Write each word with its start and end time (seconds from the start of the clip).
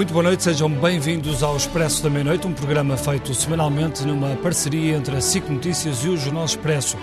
Muito 0.00 0.14
boa 0.14 0.22
noite, 0.22 0.42
sejam 0.42 0.70
bem-vindos 0.70 1.42
ao 1.42 1.54
Expresso 1.54 2.02
da 2.02 2.08
Meia-Noite, 2.08 2.46
um 2.46 2.54
programa 2.54 2.96
feito 2.96 3.34
semanalmente 3.34 4.02
numa 4.02 4.34
parceria 4.36 4.96
entre 4.96 5.14
a 5.14 5.20
SIC 5.20 5.46
Notícias 5.50 6.02
e 6.02 6.08
o 6.08 6.16
Jornal 6.16 6.46
Expresso. 6.46 6.96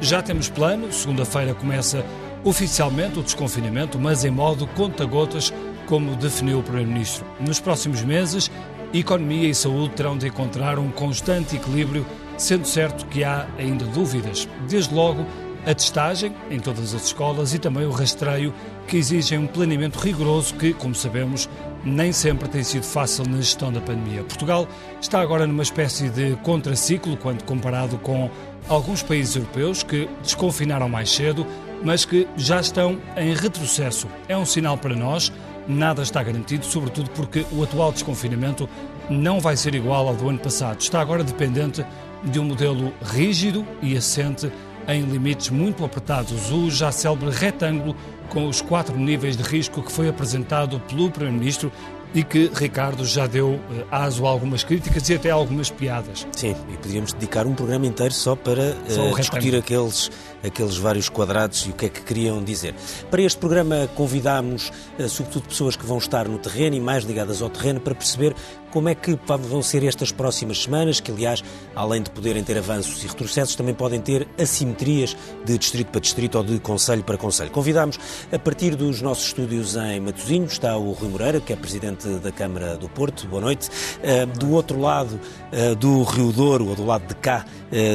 Já 0.00 0.20
temos 0.20 0.48
plano, 0.48 0.92
segunda-feira 0.92 1.54
começa 1.54 2.04
oficialmente 2.42 3.20
o 3.20 3.22
desconfinamento, 3.22 4.00
mas 4.00 4.24
em 4.24 4.32
modo 4.32 4.66
conta-gotas, 4.66 5.54
como 5.86 6.16
definiu 6.16 6.58
o 6.58 6.62
Primeiro-Ministro. 6.64 7.24
Nos 7.38 7.60
próximos 7.60 8.02
meses, 8.02 8.50
economia 8.92 9.48
e 9.48 9.54
saúde 9.54 9.94
terão 9.94 10.18
de 10.18 10.26
encontrar 10.26 10.76
um 10.76 10.90
constante 10.90 11.54
equilíbrio, 11.54 12.04
sendo 12.36 12.66
certo 12.66 13.06
que 13.06 13.22
há 13.22 13.46
ainda 13.60 13.84
dúvidas. 13.84 14.48
Desde 14.68 14.92
logo, 14.92 15.24
a 15.66 15.74
testagem 15.74 16.34
em 16.50 16.58
todas 16.58 16.94
as 16.94 17.04
escolas 17.06 17.54
e 17.54 17.58
também 17.58 17.84
o 17.84 17.90
rastreio, 17.90 18.52
que 18.86 18.96
exigem 18.96 19.38
um 19.38 19.46
planeamento 19.46 19.98
rigoroso 19.98 20.54
que, 20.54 20.72
como 20.72 20.94
sabemos, 20.94 21.48
nem 21.84 22.12
sempre 22.12 22.48
tem 22.48 22.62
sido 22.62 22.82
fácil 22.82 23.24
na 23.28 23.38
gestão 23.38 23.72
da 23.72 23.80
pandemia. 23.80 24.22
Portugal 24.24 24.66
está 25.00 25.20
agora 25.20 25.46
numa 25.46 25.62
espécie 25.62 26.08
de 26.08 26.36
contraciclo 26.42 27.16
quando 27.16 27.44
comparado 27.44 27.98
com 27.98 28.30
alguns 28.68 29.02
países 29.02 29.36
europeus 29.36 29.82
que 29.82 30.08
desconfinaram 30.22 30.88
mais 30.88 31.10
cedo, 31.10 31.46
mas 31.82 32.04
que 32.04 32.26
já 32.36 32.60
estão 32.60 32.98
em 33.16 33.34
retrocesso. 33.34 34.06
É 34.28 34.36
um 34.36 34.44
sinal 34.44 34.76
para 34.76 34.94
nós, 34.94 35.32
nada 35.66 36.02
está 36.02 36.22
garantido, 36.22 36.64
sobretudo 36.64 37.10
porque 37.10 37.46
o 37.52 37.62
atual 37.62 37.92
desconfinamento 37.92 38.68
não 39.08 39.40
vai 39.40 39.56
ser 39.56 39.74
igual 39.74 40.08
ao 40.08 40.14
do 40.14 40.28
ano 40.28 40.38
passado. 40.38 40.80
Está 40.80 41.00
agora 41.00 41.24
dependente 41.24 41.84
de 42.22 42.38
um 42.38 42.44
modelo 42.44 42.92
rígido 43.02 43.66
e 43.80 43.96
assente 43.96 44.50
em 44.88 45.02
limites 45.02 45.50
muito 45.50 45.84
apertados. 45.84 46.50
O 46.50 46.70
já 46.70 46.90
célebre 46.92 47.30
retângulo 47.30 47.96
com 48.28 48.48
os 48.48 48.60
quatro 48.60 48.96
níveis 48.96 49.36
de 49.36 49.42
risco 49.42 49.82
que 49.82 49.92
foi 49.92 50.08
apresentado 50.08 50.80
pelo 50.80 51.10
Primeiro-Ministro 51.10 51.72
e 52.14 52.24
que 52.24 52.50
Ricardo 52.52 53.04
já 53.04 53.26
deu 53.26 53.50
uh, 53.50 53.60
aso 53.90 54.26
a 54.26 54.30
algumas 54.30 54.64
críticas 54.64 55.08
e 55.08 55.14
até 55.14 55.30
algumas 55.30 55.70
piadas. 55.70 56.26
Sim, 56.32 56.56
e 56.68 56.76
podíamos 56.76 57.12
dedicar 57.12 57.46
um 57.46 57.54
programa 57.54 57.86
inteiro 57.86 58.12
só 58.12 58.34
para 58.34 58.72
uh, 58.72 59.16
discutir 59.16 59.54
aqueles, 59.54 60.10
aqueles 60.42 60.76
vários 60.76 61.08
quadrados 61.08 61.66
e 61.66 61.70
o 61.70 61.72
que 61.72 61.86
é 61.86 61.88
que 61.88 62.02
queriam 62.02 62.42
dizer. 62.42 62.74
Para 63.10 63.22
este 63.22 63.38
programa 63.38 63.88
convidámos, 63.94 64.72
uh, 64.98 65.08
sobretudo, 65.08 65.48
pessoas 65.48 65.76
que 65.76 65.86
vão 65.86 65.98
estar 65.98 66.26
no 66.26 66.38
terreno 66.38 66.76
e 66.76 66.80
mais 66.80 67.04
ligadas 67.04 67.40
ao 67.42 67.48
terreno 67.48 67.80
para 67.80 67.94
perceber 67.94 68.34
como 68.70 68.88
é 68.88 68.94
que 68.94 69.18
vão 69.26 69.62
ser 69.62 69.84
estas 69.84 70.12
próximas 70.12 70.62
semanas, 70.62 71.00
que 71.00 71.10
aliás, 71.10 71.42
além 71.74 72.02
de 72.02 72.10
poderem 72.10 72.42
ter 72.42 72.56
avanços 72.58 73.02
e 73.04 73.06
retrocessos, 73.06 73.54
também 73.54 73.74
podem 73.74 74.00
ter 74.00 74.26
assimetrias 74.38 75.16
de 75.44 75.58
distrito 75.58 75.88
para 75.88 76.00
distrito 76.00 76.38
ou 76.38 76.44
de 76.44 76.58
conselho 76.60 77.02
para 77.02 77.16
conselho. 77.16 77.50
Convidámos, 77.50 77.98
a 78.32 78.38
partir 78.38 78.76
dos 78.76 79.02
nossos 79.02 79.26
estúdios 79.26 79.76
em 79.76 80.00
Matosinhos, 80.00 80.52
está 80.52 80.76
o 80.76 80.92
Rui 80.92 81.08
Moreira, 81.08 81.40
que 81.40 81.52
é 81.52 81.56
presidente 81.56 82.08
da 82.08 82.32
Câmara 82.32 82.76
do 82.76 82.88
Porto. 82.88 83.26
Boa 83.26 83.42
noite. 83.42 83.68
Uh, 83.68 84.26
do 84.38 84.52
outro 84.52 84.80
lado 84.80 85.20
uh, 85.52 85.74
do 85.76 86.02
Rio 86.02 86.32
Douro, 86.32 86.68
ou 86.68 86.74
do 86.74 86.84
lado 86.84 87.06
de 87.06 87.14
cá 87.16 87.44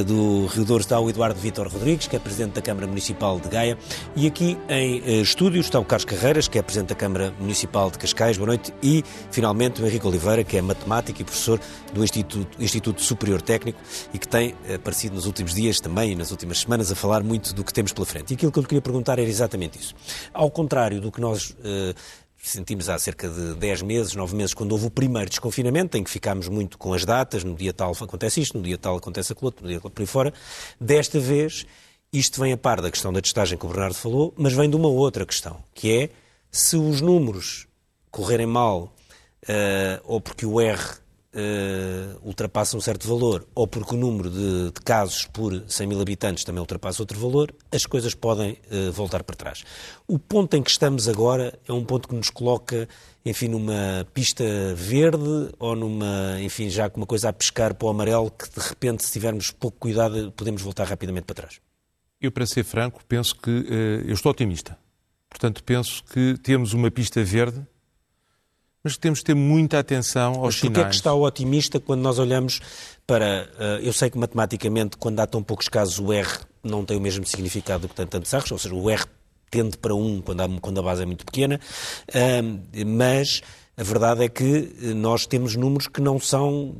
do 0.05 0.45
Rio 0.47 0.63
Douro, 0.63 0.81
está 0.81 0.99
o 0.99 1.09
Eduardo 1.09 1.39
Vítor 1.39 1.67
Rodrigues, 1.67 2.07
que 2.07 2.15
é 2.15 2.19
presidente 2.19 2.53
da 2.53 2.61
Câmara 2.61 2.87
Municipal 2.87 3.39
de 3.39 3.49
Gaia. 3.49 3.77
E 4.15 4.25
aqui 4.25 4.57
em 4.69 5.21
estúdios 5.21 5.65
está 5.65 5.79
o 5.79 5.85
Carlos 5.85 6.05
Carreiras, 6.05 6.47
que 6.47 6.57
é 6.57 6.61
presidente 6.61 6.89
da 6.89 6.95
Câmara 6.95 7.33
Municipal 7.39 7.91
de 7.91 7.97
Cascais. 7.97 8.37
Boa 8.37 8.47
noite. 8.47 8.73
E, 8.81 9.03
finalmente, 9.31 9.81
o 9.81 9.85
Henrique 9.85 10.07
Oliveira, 10.07 10.43
que 10.43 10.57
é 10.57 10.61
matemático 10.61 11.21
e 11.21 11.23
professor 11.25 11.59
do 11.93 12.03
Instituto, 12.03 12.61
Instituto 12.61 13.01
Superior 13.01 13.41
Técnico 13.41 13.79
e 14.13 14.17
que 14.17 14.27
tem 14.27 14.55
aparecido 14.73 15.15
nos 15.15 15.25
últimos 15.25 15.53
dias 15.53 15.79
também 15.79 16.11
e 16.11 16.15
nas 16.15 16.31
últimas 16.31 16.59
semanas 16.59 16.91
a 16.91 16.95
falar 16.95 17.23
muito 17.23 17.53
do 17.53 17.63
que 17.63 17.73
temos 17.73 17.91
pela 17.91 18.05
frente. 18.05 18.31
E 18.31 18.35
aquilo 18.35 18.51
que 18.51 18.59
eu 18.59 18.61
lhe 18.61 18.67
queria 18.67 18.81
perguntar 18.81 19.19
era 19.19 19.29
exatamente 19.29 19.77
isso. 19.77 19.93
Ao 20.33 20.49
contrário 20.49 21.01
do 21.01 21.11
que 21.11 21.19
nós 21.19 21.55
sentimos 22.37 22.89
há 22.89 22.97
cerca 22.99 23.27
de 23.27 23.55
10 23.55 23.81
meses, 23.81 24.15
9 24.15 24.35
meses, 24.35 24.53
quando 24.53 24.71
houve 24.71 24.87
o 24.87 24.91
primeiro 24.91 25.29
desconfinamento, 25.29 25.97
em 25.97 26.03
que 26.03 26.09
ficámos 26.09 26.47
muito 26.47 26.77
com 26.77 26.93
as 26.93 27.03
datas, 27.05 27.43
no 27.43 27.55
dia 27.55 27.73
tal 27.73 27.91
acontece 27.91 28.41
isto, 28.41 28.57
no 28.57 28.63
dia 28.63 28.77
tal 28.77 28.97
acontece 28.97 29.33
aquilo 29.33 29.47
outro, 29.47 29.63
no 29.63 29.69
dia 29.69 29.79
tal 29.79 29.89
por 29.89 30.01
aí 30.01 30.07
fora. 30.07 30.33
Desta 30.79 31.19
vez, 31.19 31.65
isto 32.11 32.39
vem 32.39 32.53
a 32.53 32.57
par 32.57 32.81
da 32.81 32.91
questão 32.91 33.11
da 33.11 33.21
testagem 33.21 33.57
que 33.57 33.65
o 33.65 33.69
Bernardo 33.69 33.95
falou, 33.95 34.33
mas 34.37 34.53
vem 34.53 34.69
de 34.69 34.75
uma 34.75 34.87
outra 34.87 35.25
questão, 35.25 35.63
que 35.73 35.91
é 35.91 36.09
se 36.51 36.77
os 36.77 37.01
números 37.01 37.67
correrem 38.11 38.45
mal, 38.45 38.93
uh, 39.43 40.01
ou 40.03 40.21
porque 40.21 40.45
o 40.45 40.61
R 40.61 40.79
uh, 41.35 42.19
ultrapassa 42.23 42.77
um 42.77 42.81
certo 42.81 43.07
valor, 43.07 43.45
ou 43.53 43.67
porque 43.67 43.93
o 43.93 43.97
número 43.97 44.29
de, 44.29 44.71
de, 44.71 44.81
casos 44.83 45.25
por 45.25 45.63
100 45.67 45.87
mil 45.87 46.01
habitantes 46.01 46.43
também 46.43 46.59
ultrapassa 46.59 47.01
outro 47.01 47.19
valor, 47.19 47.53
as 47.71 47.85
coisas 47.85 48.15
podem 48.15 48.57
uh, 48.71 48.91
voltar 48.91 49.23
para 49.23 49.35
trás. 49.35 49.63
O 50.07 50.17
ponto 50.17 50.55
em 50.55 50.63
que 50.63 50.71
estamos 50.71 51.07
agora 51.07 51.57
é 51.67 51.73
um 51.73 51.83
ponto 51.83 52.07
que 52.07 52.15
nos 52.15 52.29
coloca, 52.29 52.87
enfim, 53.25 53.49
numa 53.49 54.07
pista 54.13 54.43
verde 54.75 55.49
ou 55.59 55.75
numa, 55.75 56.41
enfim, 56.41 56.69
já 56.69 56.89
com 56.89 57.01
uma 57.01 57.07
coisa 57.07 57.29
a 57.29 57.33
pescar 57.33 57.75
para 57.75 57.85
o 57.85 57.89
amarelo 57.89 58.31
que 58.31 58.49
de 58.49 58.67
repente, 58.67 59.05
se 59.05 59.11
tivermos 59.11 59.51
pouco 59.51 59.77
cuidado, 59.77 60.31
podemos 60.31 60.61
voltar 60.61 60.87
rapidamente 60.87 61.25
para 61.25 61.35
trás. 61.35 61.59
Eu, 62.21 62.31
para 62.31 62.45
ser 62.45 62.63
franco, 62.63 63.01
penso 63.07 63.35
que 63.35 63.51
uh, 63.51 64.07
eu 64.07 64.13
estou 64.13 64.31
otimista. 64.31 64.77
Portanto, 65.29 65.63
penso 65.63 66.01
que 66.05 66.37
temos 66.41 66.73
uma 66.73 66.89
pista 66.89 67.21
verde 67.23 67.61
mas 68.85 68.97
temos 68.97 69.19
de 69.19 69.25
ter 69.25 69.33
muita 69.33 69.79
atenção 69.79 70.35
aos 70.35 70.41
mas 70.41 70.55
sinais. 70.57 70.77
Mas 70.77 70.85
é 70.85 70.89
que 70.89 70.95
está 70.95 71.11
o 71.11 71.23
otimista 71.23 71.79
quando 71.79 72.01
nós 72.01 72.19
olhamos 72.19 72.61
para... 73.07 73.49
Uh, 73.55 73.83
eu 73.83 73.91
sei 73.91 74.11
que 74.11 74.17
matematicamente, 74.19 74.95
quando 74.95 75.19
há 75.19 75.25
tão 75.25 75.41
poucos 75.41 75.67
casos, 75.67 75.97
o 75.97 76.13
R 76.13 76.29
não 76.63 76.85
tem 76.85 76.95
o 76.95 77.01
mesmo 77.01 77.25
significado 77.25 77.81
do 77.81 77.89
que 77.89 77.95
tem 77.95 78.05
tantos 78.05 78.31
erros, 78.31 78.51
ou 78.51 78.59
seja, 78.59 78.75
o 78.75 78.87
R 78.87 79.03
tende 79.49 79.75
para 79.75 79.95
um 79.95 80.21
quando, 80.21 80.41
há, 80.41 80.47
quando 80.61 80.79
a 80.79 80.83
base 80.83 81.01
é 81.01 81.05
muito 81.07 81.25
pequena, 81.25 81.59
uh, 82.09 82.85
mas 82.85 83.41
a 83.75 83.81
verdade 83.81 84.23
é 84.23 84.29
que 84.29 84.93
nós 84.95 85.25
temos 85.25 85.55
números 85.55 85.87
que 85.87 85.99
não 85.99 86.19
são, 86.19 86.75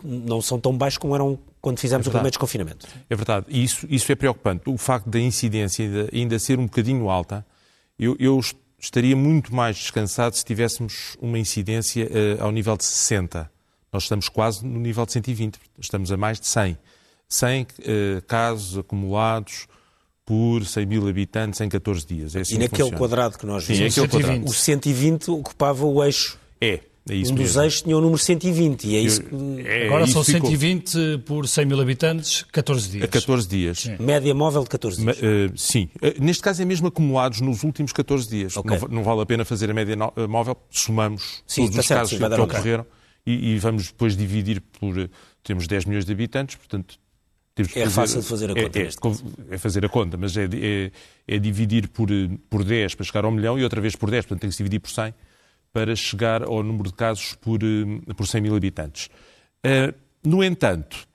não 0.00 0.40
são 0.40 0.60
tão 0.60 0.78
baixos 0.78 0.98
como 0.98 1.12
eram 1.16 1.40
quando 1.60 1.80
fizemos 1.80 2.06
é 2.06 2.08
o 2.08 2.12
primeiro 2.12 2.30
desconfinamento. 2.30 2.86
É 3.10 3.16
verdade, 3.16 3.46
e 3.48 3.64
isso, 3.64 3.84
isso 3.90 4.12
é 4.12 4.14
preocupante. 4.14 4.70
O 4.70 4.78
facto 4.78 5.10
da 5.10 5.18
incidência 5.18 5.84
ainda, 5.84 6.08
ainda 6.12 6.38
ser 6.38 6.56
um 6.56 6.66
bocadinho 6.66 7.10
alta, 7.10 7.44
eu, 7.98 8.16
eu 8.20 8.38
estaria 8.78 9.16
muito 9.16 9.54
mais 9.54 9.76
descansado 9.76 10.36
se 10.36 10.44
tivéssemos 10.44 11.16
uma 11.20 11.38
incidência 11.38 12.06
uh, 12.06 12.44
ao 12.44 12.52
nível 12.52 12.76
de 12.76 12.84
60. 12.84 13.50
Nós 13.92 14.04
estamos 14.04 14.28
quase 14.28 14.64
no 14.64 14.78
nível 14.78 15.04
de 15.06 15.12
120, 15.12 15.58
estamos 15.78 16.12
a 16.12 16.16
mais 16.16 16.38
de 16.38 16.46
100. 16.46 16.78
100 17.28 17.62
uh, 17.62 17.66
casos 18.26 18.78
acumulados 18.78 19.66
por 20.24 20.64
100 20.64 20.86
mil 20.86 21.08
habitantes 21.08 21.60
em 21.60 21.68
14 21.68 22.06
dias. 22.06 22.36
É 22.36 22.40
assim 22.40 22.56
e 22.56 22.58
naquele 22.58 22.82
funciona. 22.82 22.98
quadrado 22.98 23.38
que 23.38 23.46
nós 23.46 23.64
vimos, 23.64 23.94
Sim, 23.94 24.02
120. 24.02 24.46
o 24.46 24.52
120 24.52 25.30
ocupava 25.30 25.86
o 25.86 26.04
eixo. 26.04 26.38
É, 26.60 26.80
é 27.08 27.14
isso 27.14 27.32
um 27.32 27.34
dos 27.34 27.46
mesmo. 27.46 27.62
eixos 27.62 27.82
tinha 27.82 27.96
o 27.96 28.00
número 28.00 28.18
120 28.18 28.84
e 28.84 28.96
é 28.96 29.00
isso 29.00 29.22
que... 29.22 29.34
É, 29.66 29.86
Agora 29.86 30.06
são 30.06 30.22
120 30.22 30.90
ficou. 30.90 31.18
por 31.20 31.48
100 31.48 31.66
mil 31.66 31.80
habitantes, 31.80 32.44
14 32.52 32.90
dias. 32.90 33.04
A 33.04 33.08
14 33.08 33.48
dias. 33.48 33.78
Sim. 33.80 33.96
Média 33.98 34.34
móvel 34.34 34.62
de 34.62 34.68
14 34.68 35.02
dias. 35.02 35.18
uh, 35.18 35.22
sim. 35.56 35.88
Uh, 35.96 36.22
neste 36.22 36.42
caso 36.42 36.62
é 36.62 36.64
mesmo 36.64 36.88
acumulados 36.88 37.40
nos 37.40 37.62
últimos 37.62 37.92
14 37.92 38.28
dias. 38.28 38.56
Okay. 38.56 38.78
Não, 38.78 38.88
não, 38.88 39.02
vale 39.02 39.22
a 39.22 39.26
pena 39.26 39.44
fazer 39.44 39.70
a 39.70 39.74
média 39.74 39.96
no, 39.96 40.12
uh, 40.16 40.28
móvel, 40.28 40.56
somamos 40.70 41.42
sim, 41.46 41.62
todos 41.62 41.78
os 41.78 41.86
certo, 41.86 42.00
casos 42.00 42.18
sim, 42.18 42.28
que 42.28 42.40
ocorreram 42.40 42.86
e, 43.26 43.52
e, 43.52 43.58
vamos 43.58 43.88
depois 43.88 44.16
dividir 44.16 44.60
por... 44.60 45.10
temos 45.42 45.66
10 45.66 45.86
milhões 45.86 46.04
de 46.04 46.12
habitantes, 46.12 46.56
portanto... 46.56 46.98
Temos 47.54 47.76
é 47.76 47.80
fazer, 47.86 47.94
fácil 47.94 48.20
de 48.20 48.26
fazer 48.28 48.50
a 48.52 48.54
conta. 48.54 48.78
É, 48.78 48.82
é, 48.82 49.54
é 49.54 49.58
fazer 49.58 49.84
a 49.84 49.88
conta, 49.88 50.16
mas 50.16 50.36
é, 50.36 50.44
é, 50.44 50.92
é 51.26 51.38
dividir 51.40 51.88
por, 51.88 52.08
por 52.48 52.62
10 52.62 52.94
para 52.94 53.04
chegar 53.04 53.24
ao 53.24 53.32
milhão 53.32 53.58
e 53.58 53.64
outra 53.64 53.80
vez 53.80 53.96
por 53.96 54.10
10, 54.10 54.26
portanto 54.26 54.42
tem 54.42 54.50
que 54.50 54.54
se 54.54 54.62
dividir 54.62 54.78
por 54.78 54.90
100 54.90 55.12
para 55.78 55.94
chegar 55.94 56.42
ao 56.42 56.60
número 56.60 56.90
de 56.90 56.96
casos 56.96 57.36
por, 57.36 57.60
eh, 57.62 58.12
por 58.16 58.26
100 58.26 58.40
mil 58.40 58.56
habitantes. 58.56 59.08
Eh, 59.62 59.94
no 60.24 60.42
entanto, 60.42 61.06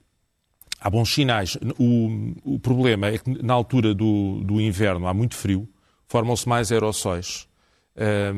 há 0.80 0.88
bons 0.88 1.12
sinais. 1.12 1.58
O, 1.78 2.54
o 2.54 2.58
problema 2.58 3.08
é 3.08 3.18
que 3.18 3.42
na 3.42 3.52
altura 3.52 3.94
do, 3.94 4.40
do 4.42 4.58
inverno 4.62 5.06
há 5.06 5.12
muito 5.12 5.34
frio, 5.34 5.68
formam-se 6.08 6.48
mais 6.48 6.72
aerossóis, 6.72 7.46
eh, 7.94 8.32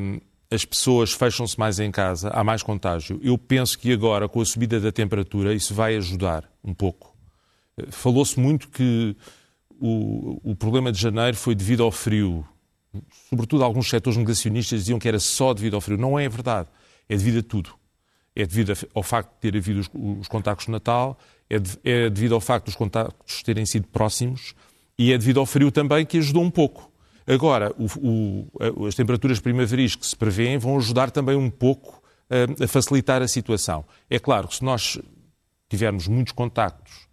as 0.51 0.65
pessoas 0.65 1.13
fecham-se 1.13 1.57
mais 1.57 1.79
em 1.79 1.93
casa, 1.93 2.29
há 2.31 2.43
mais 2.43 2.61
contágio. 2.61 3.21
Eu 3.23 3.39
penso 3.39 3.79
que 3.79 3.93
agora, 3.93 4.29
com 4.29 4.41
a 4.41 4.45
subida 4.45 4.81
da 4.81 4.91
temperatura, 4.91 5.55
isso 5.55 5.73
vai 5.75 5.95
ajudar 5.95 6.43
um 6.65 6.75
pouco. 6.75 7.17
Falou-se 7.91 8.41
muito 8.41 8.69
que 8.69 9.17
o, 9.79 10.41
o 10.51 10.57
problema 10.57 10.91
de 10.91 11.01
janeiro 11.01 11.37
foi 11.37 11.55
devido 11.55 11.85
ao 11.85 11.93
frio 11.93 12.45
sobretudo 13.31 13.65
alguns 13.65 13.89
setores 13.89 14.17
negacionistas 14.17 14.81
diziam 14.81 14.99
que 14.99 15.09
era 15.09 15.19
só 15.19 15.53
devido 15.55 15.75
ao 15.75 15.81
frio. 15.81 15.99
Não 15.99 16.19
é 16.19 16.29
verdade. 16.29 16.69
É 17.09 17.17
devido 17.17 17.39
a 17.39 17.43
tudo. 17.43 17.71
É 18.35 18.47
devido 18.47 18.73
ao 18.95 19.03
facto 19.03 19.33
de 19.35 19.41
ter 19.41 19.57
havido 19.57 19.81
os, 19.81 19.91
os 20.21 20.29
contactos 20.29 20.67
de 20.67 20.73
Natal, 20.73 21.19
é, 21.49 21.59
de, 21.59 21.79
é 21.85 22.11
devido 22.11 22.35
ao 22.35 22.41
facto 22.41 22.67
dos 22.67 22.75
contactos 22.75 23.43
terem 23.43 23.65
sido 23.65 23.87
próximos 23.89 24.55
e 24.99 25.13
é 25.13 25.19
devido 25.19 25.41
ao 25.41 25.47
frio 25.47 25.71
também 25.71 26.05
que 26.05 26.19
ajudou 26.19 26.43
um 26.43 26.51
pouco. 26.51 26.91
Agora, 27.27 27.75
o, 27.77 28.49
o, 28.79 28.87
as 28.87 28.95
temperaturas 28.95 29.41
primaveris 29.41 29.97
que 29.97 30.07
se 30.07 30.15
prevêem 30.15 30.59
vão 30.59 30.77
ajudar 30.77 31.11
também 31.11 31.37
um 31.37 31.51
pouco 31.51 32.03
a, 32.31 32.65
a 32.65 32.69
facilitar 32.69 33.23
a 33.23 33.29
situação. 33.29 33.85
É 34.09 34.19
claro 34.19 34.49
que 34.49 34.57
se 34.57 34.65
nós 34.65 34.99
tivermos 35.69 36.07
muitos 36.07 36.33
contactos, 36.33 37.07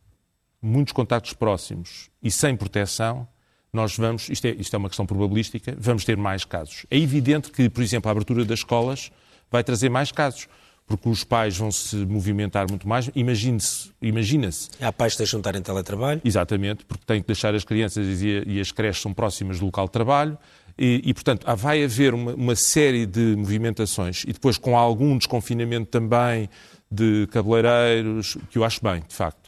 muitos 0.61 0.93
contactos 0.93 1.33
próximos 1.33 2.09
e 2.21 2.29
sem 2.29 2.55
proteção, 2.55 3.27
nós 3.73 3.97
vamos, 3.97 4.29
isto 4.29 4.45
é, 4.45 4.51
isto 4.51 4.75
é 4.75 4.77
uma 4.77 4.87
questão 4.87 5.05
probabilística, 5.05 5.75
vamos 5.79 6.05
ter 6.05 6.15
mais 6.15 6.45
casos. 6.45 6.85
É 6.91 6.97
evidente 6.97 7.49
que, 7.49 7.69
por 7.69 7.81
exemplo, 7.81 8.07
a 8.07 8.11
abertura 8.11 8.45
das 8.45 8.59
escolas 8.59 9.11
vai 9.51 9.63
trazer 9.63 9.89
mais 9.89 10.11
casos 10.11 10.47
porque 10.85 11.09
os 11.09 11.23
pais 11.23 11.57
vão 11.57 11.71
se 11.71 11.95
movimentar 11.95 12.69
muito 12.69 12.87
mais. 12.87 13.09
Imagine-se. 13.15 13.91
Imagina-se. 14.01 14.69
Há 14.81 14.91
pais 14.91 15.13
que 15.13 15.19
deixam 15.19 15.39
de 15.39 15.47
estar 15.47 15.57
em 15.57 15.61
teletrabalho. 15.61 16.21
Exatamente, 16.23 16.85
porque 16.85 17.03
têm 17.05 17.21
que 17.21 17.27
deixar 17.27 17.55
as 17.55 17.63
crianças 17.63 18.21
e, 18.21 18.43
e 18.45 18.59
as 18.59 18.71
creches 18.71 19.01
são 19.01 19.13
próximas 19.13 19.59
do 19.59 19.65
local 19.65 19.85
de 19.85 19.91
trabalho. 19.91 20.37
E, 20.77 21.01
e 21.05 21.13
portanto, 21.13 21.45
vai 21.55 21.83
haver 21.83 22.13
uma, 22.13 22.33
uma, 22.33 22.55
série 22.55 23.05
de 23.05 23.35
movimentações 23.37 24.23
e 24.23 24.33
depois 24.33 24.57
com 24.57 24.75
algum 24.77 25.17
desconfinamento 25.17 25.85
também 25.85 26.49
de 26.91 27.27
cabeleireiros, 27.31 28.37
que 28.49 28.57
eu 28.57 28.63
acho 28.63 28.83
bem, 28.83 29.03
de 29.07 29.13
facto. 29.13 29.42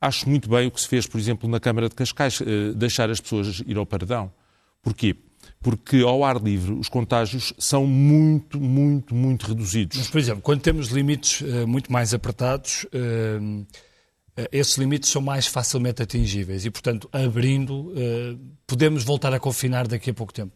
Acho 0.00 0.28
muito 0.28 0.48
bem 0.48 0.66
o 0.66 0.70
que 0.70 0.80
se 0.80 0.88
fez, 0.88 1.06
por 1.06 1.18
exemplo, 1.18 1.48
na 1.48 1.60
Câmara 1.60 1.88
de 1.88 1.94
Cascais, 1.94 2.40
eh, 2.40 2.72
deixar 2.74 3.10
as 3.10 3.20
pessoas 3.20 3.62
ir 3.66 3.76
ao 3.76 3.84
paredão. 3.84 4.32
Porquê? 4.82 5.14
porque 5.62 6.00
ao 6.02 6.24
ar 6.24 6.40
livre 6.42 6.72
os 6.72 6.88
contágios 6.88 7.52
são 7.58 7.86
muito, 7.86 8.60
muito, 8.60 9.14
muito 9.14 9.46
reduzidos. 9.46 9.96
Mas, 9.98 10.08
por 10.08 10.18
exemplo, 10.18 10.42
quando 10.42 10.60
temos 10.60 10.88
limites 10.88 11.40
uh, 11.40 11.66
muito 11.66 11.92
mais 11.92 12.14
apertados, 12.14 12.84
uh, 12.84 13.66
esses 14.50 14.76
limites 14.78 15.10
são 15.10 15.20
mais 15.20 15.46
facilmente 15.46 16.02
atingíveis 16.02 16.64
e, 16.64 16.70
portanto, 16.70 17.08
abrindo, 17.12 17.92
podemos 18.66 19.04
voltar 19.04 19.34
a 19.34 19.40
confinar 19.40 19.86
daqui 19.86 20.08
a 20.08 20.14
pouco 20.14 20.32
tempo. 20.32 20.52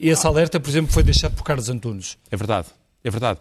esse 0.00 0.26
alerta, 0.26 0.58
por 0.58 0.68
exemplo, 0.68 0.92
foi 0.92 1.04
deixado 1.04 1.36
por 1.36 1.44
Carlos 1.44 1.68
Antunes. 1.68 2.18
É 2.28 2.36
verdade, 2.36 2.66
é 3.04 3.10
verdade. 3.10 3.38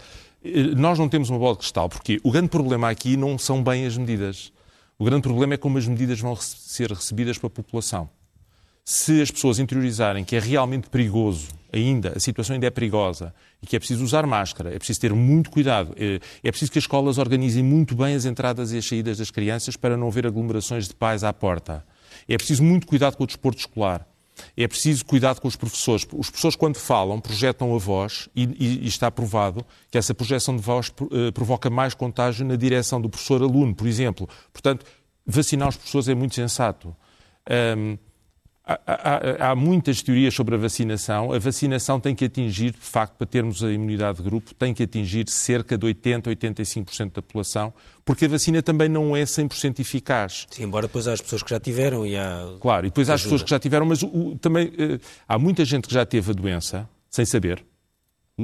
Nós 0.76 1.00
não 1.00 1.10
temos 1.10 1.32
uma 1.32 1.40
bola 1.40 1.54
de 1.54 1.60
cristal, 1.60 1.90
porque 1.90 2.20
o 2.22 2.30
grande 2.30 2.50
problema 2.50 2.92
aqui 2.92 3.18
não 3.18 3.40
são 3.40 3.64
bem 3.64 3.88
as 3.88 3.98
medidas. 3.98 4.52
O 4.98 5.06
grande 5.06 5.24
problema 5.24 5.54
é 5.54 5.58
como 5.58 5.78
as 5.78 5.88
medidas 5.88 6.20
vão 6.20 6.36
ser 6.36 6.92
recebidas 6.92 7.38
pela 7.38 7.50
população 7.50 8.10
se 8.90 9.22
as 9.22 9.30
pessoas 9.30 9.60
interiorizarem 9.60 10.24
que 10.24 10.34
é 10.34 10.40
realmente 10.40 10.90
perigoso, 10.90 11.50
ainda, 11.74 12.14
a 12.16 12.22
situação 12.22 12.54
ainda 12.54 12.68
é 12.68 12.70
perigosa, 12.70 13.34
e 13.62 13.68
que 13.68 13.76
é 13.76 13.80
preciso 13.80 14.02
usar 14.02 14.26
máscara, 14.26 14.74
é 14.74 14.78
preciso 14.78 15.02
ter 15.02 15.12
muito 15.12 15.50
cuidado, 15.50 15.94
é, 15.98 16.22
é 16.42 16.50
preciso 16.50 16.72
que 16.72 16.80
as 16.80 16.86
escolas 16.86 17.18
organizem 17.18 17.62
muito 17.62 17.94
bem 17.94 18.16
as 18.16 18.24
entradas 18.24 18.72
e 18.72 18.78
as 18.78 18.86
saídas 18.86 19.18
das 19.18 19.30
crianças 19.30 19.76
para 19.76 19.98
não 19.98 20.08
haver 20.08 20.26
aglomerações 20.26 20.88
de 20.88 20.96
pais 20.96 21.26
à 21.26 21.34
porta. 21.34 21.86
É 22.30 22.38
preciso 22.38 22.64
muito 22.64 22.88
cuidado 22.88 23.18
com 23.18 23.26
o 23.26 23.28
desporto 23.28 23.60
escolar. 23.60 24.08
É 24.56 24.68
preciso 24.68 25.06
cuidado 25.06 25.40
com 25.40 25.48
os 25.48 25.56
professores. 25.56 26.06
Os 26.14 26.30
professores, 26.30 26.56
quando 26.56 26.78
falam, 26.78 27.20
projetam 27.20 27.74
a 27.76 27.78
voz 27.78 28.30
e, 28.36 28.44
e, 28.44 28.86
e 28.86 28.88
está 28.88 29.10
provado 29.10 29.66
que 29.92 29.98
essa 29.98 30.14
projeção 30.14 30.56
de 30.56 30.62
voz 30.62 30.92
uh, 31.02 31.32
provoca 31.34 31.70
mais 31.70 31.94
contágio 31.94 32.46
na 32.46 32.56
direção 32.56 33.02
do 33.02 33.10
professor-aluno, 33.10 33.76
por 33.76 33.88
exemplo. 33.88 34.28
Portanto, 34.52 34.86
vacinar 35.26 35.70
os 35.70 35.76
professores 35.76 36.08
é 36.08 36.16
muito 36.16 36.36
sensato. 36.36 36.96
Um, 37.78 37.98
Há, 38.70 38.80
há, 38.86 39.52
há, 39.52 39.56
muitas 39.56 40.02
teorias 40.02 40.34
sobre 40.34 40.56
a 40.56 40.58
vacinação. 40.58 41.32
A 41.32 41.40
vacinação 41.40 42.02
tem 42.02 42.14
que 42.14 42.26
atingir, 42.26 42.72
de 42.72 42.78
facto, 42.78 43.16
para 43.16 43.26
termos 43.26 43.64
a 43.64 43.72
imunidade 43.72 44.18
de 44.18 44.24
grupo, 44.26 44.54
tem 44.54 44.74
que 44.74 44.84
atingir 44.84 45.30
cerca 45.30 45.78
de 45.78 45.86
80, 45.86 46.30
85% 46.30 47.14
da 47.14 47.22
população, 47.22 47.74
porque 48.04 48.26
a 48.26 48.28
vacina 48.28 48.62
também 48.62 48.90
não 48.90 49.16
é 49.16 49.24
100% 49.24 49.80
eficaz. 49.80 50.48
Sim, 50.50 50.64
embora 50.64 50.86
depois 50.86 51.08
há 51.08 51.14
as 51.14 51.22
pessoas 51.22 51.42
que 51.42 51.50
já 51.50 51.62
tiveram 51.62 52.06
e 52.06 52.18
há. 52.18 52.46
Claro, 52.60 52.88
e 52.88 52.90
depois 52.90 53.10
há 53.10 53.14
as 53.14 53.24
pessoas 53.24 53.42
que 53.42 53.50
já 53.50 53.58
tiveram, 53.58 53.86
mas 53.86 54.04
o, 54.04 54.38
também 54.42 54.68
uh, 54.68 55.00
há 55.26 55.40
muita 55.40 55.64
gente 55.64 55.88
que 55.88 55.94
já 55.94 56.06
teve 56.06 56.32
a 56.32 56.34
doença 56.34 56.90
sem 57.10 57.24
saber. 57.24 57.64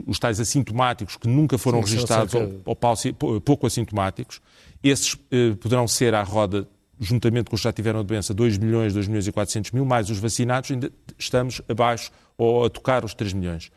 Os 0.07 0.19
tais 0.19 0.39
assintomáticos 0.39 1.17
que 1.17 1.27
nunca 1.27 1.57
foram 1.57 1.83
Sim, 1.83 1.95
registados 1.95 2.33
ou, 2.33 2.63
ou, 2.65 3.41
pouco 3.41 3.67
assintomáticos, 3.67 4.39
esses 4.81 5.15
uh, 5.15 5.57
poderão 5.59 5.85
ser 5.85 6.15
à 6.15 6.23
roda 6.23 6.65
juntamente 6.99 7.49
com 7.49 7.55
os 7.55 7.61
que 7.61 7.65
já 7.65 7.73
tiveram 7.73 7.99
a 7.99 8.03
doença, 8.03 8.33
2 8.33 8.57
milhões, 8.57 8.93
2 8.93 9.07
milhões 9.07 9.27
e 9.27 9.31
400 9.31 9.71
mil, 9.71 9.85
mais 9.85 10.09
os 10.09 10.19
vacinados, 10.19 10.71
ainda 10.71 10.91
estamos 11.17 11.61
abaixo 11.67 12.11
ou 12.37 12.65
a 12.65 12.69
tocar 12.69 13.03
os 13.03 13.13
3 13.13 13.33
milhões. 13.33 13.71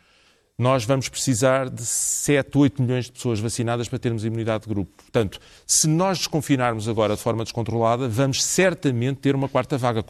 Nós 0.58 0.84
vamos 0.86 1.10
precisar 1.10 1.68
de 1.68 1.84
7, 1.84 2.56
8 2.56 2.82
milhões 2.82 3.04
de 3.04 3.12
pessoas 3.12 3.38
vacinadas 3.38 3.88
para 3.88 3.98
termos 3.98 4.24
imunidade 4.24 4.64
de 4.64 4.70
grupo. 4.70 4.90
Portanto, 5.02 5.38
se 5.66 5.86
nós 5.86 6.18
desconfinarmos 6.18 6.88
agora 6.88 7.14
de 7.14 7.20
forma 7.20 7.44
descontrolada, 7.44 8.08
vamos 8.08 8.42
certamente 8.42 9.18
ter 9.18 9.34
uma 9.34 9.50
quarta 9.50 9.76
vaga. 9.76 10.02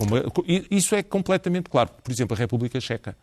Isso 0.71 0.95
é 0.95 1.03
completamente 1.03 1.69
claro. 1.69 1.91
Por 2.03 2.13
exemplo, 2.13 2.37
a 2.37 2.39
República 2.39 2.81
Checa. 2.81 3.17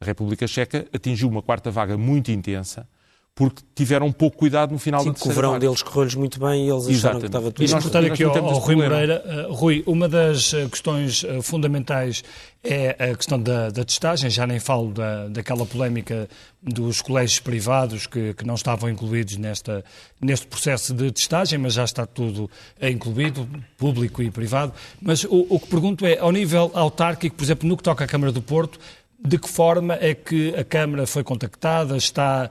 A 0.00 0.04
República 0.04 0.46
Checa 0.46 0.86
atingiu 0.94 1.28
uma 1.28 1.42
quarta 1.42 1.70
vaga 1.70 1.98
muito 1.98 2.32
intensa, 2.32 2.88
porque 3.34 3.62
tiveram 3.74 4.06
um 4.06 4.12
pouco 4.12 4.36
cuidado 4.36 4.72
no 4.72 4.78
final 4.78 5.00
Sim, 5.00 5.08
da 5.08 5.14
terceira 5.14 5.32
o 5.32 5.42
verão 5.42 5.58
deles 5.58 5.82
correu-lhes 5.82 6.14
muito 6.14 6.38
bem 6.38 6.66
e 6.66 6.70
eles 6.70 6.86
Exatamente. 6.86 6.96
acharam 6.98 7.20
que 7.20 7.26
estava 7.26 7.50
tudo... 7.50 7.64
E 7.64 7.70
nós, 7.70 7.82
portanto, 7.82 8.12
aqui 8.12 8.24
ao, 8.24 8.36
ao 8.36 8.58
Rui 8.58 8.76
Moreira, 8.76 9.48
uh, 9.48 9.52
Rui, 9.54 9.82
uma 9.86 10.06
das 10.06 10.52
uh, 10.52 10.68
questões 10.68 11.22
uh, 11.22 11.40
fundamentais 11.40 12.22
é 12.62 13.10
a 13.10 13.16
questão 13.16 13.40
da, 13.40 13.70
da, 13.70 13.84
testagem, 13.84 14.30
já 14.30 14.46
nem 14.46 14.60
falo 14.60 14.92
da, 14.92 15.26
daquela 15.28 15.66
polémica 15.66 16.28
dos 16.62 17.00
colégios 17.00 17.40
privados 17.40 18.06
que, 18.06 18.34
que 18.34 18.46
não 18.46 18.54
estavam 18.54 18.88
incluídos 18.88 19.36
nesta, 19.36 19.82
neste 20.20 20.46
processo 20.46 20.94
de 20.94 21.10
testagem, 21.10 21.58
mas 21.58 21.72
já 21.72 21.82
está 21.82 22.06
tudo 22.06 22.48
incluído, 22.80 23.48
público 23.76 24.22
e 24.22 24.30
privado. 24.30 24.72
Mas 25.00 25.24
o, 25.24 25.46
o 25.48 25.58
que 25.58 25.66
pergunto 25.66 26.06
é, 26.06 26.18
ao 26.18 26.30
nível 26.30 26.70
autárquico, 26.72 27.34
por 27.34 27.42
exemplo, 27.42 27.68
no 27.68 27.76
que 27.76 27.82
toca 27.82 28.04
à 28.04 28.06
Câmara 28.06 28.30
do 28.30 28.40
Porto, 28.40 28.78
de 29.24 29.38
que 29.38 29.48
forma 29.48 29.94
é 29.94 30.14
que 30.14 30.54
a 30.56 30.64
Câmara 30.64 31.06
foi 31.06 31.22
contactada, 31.22 31.96
está, 31.96 32.50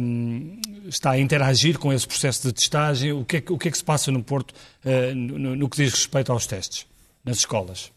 um, 0.00 0.60
está 0.88 1.12
a 1.12 1.18
interagir 1.18 1.78
com 1.78 1.92
esse 1.92 2.06
processo 2.06 2.48
de 2.48 2.52
testagem? 2.52 3.12
O 3.12 3.24
que 3.24 3.36
é 3.36 3.42
o 3.48 3.56
que, 3.56 3.68
é 3.68 3.70
que 3.70 3.78
se 3.78 3.84
passa 3.84 4.10
no 4.10 4.22
Porto 4.22 4.52
uh, 4.84 5.14
no, 5.14 5.54
no, 5.54 5.68
que 5.68 5.76
diz 5.76 5.92
respeito 5.92 6.32
aos 6.32 6.46
testes 6.46 6.86
nas 7.24 7.38
escolas? 7.38 7.92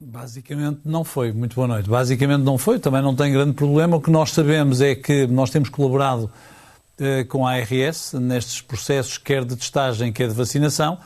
Basicamente 0.00 0.80
não 0.84 1.04
foi. 1.04 1.32
Muito 1.32 1.54
boa 1.54 1.68
noite. 1.68 1.88
Basicamente 1.88 2.42
não 2.42 2.58
foi, 2.58 2.78
também 2.78 3.02
não 3.02 3.14
tem 3.14 3.32
grande 3.32 3.52
problema. 3.52 3.96
O 3.96 4.00
que 4.00 4.10
nós 4.10 4.32
sabemos 4.32 4.80
é 4.80 4.94
que 4.94 5.26
nós 5.28 5.50
temos 5.50 5.68
colaborado 5.68 6.24
uh, 6.24 7.26
com 7.28 7.46
a 7.46 7.52
ARS 7.52 8.12
nestes 8.14 8.60
processos, 8.60 9.18
quer 9.18 9.44
de 9.44 9.54
testagem, 9.54 10.12
quer 10.12 10.28
de 10.28 10.34
vacinação. 10.34 10.98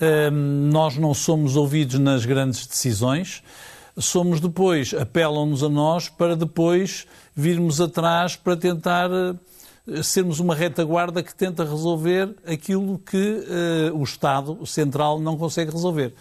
Uh, 0.00 0.30
nós 0.30 0.96
não 0.96 1.14
somos 1.14 1.54
ouvidos 1.54 2.00
nas 2.00 2.26
grandes 2.26 2.66
decisões 2.66 3.42
somos 3.98 4.40
depois, 4.40 4.92
apelam-nos 4.94 5.62
a 5.62 5.68
nós 5.68 6.08
para 6.08 6.36
depois 6.36 7.06
virmos 7.34 7.80
atrás 7.80 8.36
para 8.36 8.56
tentar 8.56 9.10
eh, 9.10 10.02
sermos 10.02 10.38
uma 10.38 10.54
retaguarda 10.54 11.22
que 11.22 11.34
tenta 11.34 11.64
resolver 11.64 12.34
aquilo 12.46 12.98
que 12.98 13.16
uh, 13.16 13.96
o 13.96 14.02
Estado 14.02 14.66
Central 14.66 15.20
não 15.20 15.36
consegue 15.36 15.70
resolver. 15.70 16.12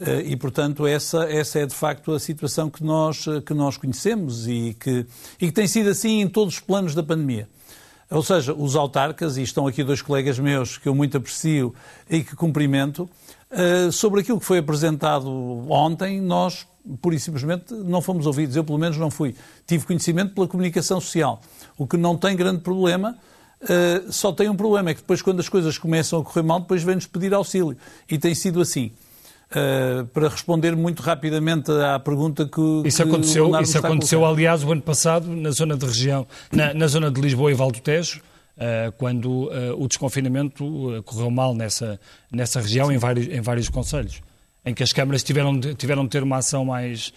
Uh, 0.00 0.20
e, 0.24 0.36
portanto, 0.36 0.86
essa, 0.86 1.24
essa 1.30 1.60
é 1.60 1.66
de 1.66 1.74
facto 1.74 2.12
a 2.12 2.18
situação 2.18 2.68
que 2.68 2.82
nós, 2.82 3.26
que 3.46 3.54
nós 3.54 3.76
conhecemos 3.76 4.48
e 4.48 4.76
que, 4.78 5.06
e 5.40 5.46
que 5.46 5.52
tem 5.52 5.68
sido 5.68 5.90
assim 5.90 6.20
em 6.20 6.28
todos 6.28 6.54
os 6.54 6.60
planos 6.60 6.94
da 6.94 7.02
pandemia. 7.02 7.48
Ou 8.10 8.22
seja, 8.22 8.52
os 8.52 8.74
autarcas, 8.74 9.36
e 9.36 9.42
estão 9.42 9.66
aqui 9.66 9.82
dois 9.84 10.02
colegas 10.02 10.38
meus 10.38 10.78
que 10.78 10.88
eu 10.88 10.94
muito 10.94 11.16
aprecio 11.16 11.74
e 12.08 12.22
que 12.22 12.34
cumprimento, 12.34 13.08
uh, 13.50 13.92
sobre 13.92 14.20
aquilo 14.20 14.40
que 14.40 14.46
foi 14.46 14.58
apresentado 14.58 15.28
ontem, 15.70 16.20
nós 16.20 16.66
pura 17.00 17.14
e 17.14 17.20
simplesmente 17.20 17.72
não 17.72 18.00
fomos 18.00 18.26
ouvidos. 18.26 18.56
Eu, 18.56 18.64
pelo 18.64 18.78
menos, 18.78 18.96
não 18.96 19.10
fui. 19.10 19.34
Tive 19.66 19.86
conhecimento 19.86 20.34
pela 20.34 20.46
comunicação 20.46 21.00
social, 21.00 21.40
o 21.78 21.86
que 21.86 21.96
não 21.96 22.16
tem 22.16 22.36
grande 22.36 22.60
problema. 22.60 23.16
Uh, 23.62 24.12
só 24.12 24.30
tem 24.30 24.48
um 24.48 24.56
problema, 24.56 24.90
é 24.90 24.94
que 24.94 25.00
depois, 25.00 25.22
quando 25.22 25.40
as 25.40 25.48
coisas 25.48 25.78
começam 25.78 26.20
a 26.20 26.24
correr 26.24 26.42
mal, 26.42 26.60
depois 26.60 26.82
vem-nos 26.82 27.06
pedir 27.06 27.32
auxílio. 27.32 27.76
E 28.10 28.18
tem 28.18 28.34
sido 28.34 28.60
assim. 28.60 28.92
Uh, 29.50 30.04
para 30.06 30.28
responder 30.28 30.74
muito 30.74 31.02
rapidamente 31.02 31.70
à 31.70 31.98
pergunta 32.00 32.48
que 32.48 32.82
isso 32.84 32.96
que 32.96 33.08
aconteceu 33.08 33.60
isso 33.60 33.78
aconteceu 33.78 34.24
aliás 34.24 34.64
o 34.64 34.72
ano 34.72 34.80
passado 34.80 35.28
na 35.28 35.50
zona 35.50 35.76
de 35.76 35.84
região 35.84 36.26
na, 36.50 36.74
na 36.74 36.88
zona 36.88 37.08
de 37.08 37.20
Lisboa 37.20 37.52
e 37.52 37.54
Val 37.54 37.70
do 37.70 37.78
Tejo 37.78 38.20
uh, 38.56 38.90
quando 38.96 39.50
o 39.76 39.86
desconfinamento 39.86 40.64
correu 41.04 41.30
mal 41.30 41.54
nessa 41.54 42.00
nessa 42.32 42.58
região 42.58 42.90
em 42.90 42.96
vários 42.96 43.28
em 43.28 43.40
vários 43.42 43.68
conselhos 43.68 44.22
em 44.64 44.72
que 44.72 44.82
as 44.82 44.92
câmaras 44.92 45.22
tiveram 45.22 45.58
de, 45.58 45.74
tiveram 45.74 46.04
de 46.04 46.10
ter 46.10 46.22
uma 46.22 46.38
ação 46.38 46.64
mais, 46.64 47.12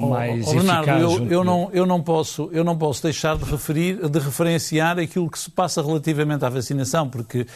mais 0.00 0.46
oh, 0.46 0.50
oh, 0.50 0.54
Bernardo, 0.54 0.90
eu, 0.90 1.30
eu, 1.30 1.44
não, 1.44 1.70
eu, 1.72 1.86
não 1.86 2.02
posso, 2.02 2.48
eu 2.52 2.64
não 2.64 2.76
posso 2.76 3.02
deixar 3.02 3.36
de, 3.36 3.44
referir, 3.44 4.08
de 4.08 4.18
referenciar 4.18 4.98
aquilo 4.98 5.30
que 5.30 5.38
se 5.38 5.50
passa 5.50 5.80
relativamente 5.80 6.44
à 6.44 6.48
vacinação, 6.48 7.08
porque, 7.08 7.46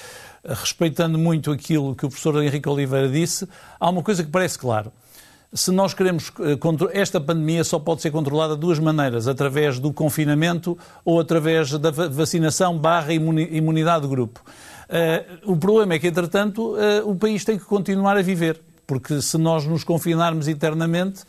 eh, 0.45 0.55
respeitando 0.55 1.19
muito 1.19 1.51
aquilo 1.51 1.95
que 1.97 2.07
o 2.07 2.09
professor 2.09 2.43
Henrique 2.43 2.69
Oliveira 2.69 3.09
disse, 3.09 3.49
há 3.81 3.91
uma 3.91 4.03
coisa 4.03 4.23
que 4.23 4.31
parece 4.31 4.59
claro. 4.59 4.93
Se 5.55 5.71
nós 5.71 5.93
queremos. 5.93 6.33
Eh, 6.41 6.99
esta 6.99 7.21
pandemia 7.21 7.63
só 7.63 7.79
pode 7.79 8.01
ser 8.01 8.11
controlada 8.11 8.55
de 8.55 8.61
duas 8.61 8.79
maneiras: 8.79 9.29
através 9.29 9.79
do 9.79 9.93
confinamento 9.93 10.79
ou 11.05 11.21
através 11.21 11.73
da 11.73 11.91
vacinação 11.91 12.79
barra 12.79 13.13
imunidade 13.13 14.03
de 14.03 14.09
grupo. 14.09 14.41
Uh, 14.89 15.53
o 15.53 15.57
problema 15.57 15.95
é 15.95 15.99
que, 15.99 16.07
entretanto, 16.07 16.75
o 17.05 17.15
país 17.15 17.45
tem 17.45 17.59
que 17.59 17.65
continuar 17.65 18.17
a 18.17 18.23
viver 18.23 18.61
porque 18.93 19.23
se 19.23 19.39
nós 19.39 19.65
nos 19.65 19.85
confinarmos 19.85 20.47
eternamente 20.47 21.23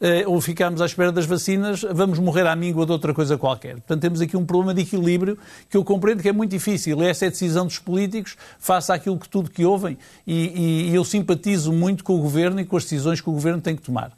eh, 0.00 0.24
ou 0.26 0.40
ficarmos 0.40 0.80
à 0.80 0.86
espera 0.86 1.12
das 1.12 1.26
vacinas, 1.26 1.82
vamos 1.92 2.18
morrer 2.18 2.46
à 2.46 2.56
míngua 2.56 2.86
de 2.86 2.92
outra 2.92 3.12
coisa 3.12 3.36
qualquer. 3.36 3.74
Portanto, 3.74 4.00
temos 4.00 4.22
aqui 4.22 4.38
um 4.38 4.46
problema 4.46 4.72
de 4.72 4.80
equilíbrio 4.80 5.36
que 5.68 5.76
eu 5.76 5.84
compreendo 5.84 6.22
que 6.22 6.30
é 6.30 6.32
muito 6.32 6.50
difícil. 6.50 7.02
Essa 7.02 7.26
é 7.26 7.28
a 7.28 7.30
decisão 7.30 7.66
dos 7.66 7.78
políticos 7.78 8.38
face 8.58 8.90
àquilo 8.90 9.18
que 9.18 9.28
tudo 9.28 9.50
que 9.50 9.66
ouvem 9.66 9.98
e, 10.26 10.88
e 10.88 10.94
eu 10.94 11.04
simpatizo 11.04 11.74
muito 11.74 12.02
com 12.02 12.14
o 12.14 12.22
Governo 12.22 12.58
e 12.58 12.64
com 12.64 12.78
as 12.78 12.84
decisões 12.84 13.20
que 13.20 13.28
o 13.28 13.34
Governo 13.34 13.60
tem 13.60 13.76
que 13.76 13.82
tomar. 13.82 14.12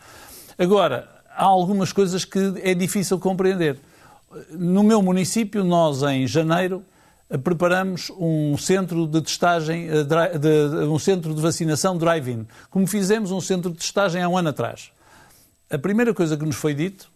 Agora, 0.57 1.09
há 1.35 1.43
algumas 1.43 1.93
coisas 1.93 2.25
que 2.25 2.39
é 2.63 2.73
difícil 2.73 3.19
compreender. 3.19 3.81
no 4.53 4.85
meu 4.85 5.03
município, 5.03 5.65
nós 5.65 6.05
em 6.05 6.25
janeiro 6.25 6.85
preparamos 7.39 8.11
um 8.19 8.57
centro 8.57 9.07
de 9.07 9.23
testagem, 9.23 9.89
de, 9.89 10.87
um 10.87 10.99
centro 10.99 11.35
de 11.35 11.41
vacinação 11.41 11.97
drive-in, 11.97 12.47
como 12.71 12.87
fizemos 12.87 13.31
um 13.31 13.41
centro 13.41 13.71
de 13.71 13.79
testagem 13.79 14.23
há 14.23 14.29
um 14.29 14.37
ano 14.37 14.51
atrás. 14.51 14.91
A 15.71 15.79
primeira 15.79 16.13
coisa 16.13 16.37
que 16.37 16.45
nos 16.45 16.57
foi 16.57 16.75
dito 16.75 17.11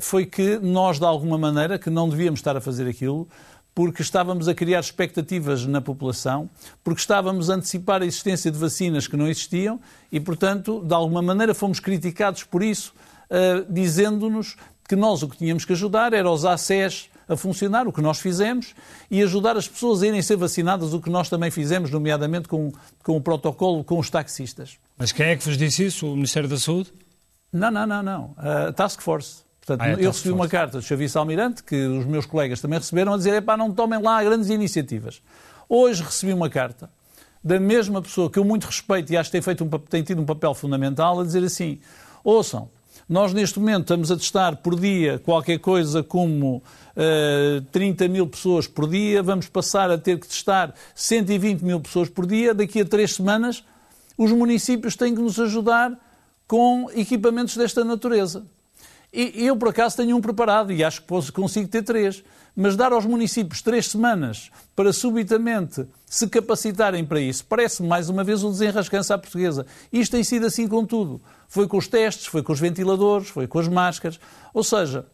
foi 0.00 0.24
que 0.24 0.60
nós, 0.60 1.00
de 1.00 1.04
alguma 1.04 1.36
maneira, 1.36 1.76
que 1.76 1.90
não 1.90 2.08
devíamos 2.08 2.38
estar 2.38 2.56
a 2.56 2.60
fazer 2.60 2.86
aquilo, 2.88 3.28
porque 3.76 4.00
estávamos 4.00 4.48
a 4.48 4.54
criar 4.54 4.80
expectativas 4.80 5.66
na 5.66 5.82
população, 5.82 6.48
porque 6.82 6.98
estávamos 6.98 7.50
a 7.50 7.56
antecipar 7.56 8.00
a 8.00 8.06
existência 8.06 8.50
de 8.50 8.56
vacinas 8.56 9.06
que 9.06 9.18
não 9.18 9.28
existiam 9.28 9.78
e, 10.10 10.18
portanto, 10.18 10.82
de 10.82 10.94
alguma 10.94 11.20
maneira 11.20 11.54
fomos 11.54 11.78
criticados 11.78 12.42
por 12.42 12.62
isso, 12.62 12.94
uh, 13.28 13.70
dizendo-nos 13.70 14.56
que 14.88 14.96
nós 14.96 15.22
o 15.22 15.28
que 15.28 15.36
tínhamos 15.36 15.66
que 15.66 15.74
ajudar 15.74 16.14
era 16.14 16.30
os 16.30 16.46
ACES 16.46 17.10
a 17.28 17.36
funcionar, 17.36 17.86
o 17.88 17.92
que 17.92 18.00
nós 18.00 18.18
fizemos, 18.18 18.74
e 19.10 19.22
ajudar 19.22 19.56
as 19.56 19.66
pessoas 19.66 20.02
a 20.02 20.06
irem 20.06 20.22
ser 20.22 20.36
vacinadas, 20.36 20.94
o 20.94 21.00
que 21.00 21.10
nós 21.10 21.28
também 21.28 21.50
fizemos, 21.50 21.90
nomeadamente 21.90 22.48
com, 22.48 22.72
com 23.02 23.16
o 23.16 23.20
protocolo 23.20 23.82
com 23.82 23.98
os 23.98 24.08
taxistas. 24.08 24.78
Mas 24.96 25.12
quem 25.12 25.26
é 25.26 25.36
que 25.36 25.44
vos 25.44 25.56
disse 25.56 25.86
isso? 25.86 26.06
O 26.06 26.14
Ministério 26.14 26.48
da 26.48 26.58
Saúde? 26.58 26.92
Não, 27.52 27.70
não, 27.70 27.86
não, 27.86 28.02
não. 28.02 28.34
A 28.36 28.72
Task 28.72 29.00
Force. 29.00 29.44
Portanto, 29.60 29.80
ah, 29.80 30.00
é 30.00 30.04
eu 30.04 30.10
recebi 30.10 30.32
uma 30.32 30.48
carta 30.48 30.78
do 30.78 30.82
Xavier 30.82 31.10
Almirante, 31.16 31.64
que 31.64 31.74
os 31.74 32.06
meus 32.06 32.24
colegas 32.24 32.60
também 32.60 32.78
receberam, 32.78 33.14
a 33.14 33.16
dizer, 33.16 33.34
epá, 33.34 33.56
não 33.56 33.72
tomem 33.72 34.00
lá 34.00 34.22
grandes 34.22 34.48
iniciativas. 34.48 35.20
Hoje 35.68 36.04
recebi 36.04 36.32
uma 36.32 36.48
carta 36.48 36.88
da 37.42 37.58
mesma 37.58 38.00
pessoa 38.00 38.30
que 38.30 38.38
eu 38.38 38.44
muito 38.44 38.64
respeito 38.64 39.12
e 39.12 39.16
acho 39.16 39.28
que 39.28 39.32
tem, 39.32 39.42
feito 39.42 39.64
um, 39.64 39.68
tem 39.68 40.02
tido 40.02 40.22
um 40.22 40.24
papel 40.24 40.54
fundamental, 40.54 41.20
a 41.20 41.24
dizer 41.24 41.42
assim, 41.42 41.80
ouçam, 42.22 42.68
nós 43.08 43.32
neste 43.32 43.58
momento 43.58 43.82
estamos 43.82 44.10
a 44.10 44.16
testar 44.16 44.56
por 44.56 44.78
dia 44.78 45.18
qualquer 45.20 45.58
coisa 45.58 46.02
como 46.02 46.56
uh, 46.56 46.62
eh, 46.96 47.62
30 47.70 48.08
mil 48.08 48.26
pessoas 48.26 48.66
por 48.66 48.88
dia, 48.88 49.22
vamos 49.22 49.48
passar 49.48 49.90
a 49.90 49.98
ter 49.98 50.18
que 50.18 50.26
testar 50.26 50.74
120 50.94 51.62
mil 51.62 51.80
pessoas 51.80 52.08
por 52.08 52.26
dia, 52.26 52.52
daqui 52.52 52.80
a 52.80 52.84
três 52.84 53.14
semanas 53.14 53.62
os 54.18 54.32
municípios 54.32 54.96
têm 54.96 55.14
que 55.14 55.20
nos 55.20 55.38
ajudar 55.38 55.92
com 56.48 56.88
equipamentos 56.94 57.56
desta 57.56 57.84
natureza. 57.84 58.44
E 59.12 59.46
eu, 59.46 59.56
por 59.56 59.68
acaso, 59.68 59.96
tenho 59.96 60.16
um 60.16 60.20
preparado 60.20 60.72
e 60.72 60.84
acho 60.84 61.02
que 61.02 61.32
consigo 61.32 61.68
ter 61.68 61.82
três. 61.82 62.22
Mas 62.56 62.74
dar 62.74 62.90
aos 62.92 63.04
municípios 63.04 63.60
três 63.60 63.86
semanas 63.86 64.50
para 64.74 64.90
subitamente 64.90 65.86
se 66.06 66.26
capacitarem 66.26 67.04
para 67.04 67.20
isso, 67.20 67.44
parece 67.44 67.82
mais 67.82 68.08
uma 68.08 68.24
vez 68.24 68.42
o 68.42 68.50
desenrascança 68.50 69.14
à 69.14 69.18
portuguesa. 69.18 69.66
Isto 69.92 70.12
tem 70.12 70.24
sido 70.24 70.46
assim 70.46 70.66
com 70.66 70.86
tudo. 70.86 71.20
Foi 71.48 71.68
com 71.68 71.76
os 71.76 71.86
testes, 71.86 72.26
foi 72.26 72.42
com 72.42 72.54
os 72.54 72.58
ventiladores, 72.58 73.28
foi 73.28 73.46
com 73.46 73.58
as 73.58 73.68
máscaras. 73.68 74.18
Ou 74.54 74.64
seja, 74.64 75.06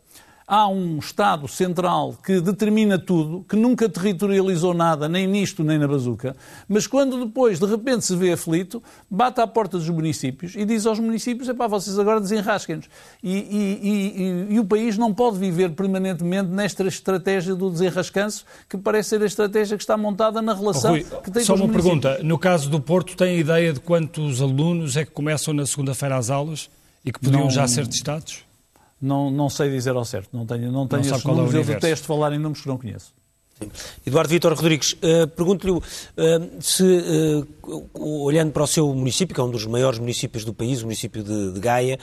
há 0.47 0.69
um 0.69 0.99
Estado 0.99 1.47
central 1.49 2.17
que 2.25 2.41
determina 2.41 2.99
tudo, 2.99 3.45
que 3.49 3.57
nunca 3.57 3.89
territorializou 3.89 4.75
nada, 4.75 5.09
nem 5.09 5.27
nisto 5.27 5.63
nem 5.65 5.79
na 5.79 5.89
bazuca, 5.89 6.37
mas 6.69 6.87
quando 6.87 7.25
depois 7.25 7.59
de 7.59 7.67
repente 7.67 8.05
se 8.05 8.17
vê 8.17 8.33
aflito, 8.33 8.83
bate 9.11 9.41
à 9.41 9.47
porta 9.47 9.79
dos 9.79 9.89
municípios 9.89 10.55
e 10.57 10.65
diz 10.65 10.87
aos 10.87 10.99
municípios: 10.99 11.49
é 11.49 11.55
pá, 11.55 11.67
vocês 11.67 11.99
agora 11.99 12.21
desenrasquem-nos. 12.21 12.89
E, 13.23 13.33
e, 13.33 14.51
e, 14.51 14.55
e, 14.55 14.61
o 14.61 14.65
país 14.65 14.99
não 14.99 15.13
pode 15.13 15.39
viver 15.39 15.71
permanentemente 15.71 16.49
nesta 16.49 16.87
estratégia 16.87 17.55
do 17.55 17.71
desenrascanço, 17.71 18.45
que 18.69 18.77
parece 18.77 19.11
ser 19.11 19.23
a 19.23 19.27
estratégia 19.27 19.77
que 19.77 19.83
está 19.83 19.97
montada 19.97 20.43
na 20.43 20.55
relação 20.55 20.93
Rui, 20.93 21.07
que 21.23 21.31
tem 21.31 21.45
Só 21.45 21.55
com 21.55 21.61
os 21.61 21.67
uma 21.67 21.73
pergunta: 21.73 22.19
no 22.23 22.39
caso 22.39 22.69
do 22.69 22.81
Porto, 22.81 23.17
tem 23.17 23.39
ideia 23.39 23.73
de 23.73 23.81
quantos 23.81 24.41
alunos 24.41 24.97
é 24.97 25.05
que 25.05 25.11
começam 25.11 25.55
na 25.55 25.67
segunda-feira 25.67 26.17
às 26.17 26.31
aulas 26.31 26.69
e 27.05 27.13
que 27.13 27.21
podiam 27.21 27.45
não... 27.45 27.51
já 27.51 27.67
ser 27.67 27.87
testados? 27.87 28.45
Não, 29.03 29.31
não 29.31 29.51
sei 29.51 29.69
dizer 29.69 29.97
ao 29.97 30.05
certo, 30.05 30.29
não 30.33 30.47
tenho, 30.47 30.71
não 30.71 30.87
tenho 30.87 31.03
não 31.03 31.11
esses 31.11 31.25
é 31.25 31.29
números, 31.29 31.55
é 31.55 31.59
eu 31.59 31.65
detesto 31.65 32.07
falar 32.07 32.33
em 32.33 32.39
números 32.39 32.63
que 32.63 32.69
não 32.69 32.79
conheço. 32.79 33.13
Eduardo 34.07 34.31
Vitor 34.31 34.55
Rodrigues, 34.55 34.93
uh, 34.93 35.27
pergunto-lhe 35.29 35.73
uh, 35.73 35.83
se, 36.61 36.83
uh, 36.83 37.91
olhando 37.95 38.53
para 38.53 38.63
o 38.63 38.67
seu 38.67 38.93
município, 38.95 39.35
que 39.35 39.41
é 39.41 39.45
um 39.45 39.51
dos 39.51 39.67
maiores 39.67 39.99
municípios 39.99 40.45
do 40.45 40.55
país, 40.55 40.81
o 40.81 40.85
município 40.85 41.23
de, 41.23 41.53
de 41.53 41.61
Gaia, 41.61 41.99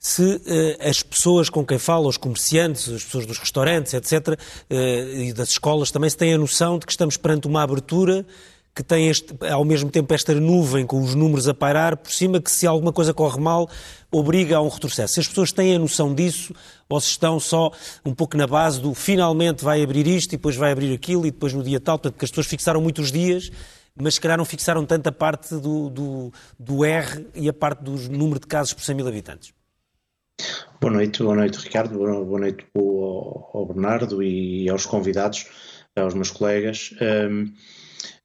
se 0.00 0.40
as 0.80 1.02
pessoas 1.02 1.50
com 1.50 1.66
quem 1.66 1.78
fala, 1.78 2.06
os 2.06 2.16
comerciantes, 2.16 2.88
as 2.88 3.02
pessoas 3.02 3.26
dos 3.26 3.38
restaurantes, 3.38 3.94
etc., 3.94 4.38
e 4.70 5.32
das 5.32 5.48
escolas, 5.48 5.90
também 5.90 6.08
se 6.08 6.16
têm 6.16 6.34
a 6.34 6.38
noção 6.38 6.78
de 6.78 6.86
que 6.86 6.92
estamos 6.92 7.16
perante 7.16 7.48
uma 7.48 7.62
abertura 7.62 8.24
que 8.78 8.82
tem 8.84 9.08
este, 9.08 9.34
ao 9.50 9.64
mesmo 9.64 9.90
tempo 9.90 10.14
esta 10.14 10.32
nuvem 10.32 10.86
com 10.86 11.02
os 11.02 11.12
números 11.12 11.48
a 11.48 11.52
pairar 11.52 11.96
por 11.96 12.12
cima, 12.12 12.40
que 12.40 12.48
se 12.48 12.64
alguma 12.64 12.92
coisa 12.92 13.12
corre 13.12 13.40
mal, 13.40 13.68
obriga 14.08 14.56
a 14.56 14.62
um 14.62 14.68
retrocesso. 14.68 15.14
Se 15.14 15.20
as 15.20 15.26
pessoas 15.26 15.50
têm 15.50 15.74
a 15.74 15.80
noção 15.80 16.14
disso, 16.14 16.54
ou 16.88 17.00
se 17.00 17.08
estão 17.08 17.40
só 17.40 17.72
um 18.04 18.14
pouco 18.14 18.36
na 18.36 18.46
base 18.46 18.80
do 18.80 18.94
finalmente 18.94 19.64
vai 19.64 19.82
abrir 19.82 20.06
isto 20.06 20.32
e 20.32 20.36
depois 20.36 20.54
vai 20.54 20.70
abrir 20.70 20.94
aquilo 20.94 21.26
e 21.26 21.32
depois 21.32 21.52
no 21.52 21.64
dia 21.64 21.80
tal, 21.80 21.98
portanto, 21.98 22.20
que 22.20 22.24
as 22.24 22.30
pessoas 22.30 22.46
fixaram 22.46 22.80
muitos 22.80 23.10
dias, 23.10 23.50
mas 24.00 24.14
se 24.14 24.20
calhar 24.20 24.38
não 24.38 24.44
fixaram 24.44 24.86
tanto 24.86 25.08
a 25.08 25.12
parte 25.12 25.56
do, 25.56 25.90
do, 25.90 26.32
do 26.56 26.84
R 26.84 27.26
e 27.34 27.48
a 27.48 27.52
parte 27.52 27.82
do 27.82 27.96
número 28.16 28.38
de 28.38 28.46
casos 28.46 28.74
por 28.74 28.84
100 28.84 28.94
mil 28.94 29.08
habitantes. 29.08 29.52
Boa 30.80 30.92
noite, 30.92 31.20
boa 31.20 31.34
noite 31.34 31.58
Ricardo, 31.58 31.98
boa 31.98 32.38
noite 32.38 32.64
ao 32.76 33.66
Bernardo 33.66 34.22
e 34.22 34.70
aos 34.70 34.86
convidados, 34.86 35.46
aos 35.96 36.14
meus 36.14 36.30
colegas. 36.30 36.94
Um, 37.28 37.52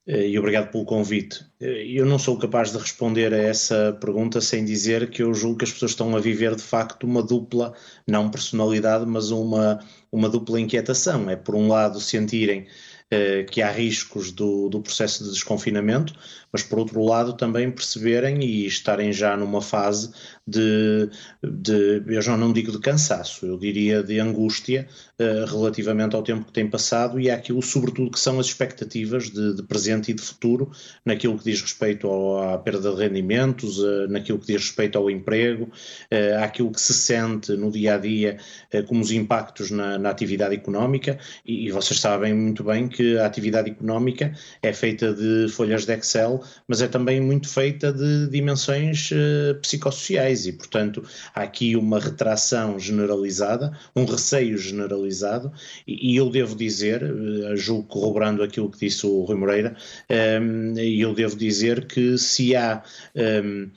e 0.06 0.38
obrigado 0.38 0.70
pelo 0.70 0.84
convite. 0.84 1.44
Eh, 1.60 1.86
eu 1.86 2.04
não 2.04 2.18
sou 2.18 2.38
capaz 2.38 2.70
de 2.72 2.78
responder 2.78 3.32
a 3.32 3.38
essa 3.38 3.96
pergunta 4.00 4.40
sem 4.40 4.64
dizer 4.64 5.08
que 5.10 5.22
eu 5.22 5.32
julgo 5.32 5.58
que 5.58 5.64
as 5.64 5.72
pessoas 5.72 5.92
estão 5.92 6.14
a 6.14 6.20
viver 6.20 6.54
de 6.54 6.62
facto 6.62 7.04
uma 7.04 7.22
dupla, 7.22 7.74
não 8.06 8.30
personalidade, 8.30 9.06
mas 9.06 9.30
uma, 9.30 9.80
uma 10.12 10.28
dupla 10.28 10.60
inquietação. 10.60 11.30
É 11.30 11.36
por 11.36 11.54
um 11.54 11.68
lado 11.68 12.00
sentirem 12.00 12.66
eh, 13.10 13.44
que 13.44 13.62
há 13.62 13.70
riscos 13.70 14.30
do, 14.30 14.68
do 14.68 14.80
processo 14.80 15.24
de 15.24 15.30
desconfinamento, 15.30 16.14
mas 16.54 16.62
por 16.62 16.78
outro 16.78 17.02
lado 17.02 17.32
também 17.32 17.68
perceberem 17.68 18.44
e 18.44 18.64
estarem 18.64 19.12
já 19.12 19.36
numa 19.36 19.60
fase 19.60 20.12
de, 20.46 21.10
de 21.42 22.00
eu 22.06 22.22
já 22.22 22.36
não 22.36 22.52
digo 22.52 22.70
de 22.70 22.78
cansaço, 22.78 23.44
eu 23.44 23.58
diria 23.58 24.04
de 24.04 24.20
angústia 24.20 24.86
uh, 25.18 25.50
relativamente 25.50 26.14
ao 26.14 26.22
tempo 26.22 26.44
que 26.44 26.52
tem 26.52 26.70
passado 26.70 27.18
e 27.18 27.28
àquilo 27.28 27.60
sobretudo 27.60 28.08
que 28.08 28.20
são 28.20 28.38
as 28.38 28.46
expectativas 28.46 29.30
de, 29.30 29.56
de 29.56 29.64
presente 29.64 30.12
e 30.12 30.14
de 30.14 30.22
futuro 30.22 30.70
naquilo 31.04 31.36
que 31.36 31.42
diz 31.42 31.60
respeito 31.60 32.06
ao, 32.06 32.54
à 32.54 32.58
perda 32.58 32.94
de 32.94 33.02
rendimentos, 33.02 33.80
uh, 33.80 34.06
naquilo 34.08 34.38
que 34.38 34.46
diz 34.46 34.62
respeito 34.62 34.96
ao 34.96 35.10
emprego, 35.10 35.64
uh, 35.64 36.44
àquilo 36.44 36.70
que 36.70 36.80
se 36.80 36.94
sente 36.94 37.50
no 37.56 37.72
dia 37.72 37.96
a 37.96 37.98
dia 37.98 38.38
como 38.86 39.00
os 39.00 39.10
impactos 39.10 39.72
na, 39.72 39.98
na 39.98 40.10
atividade 40.10 40.54
económica. 40.54 41.18
E, 41.44 41.66
e 41.66 41.72
vocês 41.72 41.98
sabem 41.98 42.32
muito 42.32 42.62
bem 42.62 42.86
que 42.86 43.18
a 43.18 43.26
atividade 43.26 43.70
económica 43.70 44.32
é 44.62 44.72
feita 44.72 45.12
de 45.12 45.48
folhas 45.48 45.84
de 45.84 45.94
Excel 45.94 46.43
mas 46.66 46.80
é 46.82 46.88
também 46.88 47.20
muito 47.20 47.48
feita 47.48 47.92
de 47.92 48.28
dimensões 48.28 49.10
uh, 49.10 49.54
psicossociais 49.60 50.46
e, 50.46 50.52
portanto, 50.52 51.02
há 51.34 51.42
aqui 51.42 51.76
uma 51.76 51.98
retração 51.98 52.78
generalizada, 52.78 53.72
um 53.94 54.04
receio 54.04 54.56
generalizado, 54.58 55.52
e, 55.86 56.12
e 56.12 56.16
eu 56.16 56.30
devo 56.30 56.56
dizer, 56.56 57.02
uh, 57.02 57.56
julgo 57.56 57.88
corroborando 57.88 58.42
aquilo 58.42 58.70
que 58.70 58.78
disse 58.78 59.06
o 59.06 59.22
Rui 59.22 59.36
Moreira, 59.36 59.76
um, 60.10 60.14
ehm, 60.14 60.78
eu 60.78 61.14
devo 61.14 61.36
dizer 61.36 61.86
que 61.86 62.16
se 62.18 62.54
há 62.56 62.82
um, 63.14 63.70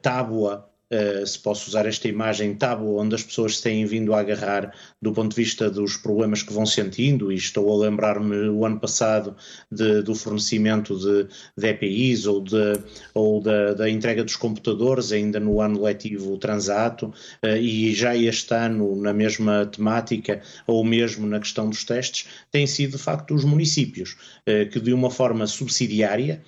tábua 0.00 0.71
Uh, 0.92 1.26
se 1.26 1.38
posso 1.38 1.70
usar 1.70 1.86
esta 1.86 2.06
imagem, 2.06 2.54
tábua 2.54 3.00
onde 3.00 3.14
as 3.14 3.22
pessoas 3.22 3.56
se 3.56 3.62
têm 3.62 3.86
vindo 3.86 4.12
a 4.12 4.20
agarrar 4.20 4.74
do 5.00 5.10
ponto 5.10 5.30
de 5.34 5.42
vista 5.42 5.70
dos 5.70 5.96
problemas 5.96 6.42
que 6.42 6.52
vão 6.52 6.66
sentindo, 6.66 7.32
e 7.32 7.34
estou 7.36 7.72
a 7.72 7.82
lembrar-me 7.86 8.50
o 8.50 8.66
ano 8.66 8.78
passado 8.78 9.34
de, 9.70 10.02
do 10.02 10.14
fornecimento 10.14 10.98
de, 10.98 11.28
de 11.56 11.66
EPIs 11.66 12.26
ou, 12.26 12.42
de, 12.42 12.78
ou 13.14 13.40
da, 13.40 13.72
da, 13.72 13.88
entrega 13.88 14.22
dos 14.22 14.36
computadores, 14.36 15.12
ainda 15.12 15.40
no 15.40 15.62
ano 15.62 15.82
letivo 15.82 16.36
transato, 16.36 17.06
uh, 17.42 17.56
e 17.56 17.94
já 17.94 18.14
este 18.14 18.52
ano 18.52 18.94
na 18.94 19.14
mesma 19.14 19.64
temática, 19.64 20.42
ou 20.66 20.84
mesmo 20.84 21.26
na 21.26 21.40
questão 21.40 21.70
dos 21.70 21.84
testes, 21.84 22.28
têm 22.50 22.66
sido 22.66 22.98
de 22.98 23.02
facto 23.02 23.34
os 23.34 23.44
municípios, 23.44 24.14
uh, 24.46 24.68
que 24.70 24.78
de 24.78 24.92
uma 24.92 25.10
forma 25.10 25.46
subsidiária, 25.46 26.42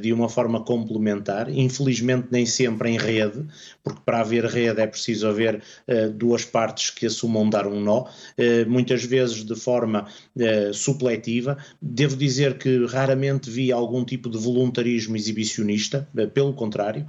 de 0.00 0.12
uma 0.12 0.28
forma 0.28 0.64
complementar, 0.64 1.48
infelizmente 1.48 2.26
nem 2.28 2.44
sempre 2.44 2.90
em 2.90 2.98
rede, 2.98 3.46
porque 3.82 4.00
para 4.04 4.20
haver 4.20 4.44
rede 4.46 4.80
é 4.80 4.86
preciso 4.86 5.28
haver 5.28 5.62
uh, 5.88 6.10
duas 6.10 6.44
partes 6.44 6.90
que 6.90 7.06
assumam 7.06 7.48
dar 7.48 7.66
um 7.66 7.80
nó, 7.80 8.02
uh, 8.02 8.68
muitas 8.68 9.04
vezes 9.04 9.44
de 9.44 9.54
forma 9.54 10.06
uh, 10.36 10.74
supletiva. 10.74 11.56
Devo 11.80 12.16
dizer 12.16 12.58
que 12.58 12.86
raramente 12.86 13.50
vi 13.50 13.72
algum 13.72 14.04
tipo 14.04 14.28
de 14.28 14.38
voluntarismo 14.38 15.16
exibicionista, 15.16 16.08
pelo 16.34 16.52
contrário, 16.52 17.06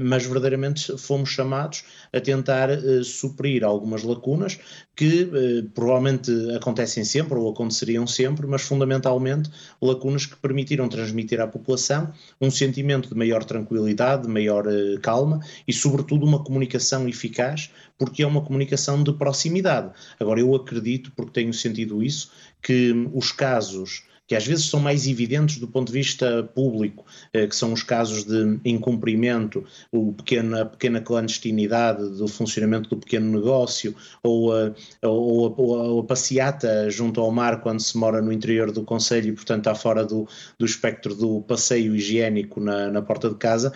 mas 0.00 0.24
verdadeiramente 0.24 0.96
fomos 0.98 1.30
chamados 1.30 1.84
a 2.12 2.20
tentar 2.20 2.68
suprir 3.02 3.64
algumas 3.64 4.02
lacunas 4.02 4.58
que 5.00 5.30
provavelmente 5.72 6.30
acontecem 6.54 7.04
sempre 7.04 7.38
ou 7.38 7.48
aconteceriam 7.48 8.06
sempre, 8.06 8.46
mas 8.46 8.60
fundamentalmente 8.60 9.50
lacunas 9.80 10.26
que 10.26 10.36
permitiram 10.36 10.90
transmitir 10.90 11.40
à 11.40 11.46
população 11.46 12.12
um 12.38 12.50
sentimento 12.50 13.08
de 13.08 13.14
maior 13.14 13.42
tranquilidade, 13.42 14.24
de 14.24 14.28
maior 14.28 14.66
calma 15.00 15.40
e, 15.66 15.72
sobretudo 15.72 16.26
uma 16.26 16.44
comunicação 16.44 17.08
eficaz, 17.08 17.70
porque 17.96 18.22
é 18.22 18.26
uma 18.26 18.42
comunicação 18.42 19.02
de 19.02 19.14
proximidade. 19.14 19.90
Agora, 20.20 20.38
eu 20.38 20.54
acredito, 20.54 21.10
porque 21.16 21.32
tenho 21.32 21.54
sentido 21.54 22.02
isso, 22.02 22.30
que 22.60 22.92
os 23.14 23.32
casos 23.32 24.02
que 24.30 24.36
às 24.36 24.46
vezes 24.46 24.66
são 24.66 24.78
mais 24.78 25.08
evidentes 25.08 25.58
do 25.58 25.66
ponto 25.66 25.88
de 25.88 25.98
vista 25.98 26.48
público, 26.54 27.04
eh, 27.32 27.48
que 27.48 27.56
são 27.56 27.72
os 27.72 27.82
casos 27.82 28.22
de 28.22 28.60
incumprimento, 28.64 29.64
o 29.90 30.12
pequeno, 30.12 30.56
a 30.56 30.64
pequena 30.64 31.00
clandestinidade 31.00 32.08
do 32.10 32.28
funcionamento 32.28 32.88
do 32.88 32.96
pequeno 32.96 33.36
negócio, 33.36 33.92
ou 34.22 34.54
a, 34.54 34.72
ou, 35.02 35.48
a, 35.48 35.60
ou 35.60 35.98
a 35.98 36.04
passeata 36.04 36.88
junto 36.88 37.20
ao 37.20 37.32
mar 37.32 37.60
quando 37.60 37.80
se 37.80 37.98
mora 37.98 38.22
no 38.22 38.32
interior 38.32 38.70
do 38.70 38.84
Conselho 38.84 39.30
e, 39.30 39.32
portanto, 39.32 39.62
está 39.62 39.74
fora 39.74 40.04
do, 40.04 40.28
do 40.56 40.64
espectro 40.64 41.12
do 41.12 41.40
passeio 41.40 41.96
higiênico 41.96 42.60
na, 42.60 42.88
na 42.88 43.02
porta 43.02 43.28
de 43.28 43.34
casa, 43.34 43.72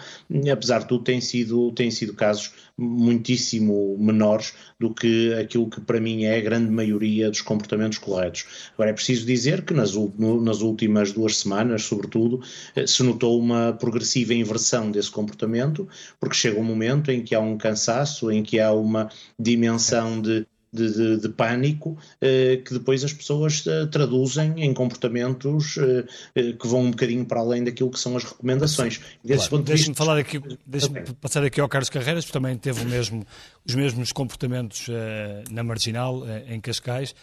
apesar 0.53 0.83
de 0.83 0.87
tudo, 0.87 1.03
têm 1.03 1.21
sido, 1.21 1.73
têm 1.73 1.91
sido 1.91 2.15
casos 2.15 2.53
muitíssimo 2.77 3.97
menores 3.99 4.53
do 4.79 4.93
que 4.93 5.33
aquilo 5.35 5.71
que 5.71 5.81
para 5.81 6.01
mim 6.01 6.25
é 6.25 6.37
a 6.37 6.41
grande 6.41 6.71
maioria 6.71 7.31
dos 7.31 7.41
comportamentos 7.41 7.99
corretos. 7.99 8.71
Agora 8.75 8.91
é 8.91 8.93
preciso 8.93 9.25
dizer 9.27 9.65
que 9.65 9.73
nas, 9.73 9.95
nas 9.95 10.61
últimas 10.61 11.13
duas 11.13 11.37
semanas, 11.37 11.85
sobretudo, 11.85 12.43
eh, 12.75 12.87
se 12.87 13.03
notou 13.03 13.39
uma 13.39 13.73
progressiva 13.73 14.35
inversão 14.35 14.91
desse 14.91 15.11
comportamento, 15.11 15.89
porque 16.19 16.37
chega 16.37 16.59
um 16.59 16.65
momento 16.65 17.11
em 17.11 17.23
que 17.23 17.35
há 17.35 17.41
um 17.41 17.57
cansaço, 17.57 18.31
em 18.31 18.43
que 18.43 18.59
há 18.59 18.73
uma 18.73 19.09
dimensão 19.39 20.21
de 20.21 20.47
de, 20.75 20.93
de, 20.93 21.17
de 21.21 21.29
pânico 21.29 21.97
eh, 22.21 22.61
que 22.65 22.75
depois 22.75 23.05
as 23.05 23.13
pessoas 23.13 23.65
eh, 23.67 23.87
traduzem 23.87 24.65
em 24.65 24.75
comportamentos 24.75 25.79
eh, 25.79 26.05
eh, 26.35 26.53
que 26.53 26.67
vão 26.67 26.81
um 26.83 26.91
bocadinho 26.91 27.25
para 27.25 27.41
além 27.41 27.63
daquilo 27.63 27.91
que 27.91 27.99
são 27.99 28.17
as 28.17 28.25
recomendações. 28.25 28.99
Claro. 28.99 29.63
Deixe-me 29.63 29.95
falar 29.95 30.19
aqui, 30.19 30.43
deixe-me 30.67 31.01
passar 31.21 31.45
aqui 31.45 31.61
ao 31.61 31.69
Carlos 31.69 31.89
Carreiras, 31.89 32.25
que 32.25 32.33
também 32.33 32.57
teve 32.57 32.85
mesmo, 32.85 33.25
os 33.65 33.75
mesmos 33.75 34.11
comportamentos 34.11 34.87
eh, 34.91 35.45
na 35.51 35.63
Marginal, 35.63 36.27
eh, 36.27 36.55
em 36.55 36.61
Cascais. 36.61 37.15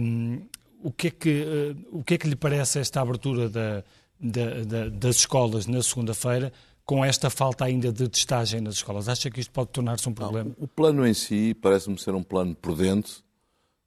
Um, 0.00 0.40
o, 0.82 0.90
que 0.90 1.08
é 1.08 1.10
que, 1.10 1.76
o 1.92 2.02
que 2.02 2.14
é 2.14 2.18
que 2.18 2.26
lhe 2.26 2.36
parece 2.36 2.78
esta 2.78 3.02
abertura 3.02 3.48
da, 3.48 3.84
da, 4.20 4.64
da, 4.64 4.88
das 4.88 5.16
escolas 5.16 5.66
na 5.66 5.82
segunda-feira 5.82 6.52
com 6.84 7.04
esta 7.04 7.28
falta 7.28 7.64
ainda 7.64 7.92
de 7.92 8.08
testagem 8.08 8.60
nas 8.60 8.76
escolas? 8.76 9.08
Acha 9.08 9.30
que 9.30 9.40
isto 9.40 9.50
pode 9.50 9.70
tornar-se 9.70 10.08
um 10.08 10.14
problema? 10.14 10.50
Não, 10.56 10.64
o 10.64 10.68
plano 10.68 11.06
em 11.06 11.14
si 11.14 11.54
parece-me 11.54 11.98
ser 11.98 12.14
um 12.14 12.22
plano 12.22 12.54
prudente, 12.54 13.24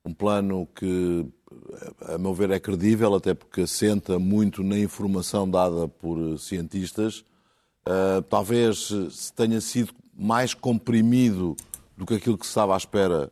um 0.04 0.14
plano 0.14 0.68
que, 0.76 1.26
a 2.02 2.18
meu 2.18 2.34
ver, 2.34 2.52
é 2.52 2.60
credível, 2.60 3.16
até 3.16 3.34
porque 3.34 3.62
assenta 3.62 4.20
muito 4.20 4.64
na 4.64 4.78
informação 4.78 5.50
dada 5.50 5.88
por 5.88 6.38
cientistas. 6.38 7.24
Uh, 7.88 8.22
talvez 8.30 8.90
se 9.12 9.34
tenha 9.34 9.60
sido 9.62 9.94
mais 10.14 10.54
comprimido 10.54 11.56
do 11.96 12.06
que 12.06 12.16
aquilo 12.16 12.38
que 12.38 12.46
se 12.46 12.52
estava 12.52 12.74
à 12.74 12.78
espera, 12.78 13.32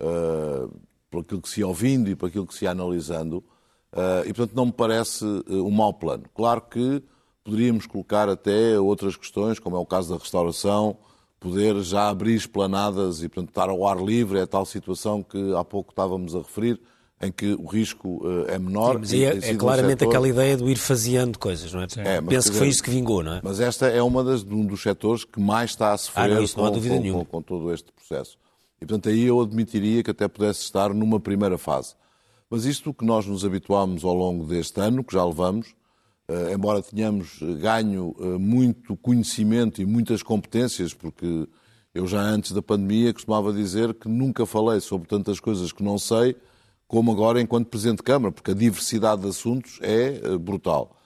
uh, 0.00 0.80
por 1.10 1.20
aquilo 1.22 1.40
que 1.40 1.48
se 1.48 1.60
ia 1.60 1.66
ouvindo 1.66 2.10
e 2.10 2.14
por 2.14 2.28
aquilo 2.28 2.46
que 2.46 2.54
se 2.54 2.64
ia 2.64 2.70
analisando. 2.70 3.42
Uh, 3.92 4.26
e, 4.26 4.34
portanto, 4.34 4.54
não 4.54 4.66
me 4.66 4.72
parece 4.72 5.24
um 5.48 5.70
mau 5.70 5.94
plano. 5.94 6.24
Claro 6.34 6.60
que 6.62 7.02
Poderíamos 7.46 7.86
colocar 7.86 8.28
até 8.28 8.76
outras 8.76 9.14
questões, 9.14 9.60
como 9.60 9.76
é 9.76 9.78
o 9.78 9.86
caso 9.86 10.12
da 10.12 10.18
restauração, 10.18 10.96
poder 11.38 11.80
já 11.80 12.08
abrir 12.08 12.34
esplanadas 12.34 13.22
e, 13.22 13.28
portanto, 13.28 13.50
estar 13.50 13.68
ao 13.68 13.86
ar 13.86 14.02
livre, 14.02 14.40
é 14.40 14.42
a 14.42 14.46
tal 14.48 14.66
situação 14.66 15.22
que 15.22 15.54
há 15.54 15.62
pouco 15.62 15.92
estávamos 15.92 16.34
a 16.34 16.38
referir, 16.38 16.80
em 17.22 17.30
que 17.30 17.54
o 17.54 17.64
risco 17.66 18.26
uh, 18.26 18.46
é 18.48 18.58
menor. 18.58 18.98
Sim, 19.06 19.22
é, 19.22 19.36
é 19.36 19.54
claramente 19.54 20.00
setor... 20.00 20.08
aquela 20.08 20.28
ideia 20.28 20.56
de 20.56 20.64
ir 20.64 20.76
faseando 20.76 21.38
coisas, 21.38 21.72
não 21.72 21.82
é? 21.82 21.86
é 21.98 22.20
Penso 22.20 22.50
que 22.50 22.58
foi 22.58 22.66
isso 22.66 22.82
que 22.82 22.90
vingou, 22.90 23.22
não 23.22 23.34
é? 23.34 23.40
Mas 23.44 23.60
esta 23.60 23.86
é 23.86 24.02
uma 24.02 24.24
das, 24.24 24.42
um 24.42 24.66
dos 24.66 24.82
setores 24.82 25.24
que 25.24 25.38
mais 25.38 25.70
está 25.70 25.92
a 25.92 25.96
sofrer 25.96 26.32
ah, 26.32 26.40
não, 26.40 26.48
com, 26.48 26.80
com, 26.80 27.12
com, 27.12 27.24
com, 27.26 27.42
todo 27.42 27.72
este 27.72 27.92
processo. 27.92 28.36
E, 28.82 28.86
portanto, 28.86 29.08
aí 29.08 29.22
eu 29.22 29.40
admitiria 29.40 30.02
que 30.02 30.10
até 30.10 30.26
pudesse 30.26 30.62
estar 30.62 30.92
numa 30.92 31.20
primeira 31.20 31.56
fase. 31.56 31.94
Mas 32.50 32.64
isto 32.64 32.94
que 32.94 33.04
nós 33.04 33.26
nos 33.26 33.44
habituámos 33.44 34.04
ao 34.04 34.14
longo 34.14 34.44
deste 34.46 34.80
ano, 34.80 35.04
que 35.04 35.14
já 35.14 35.24
levamos, 35.24 35.74
Uh, 36.28 36.52
embora 36.52 36.82
tenhamos 36.82 37.38
ganho 37.60 38.08
uh, 38.18 38.36
muito 38.36 38.96
conhecimento 38.96 39.80
e 39.80 39.86
muitas 39.86 40.24
competências, 40.24 40.92
porque 40.92 41.46
eu 41.94 42.04
já 42.04 42.20
antes 42.20 42.50
da 42.50 42.60
pandemia 42.60 43.14
costumava 43.14 43.52
dizer 43.52 43.94
que 43.94 44.08
nunca 44.08 44.44
falei 44.44 44.80
sobre 44.80 45.06
tantas 45.06 45.38
coisas 45.38 45.70
que 45.70 45.84
não 45.84 45.96
sei 46.00 46.34
como 46.88 47.12
agora 47.12 47.40
enquanto 47.40 47.68
Presidente 47.68 47.98
de 47.98 48.02
Câmara, 48.02 48.32
porque 48.32 48.50
a 48.50 48.54
diversidade 48.54 49.22
de 49.22 49.28
assuntos 49.28 49.78
é 49.80 50.36
brutal. 50.36 50.96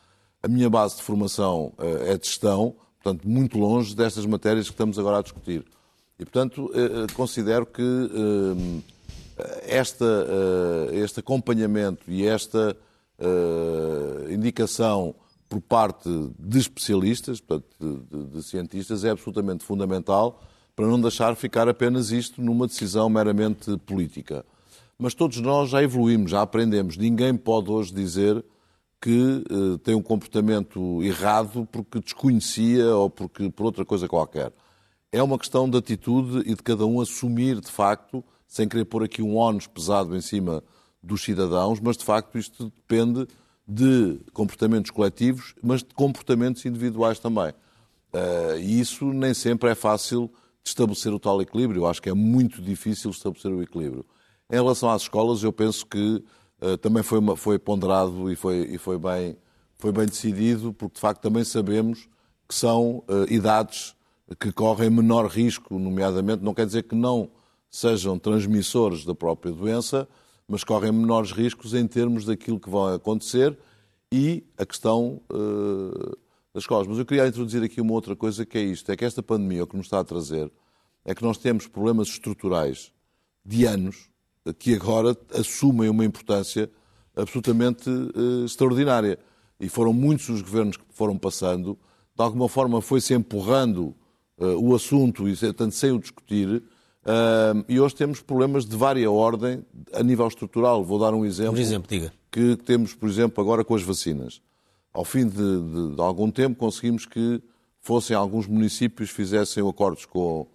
A 0.43 0.49
minha 0.49 0.71
base 0.71 0.97
de 0.97 1.03
formação 1.03 1.75
é 2.07 2.17
de 2.17 2.27
gestão, 2.27 2.75
portanto, 3.03 3.29
muito 3.29 3.59
longe 3.59 3.95
destas 3.95 4.25
matérias 4.25 4.69
que 4.69 4.73
estamos 4.73 4.99
agora 4.99 5.19
a 5.19 5.23
discutir. 5.23 5.67
E, 6.19 6.25
portanto, 6.25 6.71
considero 7.15 7.67
que 7.67 7.83
esta, 9.67 10.27
este 10.93 11.21
acompanhamento 11.21 12.11
e 12.11 12.27
esta 12.27 12.77
uh, 13.21 14.33
indicação 14.33 15.15
por 15.49 15.61
parte 15.61 16.09
de 16.39 16.59
especialistas, 16.59 17.41
portanto, 17.41 17.75
de, 17.79 18.19
de, 18.19 18.27
de, 18.37 18.43
cientistas, 18.43 19.05
é 19.05 19.11
absolutamente 19.11 19.65
fundamental 19.65 20.41
para 20.77 20.87
não 20.87 21.01
deixar 21.01 21.35
ficar 21.35 21.69
apenas 21.69 22.13
isto 22.13 22.41
numa 22.41 22.67
decisão 22.67 23.09
meramente 23.11 23.77
política. 23.79 24.45
Mas 24.97 25.13
todos 25.13 25.41
nós 25.41 25.71
já 25.71 25.83
evoluímos, 25.83 26.31
já 26.31 26.43
aprendemos. 26.43 26.97
Ninguém 26.97 27.37
pode 27.37 27.71
hoje 27.71 27.93
dizer 27.93 28.45
que 29.01 29.43
uh, 29.51 29.79
tem 29.79 29.95
um 29.95 30.03
comportamento 30.03 31.03
errado 31.03 31.67
porque 31.73 32.01
desconhecia 32.01 32.95
ou 32.95 33.11
porque 33.11 33.51
por 33.51 33.65
outra 33.65 33.85
coisa 33.85 34.07
qualquer. 34.07 34.53
É 35.11 35.21
uma 35.21 35.39
questão 35.39 35.69
de 35.69 35.77
atitude 35.77 36.49
e 36.49 36.55
de 36.55 36.63
cada 36.63 36.87
um 36.87 37.01
assumir, 37.01 37.61
de 37.61 37.71
facto, 37.71 38.23
sem 38.51 38.69
querer 38.69 38.85
pôr 38.85 39.05
aqui 39.05 39.23
um 39.23 39.37
ónus 39.37 39.69
pesado 39.69 40.17
em 40.17 40.21
cima 40.21 40.61
dos 41.01 41.23
cidadãos, 41.23 41.79
mas 41.79 41.97
de 41.97 42.05
facto 42.05 42.37
isto 42.37 42.73
depende 42.75 43.29
de 43.67 44.19
comportamentos 44.33 44.91
coletivos, 44.91 45.55
mas 45.63 45.85
de 45.85 45.95
comportamentos 45.95 46.67
individuais 46.67 47.21
também. 47.21 47.51
Uh, 48.13 48.59
e 48.59 48.81
isso 48.81 49.13
nem 49.13 49.33
sempre 49.33 49.71
é 49.71 49.75
fácil 49.77 50.29
de 50.65 50.71
estabelecer 50.71 51.15
o 51.15 51.21
tal 51.21 51.41
equilíbrio. 51.41 51.83
Eu 51.83 51.87
acho 51.87 52.03
que 52.03 52.11
é 52.11 52.13
muito 52.13 52.61
difícil 52.61 53.13
estabelecer 53.13 53.53
o 53.53 53.63
equilíbrio. 53.63 54.05
Em 54.51 54.57
relação 54.57 54.91
às 54.91 55.03
escolas, 55.03 55.45
eu 55.45 55.53
penso 55.53 55.87
que 55.87 56.21
uh, 56.61 56.77
também 56.79 57.05
foi, 57.05 57.21
uma, 57.21 57.37
foi 57.37 57.57
ponderado 57.57 58.33
e, 58.33 58.35
foi, 58.35 58.69
e 58.69 58.79
foi, 58.79 58.99
bem, 58.99 59.37
foi 59.79 59.93
bem 59.93 60.07
decidido, 60.07 60.73
porque 60.73 60.95
de 60.95 61.01
facto 61.01 61.23
também 61.23 61.45
sabemos 61.45 62.09
que 62.49 62.55
são 62.57 63.05
uh, 63.09 63.33
idades 63.33 63.95
que 64.41 64.51
correm 64.51 64.91
menor 64.91 65.29
risco, 65.29 65.79
nomeadamente, 65.79 66.43
não 66.43 66.53
quer 66.53 66.67
dizer 66.67 66.83
que 66.83 66.97
não 66.97 67.31
sejam 67.71 68.19
transmissores 68.19 69.05
da 69.05 69.15
própria 69.15 69.53
doença, 69.53 70.09
mas 70.49 70.65
correm 70.65 70.91
menores 70.91 71.31
riscos 71.31 71.73
em 71.73 71.87
termos 71.87 72.25
daquilo 72.25 72.59
que 72.59 72.69
vai 72.69 72.97
acontecer 72.97 73.57
e 74.13 74.45
a 74.59 74.67
questão 74.67 75.23
uh, 75.33 76.17
das 76.53 76.65
escolas. 76.65 76.89
Mas 76.89 76.99
eu 76.99 77.07
queria 77.07 77.27
introduzir 77.29 77.63
aqui 77.63 77.81
uma 77.81 77.93
outra 77.93 78.17
coisa 78.17 78.45
que 78.45 78.59
é 78.59 78.63
isto: 78.63 78.91
é 78.91 78.97
que 78.97 79.05
esta 79.05 79.23
pandemia 79.23 79.63
o 79.63 79.67
que 79.67 79.77
nos 79.77 79.87
está 79.87 80.01
a 80.01 80.05
trazer 80.05 80.51
é 81.05 81.15
que 81.15 81.23
nós 81.23 81.39
temos 81.39 81.67
problemas 81.67 82.09
estruturais 82.09 82.93
de 83.45 83.65
anos 83.65 84.11
que 84.59 84.75
agora 84.75 85.17
assumem 85.33 85.89
uma 85.89 86.05
importância 86.05 86.71
absolutamente 87.17 87.89
uh, 87.89 88.45
extraordinária. 88.45 89.19
E 89.59 89.69
foram 89.69 89.93
muitos 89.93 90.29
os 90.29 90.43
governos 90.43 90.77
que 90.77 90.85
foram 90.91 91.17
passando, 91.19 91.79
de 92.17 92.23
alguma 92.23 92.49
forma 92.49 92.81
foi-se 92.81 93.15
empurrando 93.15 93.95
uh, 94.39 94.57
o 94.59 94.75
assunto 94.75 95.29
e, 95.29 95.37
tanto 95.53 95.75
sem 95.75 95.93
o 95.93 95.99
discutir, 95.99 96.63
Uh, 97.03 97.65
e 97.67 97.81
hoje 97.81 97.95
temos 97.95 98.21
problemas 98.21 98.67
de 98.67 98.77
várias 98.77 99.09
ordem 99.09 99.65
a 99.93 100.03
nível 100.03 100.27
estrutural. 100.29 100.85
Vou 100.85 100.99
dar 100.99 101.15
um 101.15 101.25
exemplo. 101.25 101.55
Por 101.55 101.61
exemplo, 101.61 101.89
diga. 101.89 102.13
Que 102.31 102.57
temos, 102.57 102.95
por 102.95 103.09
exemplo, 103.09 103.43
agora 103.43 103.65
com 103.65 103.75
as 103.75 103.83
vacinas. 103.83 104.41
Ao 104.93 105.05
fim 105.05 105.27
de, 105.27 105.35
de, 105.35 105.95
de 105.95 106.01
algum 106.01 106.31
tempo 106.31 106.59
conseguimos 106.59 107.07
que 107.07 107.43
fossem 107.81 108.15
alguns 108.15 108.47
municípios 108.47 109.09
fizessem 109.11 109.67
acordos 109.67 110.05
com, 110.05 110.47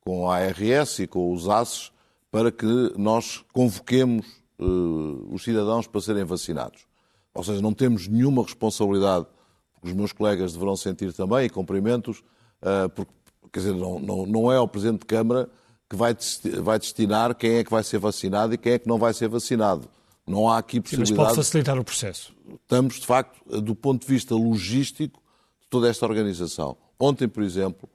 com 0.00 0.30
a 0.30 0.36
ARS 0.36 1.00
e 1.00 1.06
com 1.06 1.32
os 1.32 1.48
ACES 1.48 1.92
para 2.30 2.50
que 2.50 2.94
nós 2.96 3.44
convoquemos 3.52 4.26
uh, 4.58 5.28
os 5.34 5.42
cidadãos 5.42 5.86
para 5.86 6.00
serem 6.00 6.24
vacinados. 6.24 6.86
Ou 7.34 7.44
seja, 7.44 7.60
não 7.60 7.74
temos 7.74 8.08
nenhuma 8.08 8.42
responsabilidade, 8.42 9.26
porque 9.74 9.88
os 9.88 9.92
meus 9.92 10.12
colegas 10.12 10.52
deverão 10.52 10.76
sentir 10.76 11.12
também, 11.12 11.46
e 11.46 11.50
cumprimentos, 11.50 12.20
uh, 12.62 12.88
porque, 12.94 13.12
quer 13.52 13.60
dizer, 13.60 13.74
não, 13.74 13.98
não, 13.98 14.26
não 14.26 14.52
é 14.52 14.56
ao 14.56 14.68
Presidente 14.68 15.00
de 15.00 15.06
Câmara 15.06 15.50
que 15.90 15.96
vai, 15.96 16.16
vai 16.62 16.78
destinar 16.78 17.34
quem 17.34 17.56
é 17.56 17.64
que 17.64 17.70
vai 17.70 17.82
ser 17.82 17.98
vacinado 17.98 18.54
e 18.54 18.58
quem 18.58 18.74
é 18.74 18.78
que 18.78 18.86
não 18.86 18.96
vai 18.96 19.12
ser 19.12 19.26
vacinado. 19.28 19.88
Não 20.24 20.48
há 20.48 20.58
aqui 20.58 20.80
possibilidade. 20.80 21.08
Sim, 21.08 21.16
mas 21.16 21.26
pode 21.26 21.36
facilitar 21.36 21.78
o 21.78 21.84
processo. 21.84 22.32
Estamos, 22.62 23.00
de 23.00 23.06
facto, 23.06 23.60
do 23.60 23.74
ponto 23.74 24.06
de 24.06 24.12
vista 24.12 24.32
logístico 24.32 25.20
de 25.60 25.68
toda 25.68 25.88
esta 25.88 26.06
organização. 26.06 26.76
Ontem, 26.96 27.26
por 27.26 27.42
exemplo, 27.42 27.88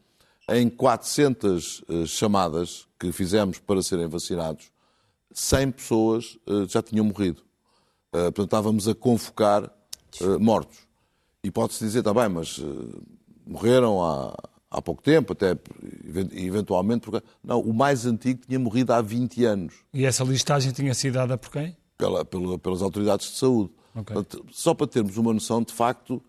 em 0.49 0.69
400 0.69 1.83
eh, 1.87 2.05
chamadas 2.05 2.85
que 2.99 3.13
fizemos 3.13 3.59
para 3.59 3.81
serem 3.81 4.07
vacinados, 4.07 4.69
100 5.31 5.71
pessoas 5.71 6.37
eh, 6.45 6.65
já 6.67 6.81
tinham 6.81 7.05
morrido. 7.05 7.41
Eh, 8.11 8.23
portanto, 8.23 8.45
estávamos 8.45 8.87
a 8.89 8.93
convocar 8.93 9.71
mortos. 10.39 10.79
E 11.43 11.51
pode-se 11.51 11.83
dizer, 11.83 11.99
está 11.99 12.13
bem, 12.13 12.29
mas 12.29 12.59
morreram 13.45 14.01
há, 14.03 14.33
há 14.69 14.81
pouco 14.81 15.01
tempo, 15.01 15.33
até 15.33 15.57
eventualmente. 16.33 17.01
Porque... 17.01 17.25
Não, 17.43 17.59
o 17.59 17.73
mais 17.73 18.05
antigo 18.05 18.41
tinha 18.45 18.59
morrido 18.59 18.93
há 18.93 19.01
20 19.01 19.45
anos. 19.45 19.73
E 19.93 20.05
essa 20.05 20.23
listagem 20.23 20.71
tinha 20.71 20.93
sido 20.93 21.13
dada 21.13 21.37
por 21.37 21.51
quem? 21.51 21.75
Pela, 21.97 22.25
pela, 22.25 22.59
pelas 22.59 22.81
autoridades 22.81 23.31
de 23.31 23.37
saúde. 23.37 23.71
Okay. 23.95 24.13
Portanto, 24.13 24.45
só 24.51 24.73
para 24.73 24.87
termos 24.87 25.17
uma 25.17 25.33
noção, 25.33 25.63
de 25.63 25.73
facto, 25.73 26.21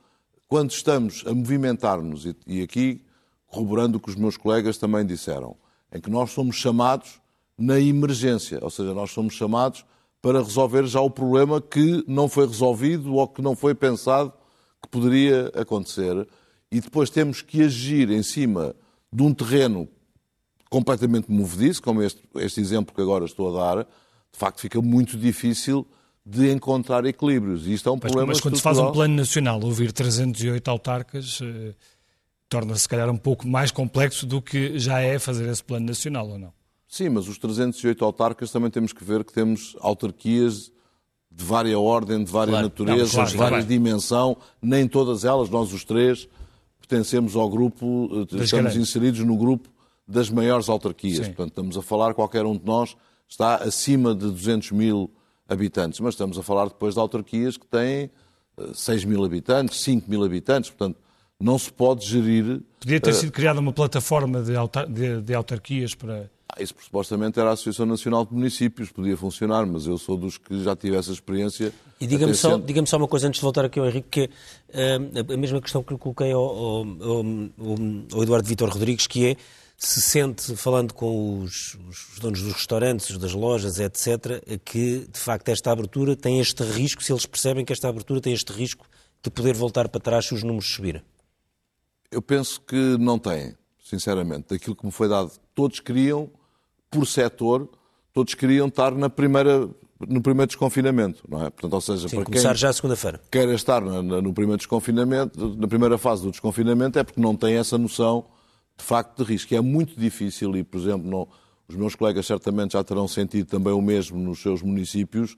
quando 0.47 0.71
estamos 0.71 1.25
a 1.27 1.35
movimentar-nos, 1.35 2.25
e, 2.25 2.37
e 2.47 2.63
aqui 2.63 3.03
corroborando 3.47 3.99
o 3.99 4.01
que 4.01 4.11
os 4.11 4.17
meus 4.17 4.37
colegas 4.37 4.79
também 4.79 5.05
disseram, 5.05 5.57
em 5.93 6.01
que 6.01 6.11
nós 6.11 6.31
somos 6.31 6.57
chamados 6.57 7.21
na 7.59 7.81
emergência, 7.81 8.59
ou 8.63 8.71
seja, 8.71 8.93
nós 8.93 9.11
somos 9.11 9.35
chamados 9.35 9.85
para 10.21 10.43
resolver 10.43 10.87
já 10.87 11.01
o 11.01 11.11
problema 11.11 11.61
que 11.61 12.05
não 12.07 12.29
foi 12.29 12.47
resolvido 12.47 13.15
ou 13.15 13.27
que 13.27 13.41
não 13.41 13.57
foi 13.57 13.75
pensado 13.75 14.33
que 14.83 14.89
poderia 14.89 15.51
acontecer 15.55 16.27
e 16.71 16.81
depois 16.81 17.11
temos 17.11 17.43
que 17.43 17.63
agir 17.63 18.11
em 18.11 18.23
cima 18.23 18.75
de 19.13 19.23
um 19.23 19.33
terreno 19.33 19.89
completamente 20.69 21.31
movediço, 21.31 21.83
como 21.83 22.03
este, 22.03 22.23
este 22.37 22.61
exemplo 22.61 22.95
que 22.95 23.01
agora 23.01 23.25
estou 23.25 23.57
a 23.57 23.75
dar, 23.75 23.85
de 23.85 24.39
facto 24.39 24.61
fica 24.61 24.81
muito 24.81 25.17
difícil 25.17 25.87
de 26.25 26.51
encontrar 26.51 27.05
equilíbrios. 27.07 27.67
E 27.67 27.75
isto 27.75 27.89
é 27.89 27.93
um 27.93 27.99
problema 27.99 28.27
Mas 28.27 28.41
quando 28.41 28.57
se 28.57 28.63
faz 28.63 28.79
um 28.79 28.91
plano 28.91 29.15
nacional, 29.15 29.63
ouvir 29.63 29.93
308 29.93 30.69
autarcas 30.69 31.39
eh, 31.41 31.73
torna-se, 32.49 32.83
se 32.83 32.89
calhar, 32.89 33.09
um 33.11 33.17
pouco 33.17 33.47
mais 33.47 33.71
complexo 33.71 34.27
do 34.27 34.43
que 34.43 34.79
já 34.79 35.01
é 35.01 35.19
fazer 35.19 35.49
esse 35.49 35.63
plano 35.63 35.87
nacional, 35.87 36.29
ou 36.29 36.39
não? 36.39 36.53
Sim, 36.89 37.11
mas 37.11 37.29
os 37.29 37.39
308 37.39 38.05
autarcas 38.05 38.51
também 38.51 38.71
temos 38.71 38.93
que 38.93 39.05
ver 39.05 39.25
que 39.25 39.33
temos 39.33 39.77
autarquias 39.81 40.71
de 41.31 41.45
vária 41.45 41.79
ordem, 41.79 42.25
de 42.25 42.31
várias 42.31 42.53
claro, 42.53 42.67
naturezas, 42.69 43.13
claro, 43.13 43.31
de 43.31 43.37
várias 43.37 43.65
claro. 43.65 43.67
dimensão, 43.67 44.37
nem 44.63 44.89
todas 44.89 45.25
elas, 45.25 45.51
nós 45.51 45.73
os 45.73 45.85
três, 45.85 46.29
pertencemos 46.87 47.35
ao 47.35 47.49
grupo, 47.49 48.09
eh, 48.13 48.23
estamos 48.23 48.51
grandes. 48.51 48.77
inseridos 48.77 49.21
no 49.21 49.37
grupo 49.37 49.69
das 50.07 50.31
maiores 50.31 50.69
autarquias. 50.69 51.27
Sim. 51.27 51.33
Portanto, 51.33 51.49
estamos 51.49 51.77
a 51.77 51.83
falar, 51.83 52.15
qualquer 52.15 52.45
um 52.47 52.57
de 52.57 52.65
nós 52.65 52.97
está 53.29 53.57
acima 53.57 54.15
de 54.15 54.31
200 54.31 54.71
mil 54.73 55.11
habitantes, 55.49 56.01
mas 56.01 56.15
estamos 56.15 56.39
a 56.39 56.43
falar 56.43 56.67
depois 56.69 56.95
de 56.95 57.01
autarquias 57.01 57.57
que 57.57 57.67
têm 57.67 58.11
6 58.73 59.03
eh, 59.03 59.07
mil 59.07 59.25
habitantes, 59.25 59.81
5 59.81 60.09
mil 60.09 60.25
habitantes, 60.25 60.71
portanto, 60.71 60.99
não 61.39 61.59
se 61.59 61.73
pode 61.73 62.07
gerir. 62.07 62.63
Podia 62.81 63.01
ter 63.01 63.11
uh, 63.11 63.15
sido 63.15 63.33
criada 63.33 63.61
uma 63.61 63.73
plataforma 63.73 64.43
de, 64.43 64.57
autar 64.57 64.87
de, 64.87 65.21
de 65.21 65.35
autarquias 65.35 65.95
para. 65.95 66.31
Ah, 66.49 66.63
isso 66.63 66.75
supostamente 66.79 67.41
era 67.41 67.51
a 67.51 67.53
Associação 67.53 67.87
Nacional 67.87 68.25
de 68.25 68.33
Municípios, 68.33 68.91
podia 68.91 69.17
funcionar, 69.17 69.67
mas 69.67 69.87
eu 69.87 69.99
sou 69.99 70.17
dos 70.17 70.39
que 70.39 70.63
já 70.63 70.77
tive 70.77 70.97
essa 70.97 71.13
experiência. 71.13 71.73
E 72.01 72.07
diga-me 72.07 72.35
só, 72.35 72.57
diga 72.57 72.85
só 72.87 72.97
uma 72.97 73.09
coisa 73.09 73.27
antes 73.27 73.39
de 73.39 73.43
voltar 73.43 73.65
aqui 73.65 73.81
ao 73.81 73.87
Henrique, 73.87 74.09
que 74.09 74.25
uh, 74.25 75.33
a 75.33 75.37
mesma 75.37 75.61
questão 75.61 75.83
que 75.83 75.93
eu 75.93 75.99
coloquei 75.99 76.33
ao, 76.33 76.45
ao, 76.45 76.85
ao, 76.85 77.25
ao 78.13 78.23
Eduardo 78.23 78.49
Vitor 78.49 78.69
Rodrigues, 78.69 79.07
que 79.07 79.27
é 79.27 79.37
se 79.77 80.01
sente, 80.01 80.57
falando 80.57 80.95
com 80.95 81.41
os, 81.41 81.77
os, 81.89 82.19
donos 82.19 82.41
dos 82.41 82.55
restaurantes, 82.55 83.17
das 83.19 83.33
lojas, 83.33 83.79
etc., 83.79 84.43
que 84.65 85.07
de 85.07 85.19
facto 85.19 85.49
esta 85.51 85.71
abertura 85.71 86.17
tem 86.17 86.41
este 86.41 86.63
risco, 86.63 87.03
se 87.03 87.13
eles 87.13 87.27
percebem 87.27 87.65
que 87.65 87.73
esta 87.73 87.89
abertura 87.89 88.21
tem 88.21 88.33
este 88.33 88.53
risco 88.53 88.87
de 89.23 89.31
poder 89.31 89.55
voltar 89.55 89.89
para 89.89 90.01
trás 90.01 90.27
se 90.27 90.35
os 90.35 90.43
números 90.43 90.73
subirem? 90.73 91.03
Eu 92.11 92.23
penso 92.23 92.61
que 92.61 92.97
não 92.99 93.19
têm, 93.19 93.55
sinceramente. 93.87 94.49
Daquilo 94.51 94.75
que 94.75 94.85
me 94.85 94.91
foi 94.91 95.09
dado, 95.09 95.31
todos 95.55 95.79
queriam, 95.79 96.29
por 96.91 97.07
setor, 97.07 97.69
todos 98.13 98.35
queriam 98.35 98.67
estar 98.67 98.93
na 98.93 99.09
primeira, 99.09 99.69
no 100.01 100.21
primeiro 100.21 100.49
desconfinamento, 100.49 101.23
não 101.29 101.47
é? 101.47 101.51
Portanto, 101.51 101.73
ou 101.73 101.81
seja, 101.81 102.09
Sim, 102.09 102.17
para 102.17 102.25
começar 102.25 102.49
quem 102.49 102.57
já 102.57 102.73
segunda-feira. 102.73 103.21
Quer 103.31 103.49
estar 103.51 103.81
na, 103.81 104.03
no 104.03 104.33
primeiro 104.33 104.59
desconfinamento, 104.59 105.57
na 105.57 105.69
primeira 105.69 105.97
fase 105.97 106.23
do 106.23 106.31
desconfinamento, 106.31 106.99
é 106.99 107.05
porque 107.05 107.21
não 107.21 107.37
tem 107.37 107.55
essa 107.55 107.79
noção 107.79 108.27
de 108.77 108.85
facto 108.85 109.25
de 109.25 109.33
risco. 109.33 109.55
E 109.55 109.57
é 109.57 109.61
muito 109.61 109.99
difícil, 109.99 110.57
e 110.57 110.65
por 110.65 110.81
exemplo, 110.81 111.09
não, 111.09 111.29
os 111.69 111.77
meus 111.77 111.95
colegas 111.95 112.27
certamente 112.27 112.73
já 112.73 112.83
terão 112.83 113.07
sentido 113.07 113.47
também 113.47 113.73
o 113.73 113.81
mesmo 113.81 114.19
nos 114.19 114.43
seus 114.43 114.63
municípios, 114.63 115.37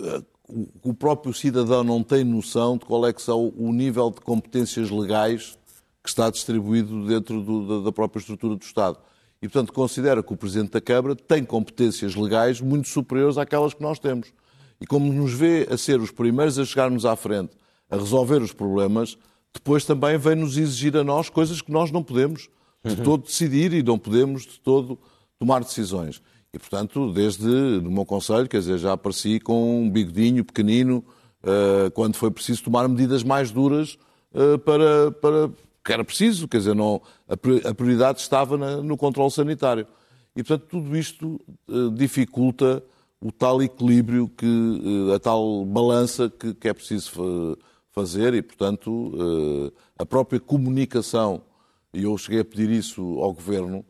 eh, 0.00 0.22
o 0.82 0.94
próprio 0.94 1.32
cidadão 1.34 1.84
não 1.84 2.02
tem 2.02 2.24
noção 2.24 2.78
de 2.78 2.86
qual 2.86 3.06
é 3.06 3.12
que 3.12 3.20
são 3.20 3.52
o 3.56 3.70
nível 3.72 4.10
de 4.10 4.20
competências 4.22 4.90
legais 4.90 5.57
que 6.08 6.12
está 6.12 6.30
distribuído 6.30 7.06
dentro 7.06 7.42
do, 7.42 7.84
da 7.84 7.92
própria 7.92 8.18
estrutura 8.18 8.56
do 8.56 8.62
Estado. 8.62 8.98
E, 9.42 9.48
portanto, 9.48 9.72
considera 9.74 10.22
que 10.22 10.32
o 10.32 10.36
Presidente 10.36 10.70
da 10.70 10.80
Câmara 10.80 11.14
tem 11.14 11.44
competências 11.44 12.14
legais 12.14 12.62
muito 12.62 12.88
superiores 12.88 13.36
àquelas 13.36 13.74
que 13.74 13.82
nós 13.82 13.98
temos. 13.98 14.32
E 14.80 14.86
como 14.86 15.12
nos 15.12 15.32
vê 15.32 15.68
a 15.70 15.76
ser 15.76 16.00
os 16.00 16.10
primeiros 16.10 16.58
a 16.58 16.64
chegarmos 16.64 17.04
à 17.04 17.14
frente, 17.14 17.50
a 17.90 17.96
resolver 17.96 18.40
os 18.40 18.52
problemas, 18.52 19.18
depois 19.52 19.84
também 19.84 20.16
vem-nos 20.16 20.56
exigir 20.56 20.96
a 20.96 21.04
nós 21.04 21.28
coisas 21.28 21.60
que 21.60 21.70
nós 21.70 21.90
não 21.90 22.02
podemos 22.02 22.48
de 22.84 22.94
uhum. 22.94 23.02
todo 23.02 23.24
decidir 23.24 23.72
e 23.74 23.82
não 23.82 23.98
podemos 23.98 24.42
de 24.42 24.58
todo 24.60 24.98
tomar 25.38 25.62
decisões. 25.62 26.22
E, 26.54 26.58
portanto, 26.58 27.12
desde 27.12 27.44
no 27.44 27.90
meu 27.90 28.06
conselho, 28.06 28.48
quer 28.48 28.60
dizer, 28.60 28.78
já 28.78 28.92
apareci 28.92 29.38
com 29.40 29.82
um 29.82 29.90
bigodinho 29.90 30.42
pequenino 30.42 31.04
uh, 31.42 31.90
quando 31.90 32.16
foi 32.16 32.30
preciso 32.30 32.64
tomar 32.64 32.88
medidas 32.88 33.22
mais 33.22 33.50
duras 33.50 33.98
uh, 34.32 34.58
para, 34.60 35.10
para 35.12 35.50
que 35.84 35.92
era 35.92 36.04
preciso, 36.04 36.46
quer 36.46 36.58
dizer, 36.58 36.74
não, 36.74 37.00
a 37.28 37.74
prioridade 37.74 38.20
estava 38.20 38.56
na, 38.56 38.76
no 38.78 38.96
controle 38.96 39.30
sanitário. 39.30 39.86
E, 40.36 40.42
portanto, 40.42 40.68
tudo 40.68 40.96
isto 40.96 41.40
uh, 41.68 41.90
dificulta 41.90 42.82
o 43.20 43.32
tal 43.32 43.62
equilíbrio, 43.62 44.28
que, 44.28 45.12
a 45.14 45.18
tal 45.18 45.64
balança 45.64 46.30
que, 46.30 46.54
que 46.54 46.68
é 46.68 46.72
preciso 46.72 47.56
fazer 47.90 48.32
e, 48.34 48.42
portanto, 48.42 49.72
a 49.98 50.06
própria 50.06 50.38
comunicação, 50.38 51.42
e 51.92 52.04
eu 52.04 52.16
cheguei 52.16 52.40
a 52.40 52.44
pedir 52.44 52.70
isso 52.70 53.02
ao 53.18 53.32
Governo, 53.32 53.84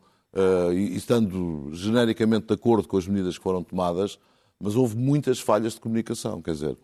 estando 0.95 1.69
genericamente 1.73 2.47
de 2.47 2.53
acordo 2.55 2.87
com 2.87 2.97
as 2.97 3.05
medidas 3.05 3.37
que 3.37 3.43
foram 3.43 3.63
tomadas, 3.63 4.17
mas 4.59 4.75
houve 4.75 4.97
muitas 4.97 5.39
falhas 5.39 5.73
de 5.73 5.79
comunicação. 5.79 6.41
Quer 6.41 6.53
dizer, 6.53 6.77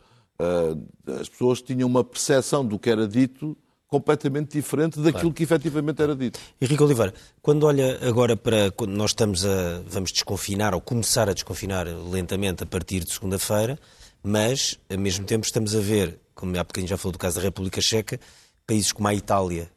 as 1.20 1.28
pessoas 1.28 1.64
tinham 1.64 1.90
uma 1.90 2.04
percepção 2.04 2.64
do 2.64 2.78
que 2.78 2.92
era 2.92 3.08
dito 3.08 3.58
completamente 3.96 4.52
diferente 4.52 4.98
daquilo 4.98 5.22
claro. 5.22 5.34
que 5.34 5.44
efetivamente 5.44 6.02
era 6.02 6.14
dito. 6.14 6.38
Henrique 6.60 6.84
Oliveira, 6.84 7.14
quando 7.42 7.66
olha 7.66 7.98
agora 8.06 8.36
para 8.36 8.70
quando 8.72 8.92
nós 8.92 9.12
estamos 9.12 9.46
a 9.46 9.82
vamos 9.88 10.12
desconfinar 10.12 10.74
ou 10.74 10.82
começar 10.82 11.30
a 11.30 11.34
desconfinar 11.34 11.88
lentamente 11.88 12.64
a 12.64 12.66
partir 12.66 13.06
de 13.06 13.14
segunda-feira, 13.14 13.80
mas 14.22 14.78
ao 14.90 14.98
mesmo 14.98 15.26
tempo 15.26 15.46
estamos 15.46 15.74
a 15.74 15.80
ver, 15.80 16.20
como 16.34 16.58
há 16.58 16.64
bocadinho 16.64 16.90
já 16.90 16.98
falou 16.98 17.14
do 17.14 17.20
caso 17.20 17.38
da 17.38 17.42
República 17.42 17.80
Checa, 17.80 18.20
países 18.68 18.92
como 18.92 19.08
a 19.08 19.14
Itália 19.14 19.72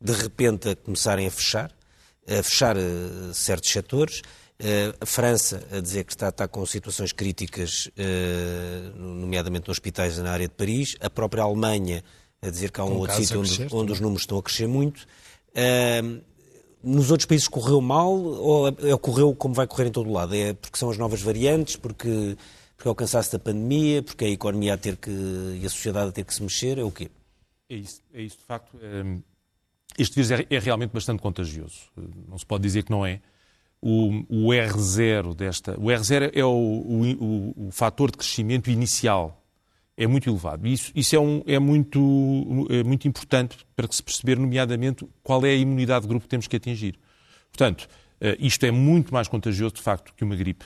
de 0.00 0.12
repente 0.12 0.70
a 0.70 0.76
começarem 0.76 1.26
a 1.26 1.30
fechar, 1.30 1.70
a 2.26 2.42
fechar 2.42 2.76
uh, 2.76 3.34
certos 3.34 3.70
setores. 3.70 4.22
Uh, 4.60 4.96
a 5.00 5.06
França 5.06 5.62
a 5.70 5.78
dizer 5.78 6.02
que 6.04 6.12
está, 6.12 6.30
está 6.30 6.48
com 6.48 6.64
situações 6.66 7.12
críticas, 7.12 7.86
uh, 7.86 8.98
nomeadamente 8.98 9.68
nos 9.68 9.76
hospitais 9.76 10.18
na 10.18 10.32
área 10.32 10.48
de 10.48 10.54
Paris. 10.54 10.96
A 11.00 11.10
própria 11.10 11.42
Alemanha 11.42 12.02
a 12.40 12.50
dizer 12.50 12.70
que 12.70 12.80
há 12.80 12.84
um 12.84 12.90
com 12.90 12.96
outro 12.96 13.16
sítio 13.16 13.40
onde, 13.40 13.68
onde 13.72 13.92
os 13.92 14.00
números 14.00 14.22
estão 14.22 14.38
a 14.38 14.42
crescer 14.42 14.66
muito. 14.66 15.06
nos 16.82 17.10
outros 17.10 17.26
países 17.26 17.48
correu 17.48 17.80
mal 17.80 18.12
ou 18.14 18.68
ocorreu 18.92 19.34
como 19.34 19.54
vai 19.54 19.66
correr 19.66 19.88
em 19.88 19.92
todo 19.92 20.08
o 20.08 20.12
lado? 20.12 20.34
É 20.34 20.52
porque 20.52 20.78
são 20.78 20.90
as 20.90 20.98
novas 20.98 21.20
variantes, 21.20 21.76
porque, 21.76 22.36
porque 22.76 22.88
é 22.88 22.90
o 22.90 22.94
cansaço 22.94 23.32
da 23.32 23.38
pandemia, 23.38 24.02
porque 24.02 24.24
é 24.24 24.28
a 24.28 24.30
economia 24.30 24.74
a 24.74 24.76
ter 24.76 24.96
que, 24.96 25.10
e 25.10 25.64
a 25.64 25.68
sociedade 25.68 26.10
a 26.10 26.12
ter 26.12 26.24
que 26.24 26.34
se 26.34 26.42
mexer? 26.42 26.78
É 26.78 26.84
o 26.84 26.90
quê? 26.90 27.10
É 27.68 27.74
isso, 27.74 28.00
é 28.14 28.22
isso 28.22 28.38
de 28.38 28.44
facto. 28.44 28.78
É 28.80 29.18
este 29.98 30.14
vírus 30.14 30.30
é, 30.30 30.46
é, 30.48 30.58
realmente 30.60 30.92
bastante 30.92 31.20
contagioso. 31.20 31.90
Não 32.28 32.38
se 32.38 32.46
pode 32.46 32.62
dizer 32.62 32.84
que 32.84 32.90
não 32.90 33.04
é. 33.04 33.20
O, 33.80 34.10
o 34.28 34.48
R0 34.48 35.34
desta. 35.34 35.78
O 35.78 35.86
R0 35.86 36.30
é 36.32 36.44
o, 36.44 36.48
o, 36.48 37.68
o, 37.68 37.70
fator 37.72 38.10
de 38.10 38.18
crescimento 38.18 38.70
inicial. 38.70 39.44
É 40.00 40.06
muito 40.06 40.30
elevado. 40.30 40.64
Isso, 40.64 40.92
isso 40.94 41.16
é, 41.16 41.18
um, 41.18 41.42
é, 41.44 41.58
muito, 41.58 41.98
é 42.70 42.84
muito 42.84 43.08
importante 43.08 43.56
para 43.74 43.88
que 43.88 43.96
se 43.96 44.02
perceber, 44.02 44.38
nomeadamente, 44.38 45.04
qual 45.24 45.44
é 45.44 45.50
a 45.50 45.56
imunidade 45.56 46.02
de 46.02 46.08
grupo 46.08 46.22
que 46.22 46.28
temos 46.28 46.46
que 46.46 46.54
atingir. 46.54 46.96
Portanto, 47.50 47.88
eh, 48.20 48.36
isto 48.38 48.64
é 48.64 48.70
muito 48.70 49.12
mais 49.12 49.26
contagioso, 49.26 49.74
de 49.74 49.82
facto, 49.82 50.14
que 50.14 50.22
uma 50.22 50.36
gripe. 50.36 50.64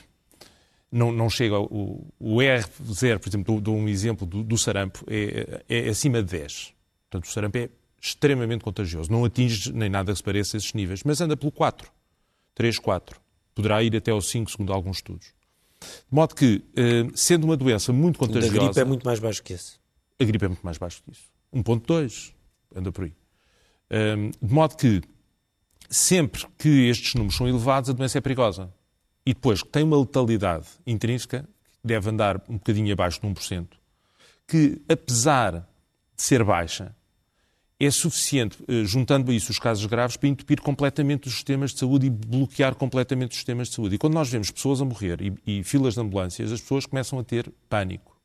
Não, 0.91 1.11
não 1.11 1.31
chega. 1.31 1.59
O, 1.59 2.05
o 2.19 2.35
R0, 2.37 3.17
por 3.17 3.27
exemplo, 3.27 3.55
dou, 3.55 3.59
dou 3.59 3.75
um 3.75 3.89
exemplo 3.89 4.27
do, 4.27 4.43
do 4.43 4.55
sarampo, 4.55 5.03
é, 5.07 5.63
é 5.67 5.89
acima 5.89 6.21
de 6.21 6.29
10. 6.29 6.71
Portanto, 7.09 7.27
o 7.27 7.33
sarampo 7.33 7.57
é 7.57 7.69
extremamente 7.99 8.63
contagioso. 8.63 9.11
Não 9.11 9.25
atinge 9.25 9.73
nem 9.73 9.89
nada 9.89 10.11
que 10.11 10.17
se 10.17 10.23
pareça 10.23 10.57
esses 10.57 10.73
níveis, 10.73 11.01
mas 11.03 11.19
anda 11.21 11.35
pelo 11.35 11.51
4. 11.51 11.91
3, 12.53 12.77
4. 12.77 13.19
Poderá 13.55 13.81
ir 13.81 13.95
até 13.95 14.11
ao 14.11 14.21
5, 14.21 14.51
segundo 14.51 14.71
alguns 14.71 14.97
estudos. 14.97 15.33
De 16.09 16.15
modo 16.15 16.35
que, 16.35 16.63
eh, 16.75 17.07
sendo 17.15 17.45
uma 17.45 17.57
doença 17.57 17.91
muito 17.91 18.19
contagiosa... 18.19 18.55
A 18.55 18.65
gripe 18.65 18.79
é 18.79 18.83
muito 18.83 19.05
mais 19.05 19.19
baixo 19.19 19.43
que 19.43 19.53
esse. 19.53 19.77
A 20.19 20.23
gripe 20.23 20.45
é 20.45 20.47
muito 20.47 20.63
mais 20.63 20.77
baixo 20.77 21.01
que 21.03 21.11
isso. 21.11 21.23
1.2. 21.53 22.33
Anda 22.75 22.91
por 22.91 23.05
aí. 23.05 23.13
Eh, 23.89 24.15
de 24.41 24.53
modo 24.53 24.75
que, 24.75 25.01
sempre 25.89 26.45
que 26.57 26.89
estes 26.89 27.13
números 27.15 27.35
são 27.35 27.47
elevados, 27.47 27.89
a 27.89 27.93
doença 27.93 28.17
é 28.17 28.21
perigosa. 28.21 28.73
E 29.25 29.33
depois, 29.33 29.63
tem 29.63 29.83
uma 29.83 29.97
letalidade 29.97 30.65
intrínseca, 30.85 31.47
que 31.71 31.87
deve 31.87 32.09
andar 32.09 32.41
um 32.49 32.53
bocadinho 32.53 32.91
abaixo 32.91 33.21
de 33.21 33.27
1%, 33.27 33.67
que, 34.47 34.81
apesar 34.89 35.59
de 36.15 36.23
ser 36.23 36.43
baixa, 36.43 36.95
é 37.85 37.91
suficiente, 37.91 38.57
eh, 38.67 38.83
juntando 38.85 39.31
a 39.31 39.33
isso 39.33 39.51
os 39.51 39.59
casos 39.59 39.85
graves, 39.85 40.17
para 40.17 40.29
entupir 40.29 40.61
completamente 40.61 41.27
os 41.27 41.33
sistemas 41.33 41.71
de 41.71 41.79
saúde 41.79 42.07
e 42.07 42.09
bloquear 42.09 42.75
completamente 42.75 43.31
os 43.31 43.37
sistemas 43.37 43.69
de 43.69 43.75
saúde. 43.75 43.95
E 43.95 43.97
quando 43.97 44.13
nós 44.13 44.29
vemos 44.29 44.51
pessoas 44.51 44.81
a 44.81 44.85
morrer 44.85 45.19
e, 45.21 45.59
e 45.59 45.63
filas 45.63 45.95
de 45.95 45.99
ambulâncias, 45.99 46.51
as 46.51 46.61
pessoas 46.61 46.85
começam 46.85 47.19
a 47.19 47.23
ter 47.23 47.51
pânico. 47.69 48.17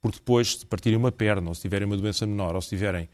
Porque 0.00 0.18
depois, 0.18 0.56
se 0.56 0.66
partirem 0.66 0.98
uma 0.98 1.10
perna, 1.10 1.48
ou 1.48 1.54
se 1.54 1.62
tiverem 1.62 1.86
uma 1.86 1.96
doença 1.96 2.26
menor, 2.26 2.54
ou 2.54 2.60
se 2.60 2.68
tiverem 2.68 3.08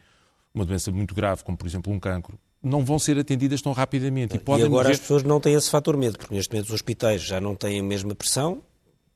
uma 0.53 0.65
doença 0.65 0.91
muito 0.91 1.15
grave, 1.15 1.43
como 1.43 1.57
por 1.57 1.65
exemplo 1.65 1.91
um 1.91 1.99
cancro, 1.99 2.37
não 2.61 2.85
vão 2.85 2.97
ser 2.97 3.17
atendidas 3.17 3.61
tão 3.61 3.73
rapidamente. 3.73 4.35
E, 4.35 4.37
e 4.37 4.41
agora 4.41 4.69
morrer... 4.69 4.91
as 4.91 4.99
pessoas 4.99 5.23
não 5.23 5.39
têm 5.39 5.53
esse 5.53 5.69
fator 5.69 5.97
medo, 5.97 6.17
porque 6.17 6.33
neste 6.33 6.53
momento 6.53 6.67
os 6.67 6.73
hospitais 6.73 7.21
já 7.21 7.41
não 7.41 7.55
têm 7.55 7.79
a 7.79 7.83
mesma 7.83 8.15
pressão. 8.15 8.61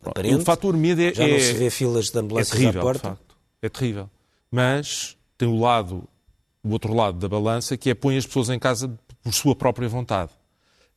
Aparente, 0.03 0.35
o 0.35 0.45
fator 0.45 0.75
medo 0.75 1.01
é. 1.01 1.13
Já 1.13 1.23
é, 1.23 1.31
não 1.31 1.39
se 1.39 1.53
vê 1.53 1.69
filas 1.69 2.09
de 2.09 2.19
ambulâncias 2.19 2.55
é 2.55 2.59
terrível, 2.59 2.81
à 2.81 2.83
porta. 2.83 3.19
É 3.61 3.69
terrível. 3.69 4.09
Mas 4.51 5.17
tem 5.37 5.47
o 5.47 5.59
lado, 5.59 6.07
o 6.67 6.71
outro 6.71 6.93
lado 6.93 7.17
da 7.17 7.27
balança, 7.27 7.77
que 7.77 7.89
é 7.89 7.95
põe 7.95 8.17
as 8.17 8.25
pessoas 8.25 8.49
em 8.49 8.59
casa 8.59 8.87
por 9.23 9.33
sua 9.33 9.55
própria 9.55 9.87
vontade. 9.87 10.31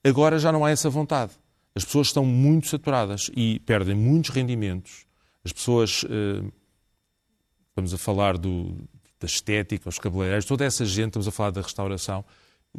Agora 0.02 0.38
já 0.38 0.50
não 0.50 0.64
há 0.64 0.70
essa 0.70 0.90
vontade. 0.90 1.33
As 1.74 1.85
pessoas 1.85 2.09
estão 2.09 2.24
muito 2.24 2.68
saturadas 2.68 3.30
e 3.35 3.61
perdem 3.61 3.94
muitos 3.94 4.30
rendimentos. 4.30 5.06
As 5.44 5.52
pessoas. 5.52 6.04
Eh, 6.09 6.50
estamos 7.68 7.94
a 7.94 7.98
falar 7.98 8.37
do, 8.37 8.76
da 9.18 9.26
estética, 9.26 9.88
os 9.88 9.98
cabeleireiros, 9.98 10.44
toda 10.44 10.64
essa 10.64 10.85
gente, 10.85 11.09
estamos 11.09 11.28
a 11.28 11.30
falar 11.30 11.50
da 11.50 11.62
restauração, 11.62 12.24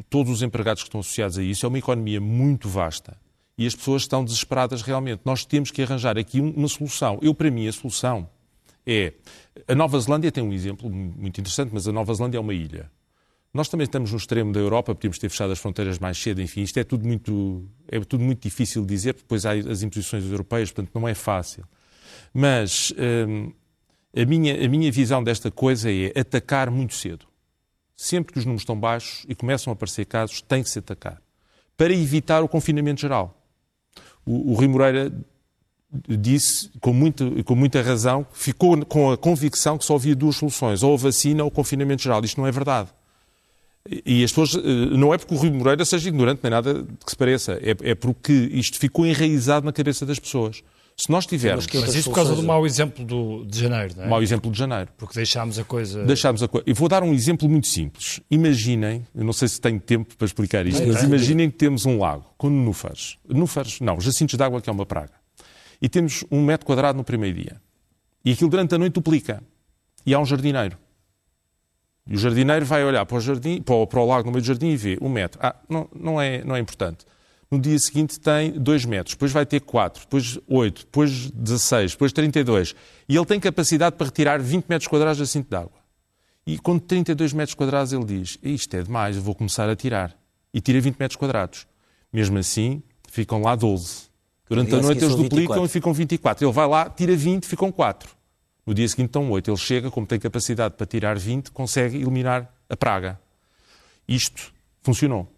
todos 0.09 0.31
os 0.31 0.41
empregados 0.41 0.83
que 0.83 0.89
estão 0.89 0.99
associados 0.99 1.37
a 1.37 1.43
isso, 1.43 1.65
é 1.65 1.69
uma 1.69 1.79
economia 1.79 2.19
muito 2.19 2.67
vasta 2.67 3.17
e 3.57 3.67
as 3.67 3.75
pessoas 3.75 4.03
estão 4.03 4.23
desesperadas 4.23 4.81
realmente. 4.81 5.21
Nós 5.23 5.45
temos 5.45 5.69
que 5.69 5.81
arranjar 5.83 6.17
aqui 6.17 6.39
uma 6.39 6.67
solução. 6.67 7.19
Eu, 7.21 7.33
para 7.33 7.51
mim, 7.51 7.67
a 7.67 7.71
solução 7.71 8.27
é. 8.85 9.13
A 9.67 9.75
Nova 9.75 9.99
Zelândia 9.99 10.31
tem 10.31 10.43
um 10.43 10.53
exemplo 10.53 10.89
muito 10.89 11.39
interessante, 11.39 11.71
mas 11.73 11.87
a 11.87 11.91
Nova 11.91 12.13
Zelândia 12.13 12.37
é 12.37 12.41
uma 12.41 12.53
ilha. 12.53 12.91
Nós 13.53 13.67
também 13.67 13.83
estamos 13.83 14.11
no 14.11 14.17
extremo 14.17 14.53
da 14.53 14.59
Europa, 14.59 14.95
podíamos 14.95 15.19
ter 15.19 15.29
fechado 15.29 15.51
as 15.51 15.59
fronteiras 15.59 15.99
mais 15.99 16.17
cedo, 16.17 16.41
enfim, 16.41 16.61
isto 16.61 16.77
é 16.79 16.85
tudo 16.85 17.05
muito, 17.05 17.67
é 17.87 17.99
tudo 17.99 18.23
muito 18.23 18.41
difícil 18.41 18.81
de 18.83 18.87
dizer, 18.87 19.13
depois 19.13 19.45
há 19.45 19.51
as 19.51 19.83
imposições 19.83 20.23
europeias, 20.23 20.71
portanto 20.71 20.93
não 20.95 21.05
é 21.05 21.13
fácil. 21.13 21.65
Mas 22.33 22.93
hum, 23.27 23.51
a 24.15 24.25
minha, 24.25 24.65
a 24.65 24.69
minha 24.69 24.89
visão 24.91 25.21
desta 25.21 25.51
coisa 25.51 25.91
é 25.91 26.17
atacar 26.17 26.71
muito 26.71 26.93
cedo. 26.93 27.27
Sempre 27.95 28.33
que 28.33 28.39
os 28.39 28.45
números 28.45 28.61
estão 28.61 28.79
baixos 28.79 29.25
e 29.27 29.35
começam 29.35 29.71
a 29.71 29.73
aparecer 29.73 30.05
casos, 30.05 30.41
tem 30.41 30.63
que 30.63 30.69
se 30.69 30.79
atacar. 30.79 31.21
Para 31.75 31.93
evitar 31.93 32.41
o 32.43 32.47
confinamento 32.47 33.01
geral. 33.01 33.37
O, 34.25 34.51
o 34.51 34.53
Rui 34.53 34.67
Moreira 34.67 35.11
disse, 36.07 36.69
com, 36.79 36.93
muito, 36.93 37.43
com 37.43 37.55
muita 37.55 37.81
razão, 37.81 38.25
ficou 38.31 38.85
com 38.85 39.11
a 39.11 39.17
convicção 39.17 39.77
que 39.77 39.85
só 39.85 39.95
havia 39.95 40.15
duas 40.15 40.37
soluções, 40.37 40.83
ou 40.83 40.93
a 40.93 40.97
vacina 40.97 41.43
ou 41.43 41.49
o 41.49 41.51
confinamento 41.51 42.01
geral. 42.01 42.23
Isto 42.23 42.39
não 42.39 42.47
é 42.47 42.51
verdade. 42.51 42.89
E 44.05 44.23
as 44.23 44.31
pessoas, 44.31 44.55
eh, 44.55 44.95
não 44.95 45.13
é 45.13 45.17
porque 45.17 45.33
o 45.33 45.37
Rui 45.37 45.49
Moreira 45.49 45.83
seja 45.83 46.07
ignorante, 46.07 46.41
nem 46.43 46.51
nada 46.51 46.85
que 47.03 47.09
se 47.09 47.15
pareça, 47.15 47.53
é, 47.53 47.75
é 47.91 47.95
porque 47.95 48.31
isto 48.31 48.77
ficou 48.77 49.05
enraizado 49.05 49.65
na 49.65 49.73
cabeça 49.73 50.05
das 50.05 50.19
pessoas. 50.19 50.63
Se 50.95 51.09
nós 51.09 51.25
tivermos. 51.25 51.65
Mas 51.73 51.95
isso 51.95 52.09
por 52.09 52.15
causa 52.15 52.35
do 52.35 52.43
mau 52.43 52.63
exemplo 52.63 53.03
do, 53.03 53.43
de 53.45 53.59
janeiro, 53.59 53.95
não 53.97 54.03
é? 54.03 54.07
Mau 54.07 54.21
exemplo 54.21 54.51
de 54.51 54.59
janeiro. 54.59 54.89
Porque 54.97 55.15
deixámos 55.15 55.57
a 55.57 55.63
coisa. 55.63 56.03
Deixámos 56.03 56.43
a 56.43 56.47
coisa. 56.47 56.63
E 56.69 56.73
vou 56.73 56.87
dar 56.87 57.01
um 57.01 57.11
exemplo 57.11 57.49
muito 57.49 57.65
simples. 57.65 58.19
Imaginem, 58.29 59.03
eu 59.15 59.23
não 59.23 59.33
sei 59.33 59.47
se 59.47 59.59
tenho 59.59 59.79
tempo 59.79 60.15
para 60.15 60.25
explicar 60.25 60.67
isto, 60.67 60.85
mas 60.85 61.01
imaginem 61.01 61.49
que 61.49 61.57
temos 61.57 61.87
um 61.87 61.97
lago 61.97 62.25
com 62.37 62.51
nenúfares. 62.51 63.17
Nenúfares, 63.27 63.79
não, 63.79 63.99
jacintos 63.99 64.37
de 64.37 64.43
água 64.43 64.61
que 64.61 64.69
é 64.69 64.73
uma 64.73 64.85
praga. 64.85 65.20
E 65.81 65.89
temos 65.89 66.23
um 66.31 66.43
metro 66.43 66.65
quadrado 66.65 66.97
no 66.97 67.03
primeiro 67.03 67.41
dia. 67.41 67.61
E 68.23 68.31
aquilo 68.31 68.49
durante 68.49 68.75
a 68.75 68.77
noite 68.77 68.93
duplica. 68.93 69.43
E 70.05 70.13
há 70.13 70.19
um 70.19 70.25
jardineiro. 70.25 70.77
E 72.05 72.15
o 72.15 72.17
jardineiro 72.17 72.65
vai 72.65 72.83
olhar 72.83 73.05
para 73.05 73.17
o, 73.17 73.21
jardim, 73.21 73.61
para 73.61 73.75
o, 73.75 73.87
para 73.87 73.99
o 73.99 74.05
lago 74.05 74.25
no 74.25 74.31
meio 74.31 74.41
do 74.41 74.47
jardim 74.47 74.67
e 74.67 74.77
vê 74.77 74.97
um 75.01 75.09
metro. 75.09 75.39
Ah, 75.41 75.55
não, 75.69 75.89
não, 75.93 76.21
é, 76.21 76.43
não 76.43 76.55
é 76.55 76.59
importante 76.59 77.05
no 77.51 77.59
dia 77.59 77.77
seguinte 77.77 78.17
tem 78.17 78.51
2 78.53 78.85
metros, 78.85 79.13
depois 79.13 79.33
vai 79.33 79.45
ter 79.45 79.59
4, 79.59 80.03
depois 80.03 80.39
8, 80.47 80.85
depois 80.85 81.29
16, 81.31 81.91
depois 81.91 82.13
32. 82.13 82.73
E 83.09 83.15
ele 83.15 83.25
tem 83.25 83.41
capacidade 83.41 83.97
para 83.97 84.05
retirar 84.05 84.41
20 84.41 84.65
metros 84.67 84.87
quadrados 84.87 85.17
de 85.17 85.27
cinto 85.27 85.49
de 85.49 85.55
água. 85.57 85.81
E 86.47 86.57
com 86.57 86.79
32 86.79 87.33
metros 87.33 87.53
quadrados 87.53 87.91
ele 87.91 88.05
diz, 88.05 88.39
isto 88.41 88.73
é 88.73 88.81
demais, 88.81 89.17
vou 89.17 89.35
começar 89.35 89.69
a 89.69 89.75
tirar. 89.75 90.17
E 90.53 90.61
tira 90.61 90.79
20 90.79 90.97
metros 90.97 91.17
quadrados. 91.17 91.67
Mesmo 92.11 92.37
assim, 92.37 92.81
ficam 93.09 93.41
lá 93.41 93.53
12. 93.53 94.09
Durante 94.51 94.75
a 94.75 94.81
noite 94.81 95.01
eles 95.01 95.15
duplicam 95.15 95.61
24. 95.61 95.65
e 95.65 95.69
ficam 95.69 95.93
24. 95.93 96.45
Ele 96.45 96.51
vai 96.51 96.67
lá, 96.67 96.89
tira 96.89 97.15
20, 97.15 97.45
ficam 97.45 97.71
4. 97.71 98.09
No 98.65 98.73
dia 98.73 98.85
seguinte 98.85 99.07
estão 99.07 99.31
8. 99.31 99.49
Ele 99.49 99.57
chega, 99.57 99.89
como 99.89 100.05
tem 100.05 100.19
capacidade 100.19 100.75
para 100.75 100.85
tirar 100.85 101.17
20, 101.17 101.51
consegue 101.51 101.95
eliminar 101.95 102.53
a 102.69 102.75
praga. 102.75 103.17
Isto 104.05 104.53
funcionou. 104.81 105.31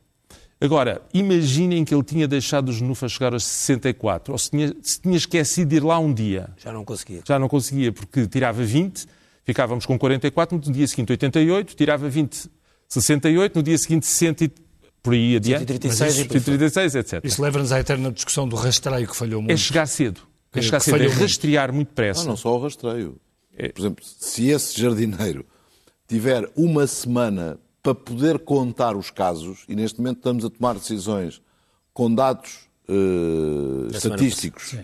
Agora, 0.59 0.99
imaginem 1.13 1.85
que 1.85 1.93
ele 1.93 2.01
tinha 2.01 2.27
deixado 2.27 2.69
os 2.69 2.81
Nufa 2.81 3.07
chegar 3.07 3.33
aos 3.33 3.43
64, 3.43 4.31
ou 4.31 4.37
se 4.39 4.49
tinha, 4.49 4.75
se 4.81 4.99
tinha 4.99 5.15
esquecido 5.15 5.69
de 5.69 5.75
ir 5.75 5.83
lá 5.83 5.99
um 5.99 6.11
dia. 6.11 6.49
Já 6.57 6.73
não 6.73 6.83
conseguia. 6.83 7.21
Já 7.23 7.37
não 7.37 7.47
conseguia, 7.47 7.91
porque 7.91 8.25
tirava 8.25 8.63
20, 8.63 9.05
ficávamos 9.43 9.85
com 9.85 9.99
44, 9.99 10.57
no 10.57 10.73
dia 10.73 10.87
seguinte 10.87 11.11
88, 11.11 11.75
tirava 11.75 12.09
20, 12.09 12.49
68, 12.89 13.55
no 13.55 13.61
dia 13.61 13.77
seguinte 13.77 14.07
60 14.07 14.49
por 15.03 15.13
aí 15.13 15.35
adiante. 15.35 15.59
136, 15.59 16.13
136 16.13 16.95
etc. 16.95 17.25
Isso 17.25 17.41
leva-nos 17.41 17.73
à 17.73 17.79
eterna 17.79 18.09
discussão 18.09 18.47
do 18.47 18.55
rastreio 18.55 19.05
que 19.05 19.15
falhou 19.15 19.41
muito. 19.41 19.51
É 19.51 19.57
chegar 19.57 19.85
cedo. 19.85 20.21
É 20.55 20.61
chegar 20.61 20.79
cedo, 20.79 21.03
é 21.03 21.07
rastrear 21.07 21.73
muito 21.73 21.89
depressa. 21.89 22.21
Não, 22.21 22.29
não 22.29 22.37
só 22.37 22.55
o 22.55 22.61
rastreio. 22.61 23.19
É... 23.55 23.69
Por 23.69 23.81
exemplo, 23.81 24.05
se 24.05 24.47
esse 24.47 24.79
jardineiro 24.79 25.45
tiver 26.07 26.49
uma 26.55 26.87
semana 26.87 27.59
para 27.81 27.93
poder 27.93 28.39
contar 28.39 28.95
os 28.95 29.11
casos, 29.11 29.65
e 29.67 29.75
neste 29.75 29.99
momento 29.99 30.17
estamos 30.17 30.45
a 30.45 30.49
tomar 30.49 30.75
decisões 30.75 31.41
com 31.93 32.13
dados 32.13 32.69
uh, 32.87 33.87
estatísticos 33.91 34.77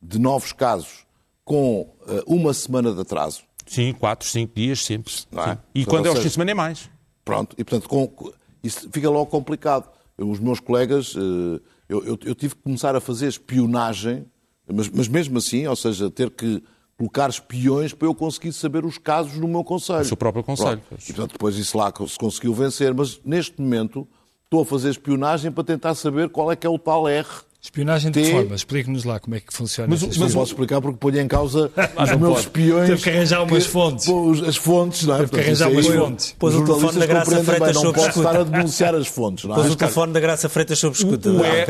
de 0.00 0.18
novos 0.20 0.52
casos 0.52 1.04
com 1.44 1.80
uh, 1.80 2.22
uma 2.26 2.54
semana 2.54 2.92
de 2.92 3.00
atraso. 3.00 3.42
Sim, 3.66 3.92
quatro, 3.92 4.28
cinco 4.28 4.54
dias 4.54 4.84
sempre. 4.84 5.12
É? 5.32 5.58
E 5.74 5.84
quando 5.84 6.06
é 6.06 6.10
aos 6.10 6.18
fim 6.18 6.26
de 6.26 6.30
semana 6.30 6.50
é 6.52 6.54
mais. 6.54 6.88
Pronto, 7.24 7.56
e 7.58 7.64
portanto 7.64 7.88
com, 7.88 8.32
isso 8.64 8.88
fica 8.90 9.08
logo 9.08 9.26
complicado. 9.26 9.88
Os 10.16 10.40
meus 10.40 10.58
colegas, 10.58 11.14
uh, 11.14 11.60
eu, 11.88 12.04
eu, 12.04 12.18
eu, 12.24 12.34
tive 12.34 12.54
que 12.54 12.62
começar 12.62 12.96
a 12.96 13.00
fazer 13.00 13.26
espionagem, 13.28 14.24
mas, 14.72 14.88
mas 14.88 15.08
mesmo 15.08 15.38
assim, 15.38 15.66
ou 15.66 15.76
seja, 15.76 16.10
ter 16.10 16.30
que 16.30 16.62
colocar 16.96 17.28
espiões 17.28 17.92
para 17.92 18.08
eu 18.08 18.14
conseguir 18.14 18.52
saber 18.52 18.84
os 18.84 18.96
casos 18.96 19.36
no 19.38 19.48
meu 19.48 19.64
conselho. 19.64 20.00
O 20.00 20.04
seu 20.04 20.16
próprio 20.16 20.42
conselho. 20.42 20.80
E 20.92 21.12
portanto 21.12 21.32
depois 21.32 21.56
isso 21.56 21.76
lá 21.76 21.92
se 22.08 22.18
conseguiu 22.18 22.54
vencer, 22.54 22.94
mas 22.94 23.20
neste 23.24 23.60
momento 23.60 24.06
estou 24.44 24.62
a 24.62 24.64
fazer 24.64 24.90
espionagem 24.90 25.50
para 25.50 25.64
tentar 25.64 25.94
saber 25.94 26.28
qual 26.28 26.50
é 26.50 26.56
que 26.56 26.66
é 26.66 26.70
o 26.70 26.78
tal 26.78 27.08
R 27.08 27.26
Espionagem 27.64 28.10
de 28.10 28.20
que 28.20 28.30
forma? 28.30 28.54
Explique-nos 28.54 29.04
lá 29.04 29.18
como 29.18 29.36
é 29.36 29.40
que 29.40 29.50
funciona. 29.50 29.88
Mas, 29.88 30.02
mas 30.18 30.34
posso 30.34 30.52
explicar 30.52 30.82
porque 30.82 30.98
ponho 30.98 31.18
em 31.18 31.26
causa 31.26 31.72
ah, 31.96 32.04
os 32.04 32.20
meus 32.20 32.40
espiões. 32.40 32.90
Teve 32.90 33.02
que 33.02 33.08
arranjar 33.08 33.42
umas 33.42 33.64
que, 33.64 33.70
fontes. 33.70 34.08
As 34.46 34.56
fontes, 34.56 35.06
não 35.06 35.14
é? 35.14 35.18
Teve 35.20 35.30
que 35.30 35.40
arranjar 35.40 35.70
umas 35.70 35.86
fontes. 35.86 36.36
Pôs 36.38 36.54
o 36.54 36.62
telefone 36.62 36.98
da 36.98 37.06
Graça 37.06 37.42
Freitas 37.42 37.76
sob 37.76 37.98
escuta. 37.98 38.02
Não 38.02 38.04
posso 38.04 38.18
estar 38.20 38.36
a 38.40 38.44
denunciar 38.44 38.94
as 38.94 39.06
fontes, 39.06 39.44
não 39.46 39.54
é? 39.54 39.56
Pôs 39.56 39.72
o 39.72 39.76
telefone 39.76 40.12
da 40.12 40.20
Graça 40.20 40.48
Freitas 40.50 40.78
sob 40.78 40.94
escuta. 40.94 41.30
O, 41.30 41.42
R, 41.42 41.64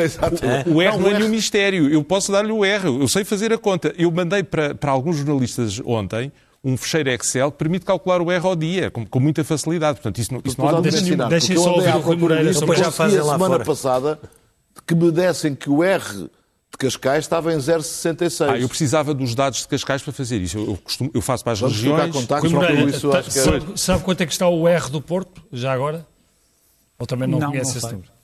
o, 0.66 0.83
R 0.83 0.98
não 0.98 1.11
é 1.11 1.14
nenhum 1.14 1.28
mistério. 1.28 1.88
Eu 1.88 2.02
posso 2.02 2.33
dar-lhe 2.33 2.50
o 2.50 2.64
R. 2.64 2.88
Eu 2.88 3.07
sei 3.07 3.22
fazer 3.22 3.52
a 3.52 3.59
conta. 3.59 3.94
Eu 3.96 4.11
mandei 4.11 4.42
para, 4.42 4.74
para 4.74 4.90
alguns 4.90 5.18
jornalistas 5.18 5.80
ontem 5.85 6.33
um 6.64 6.76
fecheiro 6.76 7.11
Excel 7.11 7.52
que 7.52 7.59
permite 7.59 7.85
calcular 7.85 8.20
o 8.20 8.33
R 8.33 8.44
ao 8.44 8.57
dia, 8.57 8.90
com, 8.90 9.07
com 9.07 9.20
muita 9.20 9.44
facilidade. 9.44 10.00
Portanto, 10.00 10.18
isso 10.18 10.35
não, 10.35 10.42
isso 10.44 10.61
não 10.61 10.68
há 10.68 10.72
dúvida. 10.72 11.28
Deixem 11.28 11.57
só 11.57 11.76
ouvir 11.76 11.94
o 11.94 12.00
Rui 12.00 12.16
Moreira. 12.16 12.52
Depois 12.52 12.80
já 12.80 12.90
fazem 12.90 13.20
lá 13.20 13.35
semana 13.35 13.61
passada 13.61 14.18
que 14.87 14.94
me 14.94 15.10
dessem 15.10 15.54
que 15.54 15.70
o 15.70 15.82
R 15.82 16.02
de 16.04 16.78
Cascais 16.78 17.24
estava 17.24 17.52
em 17.52 17.58
0,66. 17.58 18.48
Ah, 18.48 18.58
eu 18.58 18.68
precisava 18.68 19.14
dos 19.14 19.34
dados 19.34 19.60
de 19.60 19.68
Cascais 19.68 20.02
para 20.02 20.12
fazer 20.12 20.40
isso. 20.40 20.58
Eu, 20.58 20.76
costumo, 20.76 21.10
eu 21.14 21.20
faço 21.20 21.44
para 21.44 21.52
as 21.52 21.60
Vamos 21.60 21.76
regiões... 21.76 22.12
Contactos, 22.12 22.52
Moreira, 22.52 22.90
isso, 22.90 23.10
tá, 23.10 23.22
sabe, 23.22 23.72
é... 23.72 23.76
sabe 23.76 24.02
quanto 24.02 24.20
é 24.20 24.26
que 24.26 24.32
está 24.32 24.48
o 24.48 24.66
R 24.68 24.90
do 24.90 25.00
Porto, 25.00 25.42
já 25.52 25.72
agora? 25.72 26.06
Ou 26.98 27.06
também 27.06 27.28
não, 27.28 27.38
não 27.38 27.50
conhece 27.50 27.70
não 27.70 27.78
esse 27.78 27.92
número? 27.92 28.14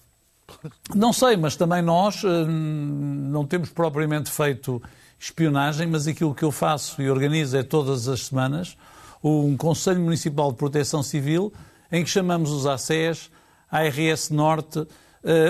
Não 0.94 1.12
sei, 1.12 1.36
mas 1.36 1.54
também 1.56 1.80
nós 1.80 2.22
hum, 2.24 3.28
não 3.30 3.46
temos 3.46 3.70
propriamente 3.70 4.30
feito 4.30 4.82
espionagem, 5.18 5.86
mas 5.86 6.06
aquilo 6.06 6.34
que 6.34 6.42
eu 6.42 6.50
faço 6.50 7.00
e 7.00 7.08
organizo 7.08 7.56
é 7.56 7.62
todas 7.62 8.08
as 8.08 8.26
semanas 8.26 8.76
um 9.22 9.56
Conselho 9.56 10.00
Municipal 10.00 10.50
de 10.50 10.56
Proteção 10.56 11.02
Civil 11.02 11.52
em 11.92 12.02
que 12.02 12.10
chamamos 12.10 12.50
os 12.50 12.66
ACES, 12.66 13.30
a 13.70 13.78
ARS 13.78 14.30
Norte, 14.30 14.80
eh, 14.80 14.86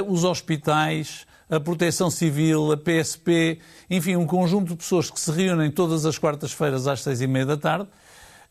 os 0.06 0.24
hospitais, 0.24 1.26
a 1.50 1.58
Proteção 1.58 2.10
Civil, 2.10 2.72
a 2.72 2.76
PSP, 2.76 3.58
enfim, 3.90 4.14
um 4.16 4.26
conjunto 4.26 4.68
de 4.68 4.76
pessoas 4.76 5.10
que 5.10 5.18
se 5.18 5.32
reúnem 5.32 5.70
todas 5.70 6.06
as 6.06 6.16
quartas-feiras 6.16 6.86
às 6.86 7.02
seis 7.02 7.20
e 7.20 7.26
meia 7.26 7.44
da 7.44 7.56
tarde, 7.56 7.88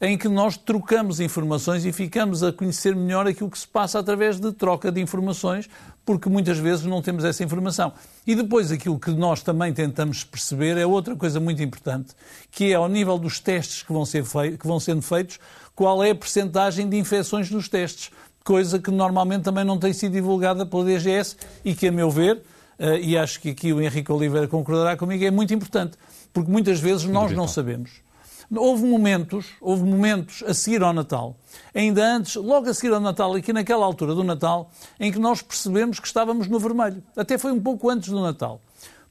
em 0.01 0.17
que 0.17 0.29
nós 0.29 0.55
trocamos 0.55 1.19
informações 1.19 1.85
e 1.85 1.91
ficamos 1.91 2.41
a 2.41 2.53
conhecer 2.53 2.95
melhor 2.95 3.27
aquilo 3.27 3.49
que 3.49 3.59
se 3.59 3.67
passa 3.67 3.99
através 3.99 4.39
de 4.39 4.51
troca 4.53 4.91
de 4.91 5.01
informações, 5.01 5.69
porque 6.05 6.29
muitas 6.29 6.57
vezes 6.57 6.85
não 6.85 7.01
temos 7.01 7.23
essa 7.25 7.43
informação. 7.43 7.93
E 8.25 8.33
depois 8.33 8.71
aquilo 8.71 8.97
que 8.97 9.11
nós 9.11 9.43
também 9.43 9.73
tentamos 9.73 10.23
perceber 10.23 10.77
é 10.77 10.85
outra 10.85 11.15
coisa 11.15 11.39
muito 11.39 11.61
importante, 11.61 12.13
que 12.49 12.71
é 12.71 12.75
ao 12.75 12.87
nível 12.87 13.17
dos 13.17 13.39
testes 13.39 13.83
que 13.83 13.91
vão, 13.91 14.05
ser 14.05 14.23
que 14.57 14.67
vão 14.67 14.79
sendo 14.79 15.01
feitos, 15.01 15.37
qual 15.75 16.03
é 16.03 16.11
a 16.11 16.15
percentagem 16.15 16.89
de 16.89 16.97
infecções 16.97 17.49
nos 17.49 17.67
testes 17.67 18.09
coisa 18.49 18.79
que 18.79 18.89
normalmente 18.89 19.43
também 19.43 19.63
não 19.63 19.77
tem 19.77 19.93
sido 19.93 20.13
divulgada 20.13 20.65
pela 20.65 20.83
DGS 20.83 21.35
e 21.63 21.75
que, 21.75 21.87
a 21.87 21.91
meu 21.91 22.09
ver, 22.09 22.41
e 22.99 23.15
acho 23.15 23.39
que 23.39 23.51
aqui 23.51 23.71
o 23.71 23.79
Henrique 23.79 24.11
Oliveira 24.11 24.47
concordará 24.47 24.97
comigo, 24.97 25.23
é 25.23 25.29
muito 25.29 25.53
importante, 25.53 25.95
porque 26.33 26.49
muitas 26.49 26.79
vezes 26.79 27.05
nós 27.05 27.31
não 27.31 27.47
sabemos. 27.47 28.01
Houve 28.51 28.87
momentos, 28.87 29.45
houve 29.61 29.83
momentos 29.83 30.43
a 30.47 30.55
seguir 30.55 30.81
ao 30.81 30.91
Natal, 30.91 31.37
ainda 31.75 32.03
antes, 32.03 32.33
logo 32.33 32.67
a 32.67 32.73
seguir 32.73 32.91
ao 32.91 32.99
Natal, 32.99 33.35
aqui 33.35 33.53
naquela 33.53 33.85
altura 33.85 34.15
do 34.15 34.23
Natal, 34.23 34.71
em 34.99 35.11
que 35.11 35.19
nós 35.19 35.43
percebemos 35.43 35.99
que 35.99 36.07
estávamos 36.07 36.47
no 36.47 36.57
vermelho. 36.57 37.03
Até 37.15 37.37
foi 37.37 37.51
um 37.51 37.61
pouco 37.61 37.87
antes 37.87 38.09
do 38.09 38.19
Natal. 38.19 38.59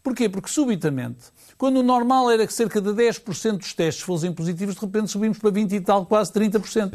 Porquê? 0.03 0.29
Porque 0.29 0.48
subitamente, 0.48 1.27
quando 1.57 1.77
o 1.77 1.83
normal 1.85 2.29
era 2.29 2.44
que 2.44 2.53
cerca 2.53 2.81
de 2.81 2.90
10% 2.90 3.59
dos 3.59 3.72
testes 3.72 4.03
fossem 4.03 4.33
positivos, 4.33 4.74
de 4.74 4.81
repente 4.81 5.12
subimos 5.12 5.38
para 5.38 5.51
20 5.51 5.72
e 5.77 5.81
tal, 5.81 6.05
quase 6.07 6.33
30%. 6.33 6.94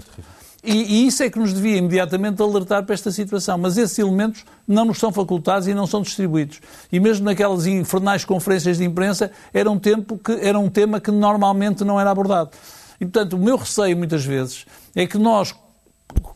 E, 0.64 0.72
e, 0.72 1.08
isso 1.08 1.22
é 1.22 1.30
que 1.30 1.38
nos 1.38 1.54
devia 1.54 1.76
imediatamente 1.76 2.42
alertar 2.42 2.84
para 2.86 2.94
esta 2.94 3.12
situação. 3.12 3.58
Mas 3.58 3.78
esses 3.78 4.00
elementos 4.00 4.46
não 4.66 4.86
nos 4.86 4.98
são 4.98 5.12
facultados 5.12 5.68
e 5.68 5.74
não 5.74 5.86
são 5.86 6.02
distribuídos. 6.02 6.62
E 6.90 7.02
mesmo 7.02 7.26
naquelas 7.26 7.66
infernais 7.68 8.24
conferências 8.24 8.78
de 8.78 8.86
imprensa 8.86 9.30
era 9.54 9.70
um, 9.70 9.78
tempo 9.78 10.18
que, 10.18 10.32
era 10.32 10.58
um 10.58 10.70
tema 10.70 11.02
que 11.02 11.12
normalmente 11.12 11.84
não 11.84 12.00
era 12.00 12.10
abordado. 12.10 12.52
E, 13.00 13.06
portanto, 13.06 13.34
o 13.34 13.38
meu 13.38 13.58
receio 13.58 13.98
muitas 13.98 14.24
vezes 14.24 14.66
é 14.96 15.06
que 15.06 15.18
nós. 15.18 15.54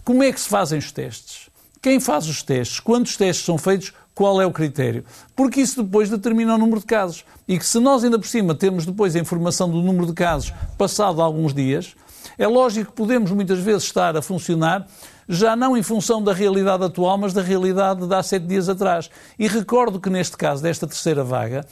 Como 0.04 0.22
é 0.22 0.32
que 0.32 0.42
se 0.42 0.50
fazem 0.50 0.80
os 0.80 0.92
testes? 0.92 1.50
Quem 1.82 2.00
faz 2.00 2.28
os 2.28 2.44
testes? 2.44 2.80
Quantos 2.82 3.16
testes 3.16 3.46
são 3.46 3.58
feitos? 3.58 3.94
Qual 4.14 4.42
é 4.42 4.46
o 4.46 4.52
critério? 4.52 5.06
Porque 5.36 5.62
isso 5.62 5.84
depois 5.84 6.10
determina 6.10 6.56
o 6.56 6.58
número 6.58 6.80
de 6.80 6.86
casos. 6.86 7.24
E 7.48 7.58
que 7.58 7.66
se 7.66 7.80
nós 7.80 8.04
ainda 8.04 8.18
por 8.18 8.28
cima 8.28 8.56
temos 8.56 8.86
depois 8.86 9.16
a 9.16 9.20
informação 9.20 9.70
do 9.70 9.82
número 9.82 10.08
de 10.08 10.14
casos 10.14 10.52
passado 10.78 11.22
alguns 11.22 11.54
dias, 11.54 11.96
é 12.38 12.48
lógico 12.48 12.92
que 12.92 12.98
podemos 12.98 13.32
muitas 13.32 13.60
vezes 13.60 13.84
estar 13.84 14.16
a 14.18 14.22
funcionar 14.22 14.88
já 15.28 15.56
não 15.56 15.76
em 15.76 15.84
função 15.84 16.24
da 16.24 16.32
realidade 16.34 16.84
atual, 16.84 17.18
mas 17.18 17.34
da 17.34 17.42
realidade 17.42 18.08
de 18.08 18.16
há 18.16 18.24
sete 18.24 18.46
dias 18.46 18.70
atrás. 18.70 19.10
E 19.38 19.48
recordo 19.48 20.00
que 20.00 20.10
neste 20.10 20.38
caso 20.38 20.64
desta 20.64 20.88
terceira 20.88 21.24
vaga, 21.24 21.66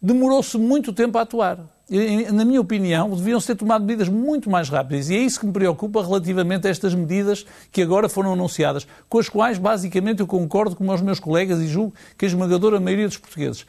demorou-se 0.00 0.58
muito 0.58 0.92
tempo 0.92 1.16
a 1.18 1.22
atuar. 1.22 1.58
Na 2.34 2.44
minha 2.44 2.60
opinião, 2.60 3.08
deviam 3.10 3.40
ser 3.40 3.54
tomadas 3.54 3.86
medidas 3.86 4.08
muito 4.10 4.50
mais 4.50 4.68
rápidas. 4.68 5.08
E 5.08 5.16
é 5.16 5.18
isso 5.20 5.40
que 5.40 5.46
me 5.46 5.52
preocupa 5.52 6.04
relativamente 6.04 6.66
a 6.66 6.70
estas 6.70 6.94
medidas 6.94 7.46
que 7.72 7.80
agora 7.80 8.10
foram 8.10 8.34
anunciadas, 8.34 8.86
com 9.08 9.18
as 9.18 9.28
quais, 9.28 9.56
basicamente, 9.56 10.20
eu 10.20 10.26
concordo 10.26 10.76
com 10.76 10.86
os 10.92 11.00
meus 11.00 11.18
colegas 11.18 11.60
e 11.60 11.66
julgo 11.66 11.94
que 12.18 12.26
a 12.26 12.28
esmagadora 12.28 12.78
maioria 12.78 13.08
dos 13.08 13.16
portugueses. 13.16 13.64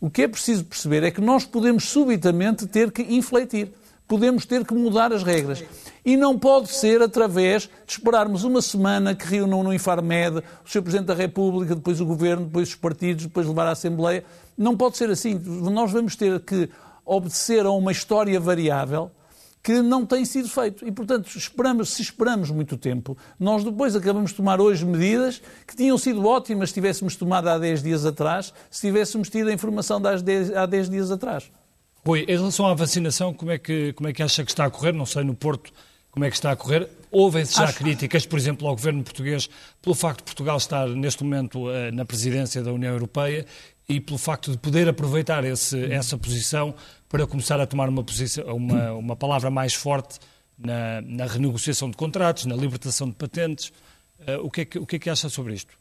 O 0.00 0.08
que 0.08 0.22
é 0.22 0.28
preciso 0.28 0.64
perceber 0.64 1.02
é 1.02 1.10
que 1.10 1.20
nós 1.20 1.44
podemos 1.44 1.88
subitamente 1.88 2.66
ter 2.68 2.92
que 2.92 3.02
infletir 3.02 3.72
podemos 4.06 4.44
ter 4.44 4.64
que 4.64 4.74
mudar 4.74 5.12
as 5.12 5.22
regras. 5.22 5.64
E 6.04 6.16
não 6.16 6.38
pode 6.38 6.68
ser 6.68 7.00
através 7.02 7.62
de 7.86 7.92
esperarmos 7.92 8.44
uma 8.44 8.60
semana 8.60 9.14
que 9.14 9.26
reúnam 9.26 9.62
no 9.62 9.72
Infarmed 9.72 10.38
o 10.64 10.68
Sr. 10.68 10.82
Presidente 10.82 11.06
da 11.06 11.14
República, 11.14 11.74
depois 11.74 12.00
o 12.00 12.06
Governo, 12.06 12.46
depois 12.46 12.68
os 12.68 12.74
partidos, 12.74 13.24
depois 13.24 13.46
levar 13.46 13.66
à 13.66 13.70
Assembleia. 13.70 14.24
Não 14.56 14.76
pode 14.76 14.96
ser 14.96 15.10
assim. 15.10 15.34
Nós 15.34 15.90
vamos 15.90 16.14
ter 16.16 16.40
que 16.40 16.68
obedecer 17.04 17.64
a 17.64 17.70
uma 17.70 17.92
história 17.92 18.38
variável 18.38 19.10
que 19.62 19.80
não 19.80 20.04
tem 20.04 20.26
sido 20.26 20.46
feito. 20.46 20.86
E, 20.86 20.92
portanto, 20.92 21.34
esperamos, 21.38 21.94
se 21.94 22.02
esperamos 22.02 22.50
muito 22.50 22.76
tempo, 22.76 23.16
nós 23.40 23.64
depois 23.64 23.96
acabamos 23.96 24.30
de 24.30 24.36
tomar 24.36 24.60
hoje 24.60 24.84
medidas 24.84 25.40
que 25.66 25.74
tinham 25.74 25.96
sido 25.96 26.26
ótimas 26.26 26.68
se 26.68 26.74
tivéssemos 26.74 27.16
tomado 27.16 27.48
há 27.48 27.58
10 27.58 27.82
dias 27.82 28.04
atrás, 28.04 28.52
se 28.70 28.82
tivéssemos 28.82 29.30
tido 29.30 29.48
a 29.48 29.52
informação 29.54 29.98
de 29.98 30.54
há 30.54 30.66
10 30.66 30.90
dias 30.90 31.10
atrás. 31.10 31.50
Rui, 32.06 32.20
em 32.28 32.36
relação 32.36 32.66
à 32.66 32.74
vacinação, 32.74 33.32
como 33.32 33.50
é, 33.50 33.58
que, 33.58 33.92
como 33.94 34.08
é 34.08 34.12
que 34.12 34.22
acha 34.22 34.44
que 34.44 34.50
está 34.50 34.66
a 34.66 34.70
correr? 34.70 34.92
Não 34.92 35.06
sei, 35.06 35.24
no 35.24 35.34
Porto, 35.34 35.72
como 36.10 36.24
é 36.24 36.30
que 36.30 36.36
está 36.36 36.52
a 36.52 36.56
correr? 36.56 36.88
Houve-se 37.10 37.54
já 37.54 37.64
Acho... 37.64 37.78
críticas, 37.78 38.26
por 38.26 38.38
exemplo, 38.38 38.68
ao 38.68 38.74
governo 38.74 39.02
português, 39.02 39.48
pelo 39.80 39.94
facto 39.94 40.18
de 40.18 40.24
Portugal 40.24 40.56
estar 40.56 40.86
neste 40.88 41.24
momento 41.24 41.70
eh, 41.70 41.90
na 41.90 42.04
presidência 42.04 42.62
da 42.62 42.72
União 42.72 42.92
Europeia 42.92 43.46
e 43.88 44.00
pelo 44.00 44.18
facto 44.18 44.50
de 44.50 44.58
poder 44.58 44.88
aproveitar 44.88 45.44
esse, 45.44 45.92
essa 45.92 46.16
posição 46.18 46.74
para 47.08 47.26
começar 47.26 47.60
a 47.60 47.66
tomar 47.66 47.88
uma, 47.88 48.02
posição, 48.02 48.44
uma, 48.54 48.92
uma 48.92 49.16
palavra 49.16 49.50
mais 49.50 49.74
forte 49.74 50.18
na, 50.58 51.00
na, 51.02 51.26
renegociação 51.26 51.90
de 51.90 51.96
contratos, 51.96 52.46
na 52.46 52.54
libertação 52.54 53.08
de 53.08 53.14
patentes. 53.14 53.72
Uh, 54.20 54.44
o, 54.44 54.50
que 54.50 54.60
é 54.60 54.64
que, 54.64 54.78
o 54.78 54.86
que 54.86 54.96
é 54.96 54.98
que 54.98 55.10
acha 55.10 55.28
sobre 55.28 55.54
isto? 55.54 55.74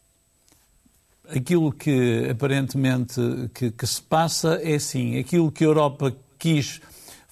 Aquilo 1.29 1.71
que 1.71 2.27
aparentemente 2.29 3.19
que, 3.53 3.71
que, 3.71 3.87
se 3.87 4.01
passa 4.01 4.59
é 4.61 4.75
assim, 4.75 5.17
aquilo 5.17 5.51
que 5.51 5.63
a 5.63 5.67
Europa 5.67 6.13
quis 6.37 6.81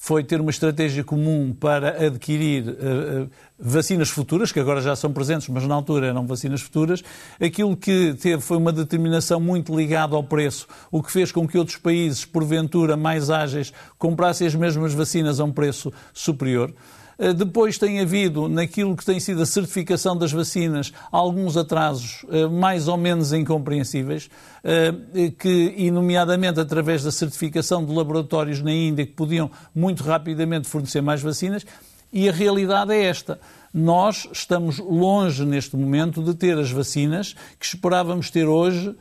foi 0.04 0.24
ter 0.24 0.42
uma 0.42 0.50
estratégia 0.50 1.04
comum 1.04 1.54
para 1.54 2.08
adquirir 2.08 2.68
uh, 2.70 3.30
vacinas 3.60 4.10
futuras, 4.10 4.52
que 4.52 4.60
agora 4.60 4.82
já 4.82 4.96
são 4.96 5.14
presentes, 5.14 5.48
mas 5.48 5.68
na 5.68 5.76
altura 5.76 6.08
eram 6.08 6.26
vacinas 6.26 6.60
futuras. 6.60 7.04
Aquilo 7.40 7.78
que 7.78 8.16
teve 8.16 8.42
foi 8.42 8.58
uma 8.58 8.74
determinação 8.74 9.40
muito 9.40 9.78
ligada 9.78 10.16
ao 10.16 10.24
preço, 10.24 10.68
o 10.90 11.04
que 11.04 11.12
fez 11.12 11.32
com 11.32 11.48
que 11.48 11.56
outros 11.56 11.78
países, 11.78 12.26
porventura 12.26 12.98
mais 12.98 13.30
ágeis, 13.30 13.72
comprassem 14.00 14.48
as 14.48 14.56
mesmas 14.56 14.92
vacinas 14.96 15.40
a 15.40 15.44
um 15.44 15.52
preço 15.52 15.94
superior. 16.12 16.74
Eh, 17.22 17.34
depois 17.34 17.78
tem 17.78 18.00
havido, 18.00 18.50
naquilo 18.50 18.98
que 18.98 19.06
tem 19.06 19.20
sido 19.20 19.44
a 19.44 19.46
certificação 19.46 20.18
das 20.18 20.32
vacinas, 20.32 20.92
alguns 21.12 21.56
atrasos 21.56 22.26
eh, 22.32 22.48
mais 22.48 22.88
ou 22.88 22.98
menos 22.98 23.32
incompreensíveis, 23.32 24.28
eh, 24.64 24.92
que, 25.38 25.76
e 25.78 25.92
nomeadamente 25.92 26.60
através 26.60 27.04
da 27.04 27.12
certificação 27.12 27.86
de 27.86 27.94
laboratórios 27.94 28.60
na 28.64 28.72
Índia 28.72 29.06
que 29.06 29.14
podiam 29.14 29.52
muito 29.74 30.04
rapidamente 30.04 30.68
fornecer 30.68 31.02
mais 31.02 31.22
vacinas, 31.22 31.64
e 32.12 32.28
a 32.28 32.32
realidade 32.32 32.92
é 32.92 33.04
esta. 33.04 33.40
Nós 33.72 34.28
estamos 34.34 34.80
longe, 34.80 35.46
neste 35.46 35.78
momento, 35.78 36.24
de 36.24 36.34
ter 36.34 36.58
as 36.58 36.72
vacinas 36.72 37.36
que 37.60 37.66
esperávamos 37.68 38.32
ter 38.32 38.48
hoje 38.48 38.96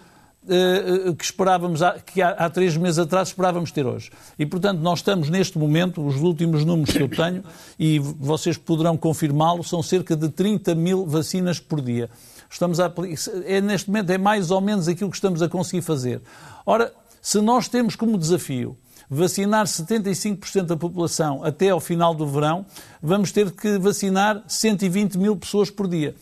que 1.19 1.25
esperávamos, 1.25 1.81
que 2.07 2.23
há, 2.23 2.31
há, 2.31 2.51
três 2.51 2.77
meses 2.77 2.99
atrás 2.99 3.29
esperávamos 3.29 3.71
ter 3.71 3.87
hoje. 3.87 4.11
E, 4.39 4.47
portanto, 4.47 4.81
nós 4.81 5.01
estamos 5.01 5.29
neste 5.29 5.59
momento, 5.59 6.05
os 6.05 6.17
últimos 6.17 6.65
números 6.65 6.95
que 6.95 7.03
eu 7.03 7.09
tenho, 7.09 7.45
e 7.79 7.99
vocês 7.99 8.57
poderão 8.57 8.97
confirmá-lo, 8.97 9.63
são 9.63 9.83
cerca 9.83 10.17
de 10.17 10.29
30 10.29 10.75
mil 10.75 11.07
vacinas 11.07 11.61
por 11.61 11.81
dia. 11.81 12.09
Estamos 12.51 12.81
a, 12.81 12.93
é, 13.45 13.61
neste 13.61 13.89
momento 13.89 14.11
é 14.11 14.19
mais 14.19 14.51
ou 14.51 14.61
menos 14.61 14.89
aquilo 14.89 15.11
que 15.11 15.17
estamos 15.17 15.43
a 15.43 15.49
conseguir 15.49 15.83
fazer. 15.83 16.21
Ora, 16.67 16.93
se 17.23 17.41
nós 17.41 17.69
temos 17.69 17.95
como 17.95 18.19
desafio 18.19 18.77
vacinar 19.09 19.67
75% 19.67 20.63
da 20.63 20.77
população 20.77 21.45
até 21.45 21.71
ao 21.71 21.81
final 21.81 22.15
do 22.15 22.27
verão, 22.27 22.65
vamos 23.03 23.33
ter 23.33 23.51
que 23.51 23.77
vacinar 23.79 24.43
120 24.47 25.19
mil 25.19 25.37
pessoas 25.37 25.69
por 25.69 25.89
dia. 25.89 26.15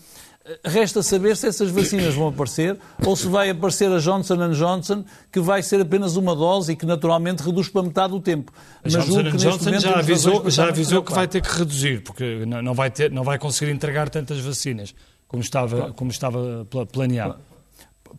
Resta 0.64 1.02
saber 1.02 1.36
se 1.36 1.46
essas 1.46 1.70
vacinas 1.70 2.14
vão 2.14 2.28
aparecer 2.28 2.78
ou 3.04 3.14
se 3.14 3.26
vai 3.26 3.50
aparecer 3.50 3.90
a 3.92 3.98
Johnson 3.98 4.50
Johnson, 4.52 5.04
que 5.30 5.40
vai 5.40 5.62
ser 5.62 5.80
apenas 5.80 6.16
uma 6.16 6.34
dose 6.34 6.72
e 6.72 6.76
que 6.76 6.86
naturalmente 6.86 7.42
reduz 7.42 7.68
para 7.68 7.82
metade 7.82 8.14
o 8.14 8.20
tempo. 8.20 8.52
Mas 8.82 8.92
Johnson 8.92 9.22
Johnson 9.22 9.78
já 9.78 9.98
avisou, 9.98 10.50
já 10.50 10.68
avisou 10.68 11.02
que 11.02 11.12
vai 11.12 11.28
ter 11.28 11.42
que 11.42 11.50
reduzir, 11.50 12.02
porque 12.02 12.44
não 12.46 12.74
vai, 12.74 12.90
ter, 12.90 13.10
não 13.10 13.24
vai 13.24 13.38
conseguir 13.38 13.70
entregar 13.70 14.08
tantas 14.08 14.40
vacinas 14.40 14.94
como 15.26 15.42
estava, 15.42 15.92
como 15.92 16.10
estava 16.10 16.66
planeado. 16.90 17.36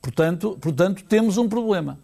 Portanto, 0.01 0.57
portanto, 0.61 1.03
temos 1.03 1.37
um 1.37 1.49
problema 1.49 1.97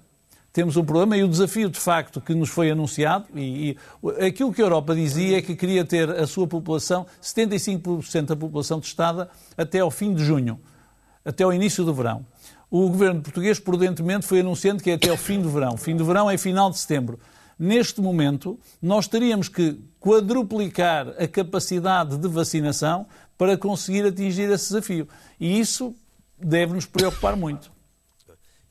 temos 0.56 0.78
um 0.78 0.86
problema 0.86 1.18
e 1.18 1.24
o 1.24 1.28
desafio, 1.28 1.70
de 1.70 1.78
facto, 1.78 2.22
que 2.22 2.34
nos 2.34 2.48
foi 2.48 2.72
anunciado, 2.72 3.26
e, 3.36 3.72
e 4.02 4.26
aquilo 4.26 4.54
que 4.54 4.62
a 4.62 4.64
Europa 4.64 4.96
dizia 4.96 5.40
é 5.40 5.42
que 5.42 5.54
queria 5.54 5.84
ter 5.84 6.10
a 6.10 6.26
sua 6.26 6.48
população, 6.48 7.06
75% 7.22 8.22
da 8.28 8.38
população 8.38 8.80
testada, 8.80 9.30
até 9.58 9.82
ao 9.82 9.92
fim 9.92 10.14
de 10.14 10.24
junho, 10.24 10.58
até 11.26 11.44
ao 11.44 11.52
início 11.52 11.84
do 11.84 11.94
verão. 11.94 12.26
O 12.72 12.88
governo 12.88 13.22
português, 13.22 13.60
prudentemente, 13.60 14.26
foi 14.26 14.40
anunciando 14.40 14.82
que 14.82 14.92
é 14.92 14.94
até 14.94 15.10
ao 15.10 15.18
fim 15.18 15.42
do 15.42 15.50
verão. 15.50 15.76
Fim 15.76 15.94
do 15.94 16.06
verão 16.06 16.32
é 16.32 16.38
final 16.38 16.72
de 16.72 16.80
setembro. 16.80 17.20
Neste 17.60 18.00
momento, 18.00 18.58
nós 18.82 19.10
teríamos 19.10 19.50
que 19.50 19.78
quadruplicar 20.00 21.10
a 21.22 21.28
capacidade 21.28 22.18
de 22.18 22.30
vacinação 22.30 23.06
para 23.38 23.58
conseguir 23.58 24.06
atingir 24.06 24.50
esse 24.50 24.70
desafio. 24.70 25.06
E 25.38 25.60
isso 25.60 25.94
deve 26.40 26.74
nos 26.74 26.86
preocupar 26.86 27.36
muito. 27.36 27.75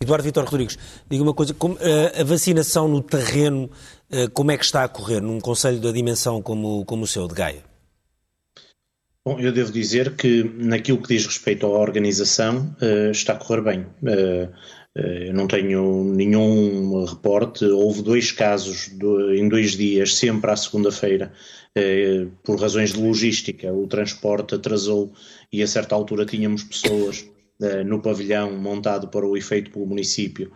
Eduardo 0.04 0.22
Vitor 0.22 0.44
Rodrigues, 0.44 0.78
diga 1.10 1.22
uma 1.22 1.34
coisa, 1.34 1.54
como, 1.54 1.74
uh, 1.74 2.20
a 2.20 2.24
vacinação 2.24 2.86
no 2.86 3.02
terreno, 3.02 3.70
uh, 4.12 4.30
como 4.32 4.52
é 4.52 4.56
que 4.58 4.64
está 4.64 4.84
a 4.84 4.88
correr 4.88 5.20
num 5.20 5.40
conselho 5.40 5.80
da 5.80 5.90
dimensão 5.90 6.40
como, 6.42 6.84
como 6.84 7.04
o 7.04 7.06
seu, 7.06 7.26
de 7.26 7.34
Gaia? 7.34 7.64
Bom, 9.26 9.40
eu 9.40 9.50
devo 9.50 9.72
dizer 9.72 10.14
que 10.14 10.44
naquilo 10.58 11.00
que 11.00 11.08
diz 11.08 11.24
respeito 11.26 11.64
à 11.64 11.70
organização 11.70 12.76
uh, 12.82 13.10
está 13.10 13.32
a 13.32 13.36
correr 13.36 13.62
bem. 13.62 13.86
Eu 14.94 15.34
não 15.34 15.48
tenho 15.48 16.04
nenhum 16.04 17.04
reporte. 17.04 17.64
Houve 17.64 18.00
dois 18.00 18.30
casos 18.30 18.92
em 19.36 19.48
dois 19.48 19.72
dias, 19.72 20.14
sempre 20.14 20.52
à 20.52 20.56
segunda-feira, 20.56 21.32
por 22.44 22.60
razões 22.60 22.92
de 22.92 23.00
logística. 23.00 23.72
O 23.72 23.88
transporte 23.88 24.54
atrasou 24.54 25.12
e 25.52 25.64
a 25.64 25.66
certa 25.66 25.96
altura 25.96 26.24
tínhamos 26.24 26.62
pessoas 26.62 27.26
no 27.86 28.02
pavilhão 28.02 28.52
montado 28.52 29.08
para 29.08 29.24
o 29.24 29.36
efeito 29.36 29.70
pelo 29.70 29.86
município. 29.86 30.50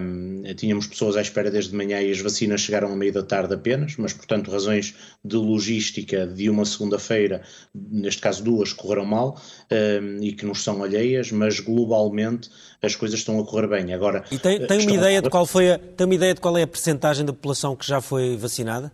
Um, 0.00 0.42
tínhamos 0.54 0.86
pessoas 0.86 1.16
à 1.16 1.20
espera 1.20 1.50
desde 1.50 1.74
manhã 1.74 2.00
e 2.00 2.10
as 2.10 2.20
vacinas 2.20 2.60
chegaram 2.60 2.92
a 2.92 2.96
meio 2.96 3.12
da 3.12 3.22
tarde 3.22 3.52
apenas, 3.54 3.96
mas, 3.96 4.12
portanto, 4.12 4.50
razões 4.50 4.94
de 5.24 5.36
logística 5.36 6.26
de 6.26 6.48
uma 6.48 6.64
segunda-feira, 6.64 7.42
neste 7.74 8.22
caso 8.22 8.44
duas, 8.44 8.72
correram 8.72 9.04
mal 9.04 9.40
um, 9.70 10.22
e 10.22 10.32
que 10.32 10.46
nos 10.46 10.62
são 10.62 10.82
alheias, 10.82 11.32
mas 11.32 11.58
globalmente 11.60 12.48
as 12.80 12.94
coisas 12.94 13.18
estão 13.18 13.38
a 13.40 13.44
correr 13.44 13.66
bem. 13.66 13.92
Agora, 13.92 14.24
e 14.30 14.38
tem, 14.38 14.66
tem 14.66 14.80
uma 14.80 14.92
ideia 14.92 15.20
de 15.20 15.28
qual 15.28 15.44
foi 15.44 15.72
a, 15.72 15.78
tem 15.78 16.04
uma 16.04 16.14
ideia 16.14 16.34
de 16.34 16.40
qual 16.40 16.56
é 16.56 16.62
a 16.62 16.66
percentagem 16.66 17.24
da 17.24 17.32
população 17.32 17.74
que 17.74 17.86
já 17.86 18.00
foi 18.00 18.36
vacinada? 18.36 18.92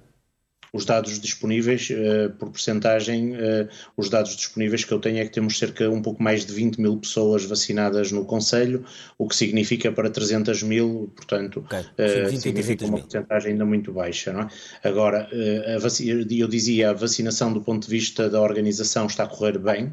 Os 0.76 0.84
dados 0.84 1.18
disponíveis, 1.18 1.88
uh, 1.90 2.30
por 2.38 2.50
percentagem, 2.50 3.34
uh, 3.34 3.68
os 3.96 4.10
dados 4.10 4.36
disponíveis 4.36 4.84
que 4.84 4.92
eu 4.92 4.98
tenho 4.98 5.18
é 5.18 5.24
que 5.24 5.30
temos 5.30 5.58
cerca 5.58 5.88
um 5.88 6.02
pouco 6.02 6.22
mais 6.22 6.44
de 6.44 6.52
20 6.52 6.80
mil 6.80 6.96
pessoas 6.98 7.44
vacinadas 7.44 8.12
no 8.12 8.24
Conselho, 8.24 8.84
o 9.16 9.26
que 9.26 9.34
significa 9.34 9.90
para 9.90 10.10
300 10.10 10.62
mil, 10.62 11.10
portanto, 11.16 11.64
okay. 11.66 11.80
uh, 11.80 12.30
20, 12.30 12.40
significa 12.40 12.84
20 12.84 12.90
uma 12.90 13.00
percentagem 13.00 13.52
ainda 13.52 13.64
muito 13.64 13.92
baixa. 13.92 14.32
Não 14.32 14.42
é? 14.42 14.48
Agora, 14.84 15.28
eu 15.32 16.48
dizia, 16.48 16.90
a 16.90 16.92
vacinação 16.92 17.52
do 17.52 17.62
ponto 17.62 17.84
de 17.84 17.90
vista 17.90 18.28
da 18.28 18.40
organização 18.40 19.06
está 19.06 19.24
a 19.24 19.26
correr 19.26 19.58
bem, 19.58 19.92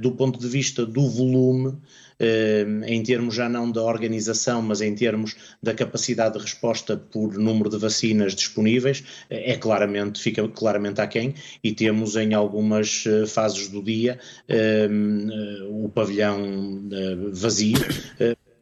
do 0.00 0.12
ponto 0.12 0.38
de 0.38 0.48
vista 0.48 0.84
do 0.84 1.08
volume, 1.08 1.70
eh, 1.70 1.76
em 2.86 3.02
termos 3.02 3.34
já 3.34 3.48
não 3.48 3.70
da 3.70 3.82
organização, 3.82 4.60
mas 4.60 4.80
em 4.80 4.94
termos 4.94 5.36
da 5.62 5.72
capacidade 5.72 6.34
de 6.36 6.44
resposta 6.44 6.96
por 6.96 7.38
número 7.38 7.70
de 7.70 7.78
vacinas 7.78 8.34
disponíveis, 8.34 9.02
é 9.28 9.56
claramente, 9.56 10.20
fica 10.20 10.46
claramente 10.48 11.00
aquém 11.00 11.34
e 11.62 11.72
temos 11.72 12.16
em 12.16 12.34
algumas 12.34 13.04
eh, 13.06 13.26
fases 13.26 13.68
do 13.68 13.82
dia 13.82 14.18
eh, 14.48 14.88
o 15.68 15.88
pavilhão 15.88 16.38
vazio 17.32 17.78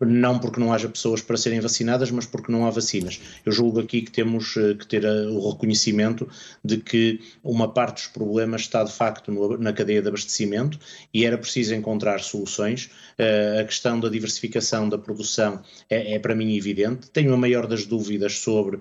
não 0.06 0.38
porque 0.38 0.61
não 0.61 0.72
haja 0.72 0.88
pessoas 0.88 1.20
para 1.20 1.36
serem 1.36 1.61
vacinadas, 1.61 2.11
mas 2.11 2.26
porque 2.26 2.52
não 2.52 2.66
há 2.66 2.70
vacinas. 2.70 3.20
Eu 3.44 3.52
julgo 3.52 3.80
aqui 3.80 4.02
que 4.02 4.11
temos 4.11 4.56
eh, 4.56 4.74
que 4.74 4.86
ter 4.86 5.04
eh, 5.04 5.26
o 5.26 5.50
reconhecimento 5.50 6.28
de 6.64 6.76
que 6.78 7.20
uma 7.42 7.72
parte 7.72 7.96
dos 7.96 8.06
problemas 8.06 8.62
está 8.62 8.84
de 8.84 8.92
facto 8.92 9.32
na 9.59 9.72
cadeia 9.72 10.00
de 10.00 10.09
abastecimento 10.09 10.78
e 11.12 11.24
era 11.24 11.36
preciso 11.36 11.74
encontrar 11.74 12.20
soluções. 12.20 12.90
Eh, 13.18 13.60
a 13.60 13.64
questão 13.64 13.98
da 13.98 14.08
diversificação 14.08 14.88
da 14.88 14.98
produção 14.98 15.60
é, 15.88 16.14
é 16.14 16.18
para 16.18 16.34
mim 16.34 16.56
evidente. 16.56 17.10
Tenho 17.10 17.34
a 17.34 17.36
maior 17.36 17.66
das 17.66 17.84
dúvidas 17.84 18.38
sobre 18.38 18.78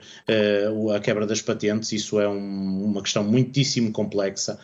a 0.96 1.00
quebra 1.00 1.26
das 1.26 1.42
patentes, 1.42 1.92
isso 1.92 2.20
é 2.20 2.28
um, 2.28 2.84
uma 2.84 3.02
questão 3.02 3.24
muitíssimo 3.24 3.92
complexa, 3.92 4.60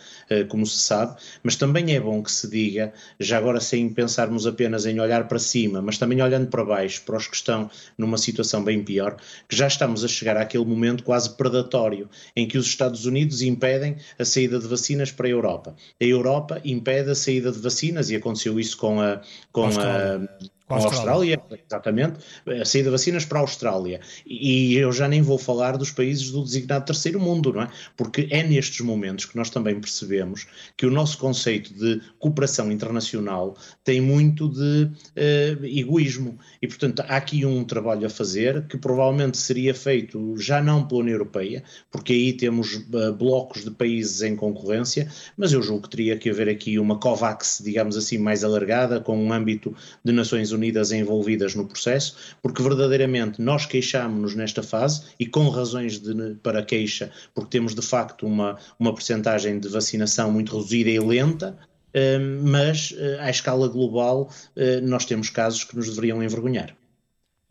como 0.48 0.66
se 0.66 0.78
sabe, 0.78 1.16
mas 1.42 1.56
também 1.56 1.94
é 1.94 2.00
bom 2.00 2.22
que 2.22 2.30
se 2.30 2.48
diga, 2.48 2.92
já 3.18 3.38
agora 3.38 3.60
sem 3.60 3.88
pensarmos 3.88 4.46
apenas 4.46 4.86
em 4.86 5.00
olhar 5.00 5.26
para 5.26 5.38
cima, 5.38 5.80
mas 5.80 5.98
também 5.98 6.20
olhando 6.22 6.44
olhando 6.44 6.48
para 6.48 6.64
baixo, 6.64 7.02
para 7.04 7.16
os 7.16 7.26
que 7.26 7.36
estão 7.36 7.70
numa 7.96 8.18
situação 8.18 8.62
bem 8.62 8.82
pior, 8.82 9.16
que 9.48 9.56
já 9.56 9.66
estamos 9.66 10.04
a 10.04 10.08
chegar 10.08 10.36
àquele 10.36 10.64
momento 10.64 11.04
quase 11.04 11.30
predatório 11.36 12.08
em 12.36 12.46
que 12.46 12.58
os 12.58 12.66
Estados 12.66 13.06
Unidos 13.06 13.42
impedem 13.42 13.96
a 14.18 14.24
saída 14.24 14.58
de 14.58 14.66
vacinas 14.66 15.10
para 15.10 15.26
a 15.26 15.30
Europa. 15.30 15.74
A 16.00 16.04
Europa 16.04 16.60
impede 16.64 17.10
a 17.10 17.14
saída 17.14 17.50
de 17.50 17.58
vacinas 17.58 18.10
e 18.10 18.16
aconteceu 18.16 18.58
isso 18.58 18.76
com 18.76 19.00
a, 19.00 19.20
com 19.52 19.63
a, 19.68 20.28
a 20.74 20.84
Austrália. 20.84 21.36
Austrália, 21.36 21.62
exatamente, 21.66 22.18
a 22.46 22.64
saída 22.64 22.88
de 22.88 22.92
vacinas 22.92 23.24
para 23.24 23.38
a 23.38 23.42
Austrália. 23.42 24.00
E 24.26 24.76
eu 24.76 24.92
já 24.92 25.08
nem 25.08 25.22
vou 25.22 25.38
falar 25.38 25.76
dos 25.76 25.90
países 25.90 26.30
do 26.30 26.42
designado 26.42 26.84
terceiro 26.84 27.20
mundo, 27.20 27.52
não 27.52 27.62
é? 27.62 27.68
Porque 27.96 28.26
é 28.30 28.42
nestes 28.42 28.80
momentos 28.80 29.24
que 29.24 29.36
nós 29.36 29.50
também 29.50 29.78
percebemos 29.80 30.46
que 30.76 30.86
o 30.86 30.90
nosso 30.90 31.18
conceito 31.18 31.72
de 31.74 32.00
cooperação 32.18 32.70
internacional 32.70 33.56
tem 33.82 34.00
muito 34.00 34.48
de 34.48 34.84
uh, 34.84 35.64
egoísmo. 35.64 36.38
E, 36.60 36.66
portanto, 36.66 37.00
há 37.00 37.16
aqui 37.16 37.44
um 37.44 37.64
trabalho 37.64 38.06
a 38.06 38.10
fazer 38.10 38.66
que 38.66 38.76
provavelmente 38.76 39.36
seria 39.38 39.74
feito 39.74 40.36
já 40.36 40.62
não 40.62 40.86
pela 40.86 41.00
União 41.00 41.14
Europeia, 41.14 41.62
porque 41.90 42.12
aí 42.12 42.32
temos 42.32 42.74
uh, 42.74 43.12
blocos 43.16 43.64
de 43.64 43.70
países 43.70 44.22
em 44.22 44.36
concorrência, 44.36 45.08
mas 45.36 45.52
eu 45.52 45.62
julgo 45.62 45.82
que 45.82 45.90
teria 45.90 46.16
que 46.16 46.30
haver 46.30 46.48
aqui 46.48 46.78
uma 46.78 46.98
COVAX, 46.98 47.60
digamos 47.64 47.96
assim, 47.96 48.18
mais 48.18 48.44
alargada, 48.44 49.00
com 49.00 49.16
um 49.18 49.32
âmbito 49.32 49.74
de 50.04 50.12
Nações 50.12 50.52
Unidas 50.52 50.63
envolvidas 50.92 51.54
no 51.54 51.66
processo, 51.66 52.16
porque 52.42 52.62
verdadeiramente 52.62 53.40
nós 53.40 53.66
queixámos-nos 53.66 54.34
nesta 54.34 54.62
fase 54.62 55.02
e 55.18 55.26
com 55.26 55.48
razões 55.48 55.98
de, 55.98 56.34
para 56.42 56.62
queixa, 56.62 57.10
porque 57.34 57.50
temos 57.50 57.74
de 57.74 57.82
facto 57.82 58.26
uma, 58.26 58.58
uma 58.78 58.94
percentagem 58.94 59.58
de 59.58 59.68
vacinação 59.68 60.30
muito 60.30 60.56
reduzida 60.56 60.90
e 60.90 60.98
lenta, 60.98 61.58
eh, 61.92 62.18
mas 62.18 62.94
eh, 62.96 63.18
à 63.20 63.30
escala 63.30 63.68
global 63.68 64.30
eh, 64.56 64.80
nós 64.80 65.04
temos 65.04 65.30
casos 65.30 65.64
que 65.64 65.76
nos 65.76 65.88
deveriam 65.88 66.22
envergonhar. 66.22 66.74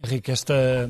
Henrique, 0.03 0.31
esta, 0.31 0.89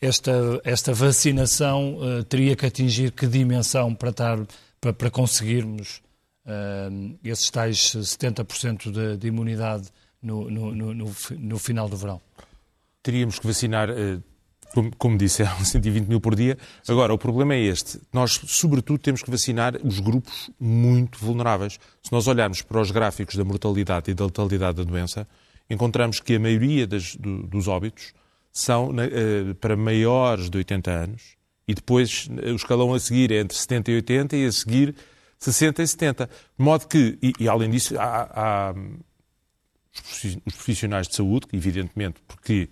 esta, 0.00 0.60
esta 0.64 0.92
vacinação 0.92 1.96
uh, 1.96 2.24
teria 2.24 2.56
que 2.56 2.66
atingir 2.66 3.12
que 3.12 3.26
dimensão 3.26 3.94
para, 3.94 4.10
estar, 4.10 4.38
para, 4.80 4.92
para 4.92 5.10
conseguirmos 5.10 6.00
uh, 6.46 7.18
esses 7.24 7.50
tais 7.50 7.78
70% 7.78 8.90
de, 8.90 9.16
de 9.16 9.28
imunidade 9.28 9.88
no, 10.22 10.50
no, 10.50 10.74
no, 10.74 11.14
no 11.38 11.58
final 11.58 11.88
do 11.88 11.96
verão? 11.96 12.20
Teríamos 13.02 13.38
que 13.38 13.46
vacinar, 13.46 13.90
eh, 13.90 14.18
como, 14.98 15.16
disse, 15.16 15.44
120 15.64 16.06
mil 16.06 16.20
por 16.20 16.34
dia. 16.34 16.58
Agora, 16.88 17.14
o 17.14 17.18
problema 17.18 17.54
é 17.54 17.60
este. 17.60 18.00
Nós, 18.12 18.40
sobretudo, 18.46 18.98
temos 18.98 19.22
que 19.22 19.30
vacinar 19.30 19.76
os 19.84 20.00
grupos 20.00 20.50
muito 20.58 21.18
vulneráveis. 21.18 21.78
Se 22.02 22.12
nós 22.12 22.26
olharmos 22.26 22.62
para 22.62 22.80
os 22.80 22.90
gráficos 22.90 23.36
da 23.36 23.44
mortalidade 23.44 24.10
e 24.10 24.14
da 24.14 24.24
letalidade 24.24 24.78
da 24.78 24.84
doença, 24.84 25.26
encontramos 25.68 26.20
que 26.20 26.34
a 26.34 26.40
maioria 26.40 26.86
das, 26.86 27.16
do, 27.16 27.42
dos 27.44 27.68
óbitos 27.68 28.12
são 28.52 28.90
uh, 28.90 29.54
para 29.60 29.76
maiores 29.76 30.48
de 30.48 30.56
80 30.58 30.90
anos 30.90 31.36
e 31.68 31.74
depois 31.74 32.28
o 32.30 32.54
escalão 32.54 32.94
a 32.94 33.00
seguir 33.00 33.32
é 33.32 33.40
entre 33.40 33.56
70 33.56 33.90
e 33.90 33.94
80 33.96 34.36
e 34.36 34.46
a 34.46 34.52
seguir 34.52 34.94
60 35.38 35.82
e 35.82 35.88
70. 35.88 36.26
De 36.26 36.64
modo 36.64 36.86
que, 36.86 37.18
e, 37.20 37.32
e 37.40 37.48
além 37.48 37.70
disso, 37.70 37.98
há, 37.98 38.70
há 38.70 38.74
os 40.44 40.54
profissionais 40.54 41.08
de 41.08 41.14
saúde, 41.14 41.46
evidentemente, 41.52 42.20
porque 42.26 42.68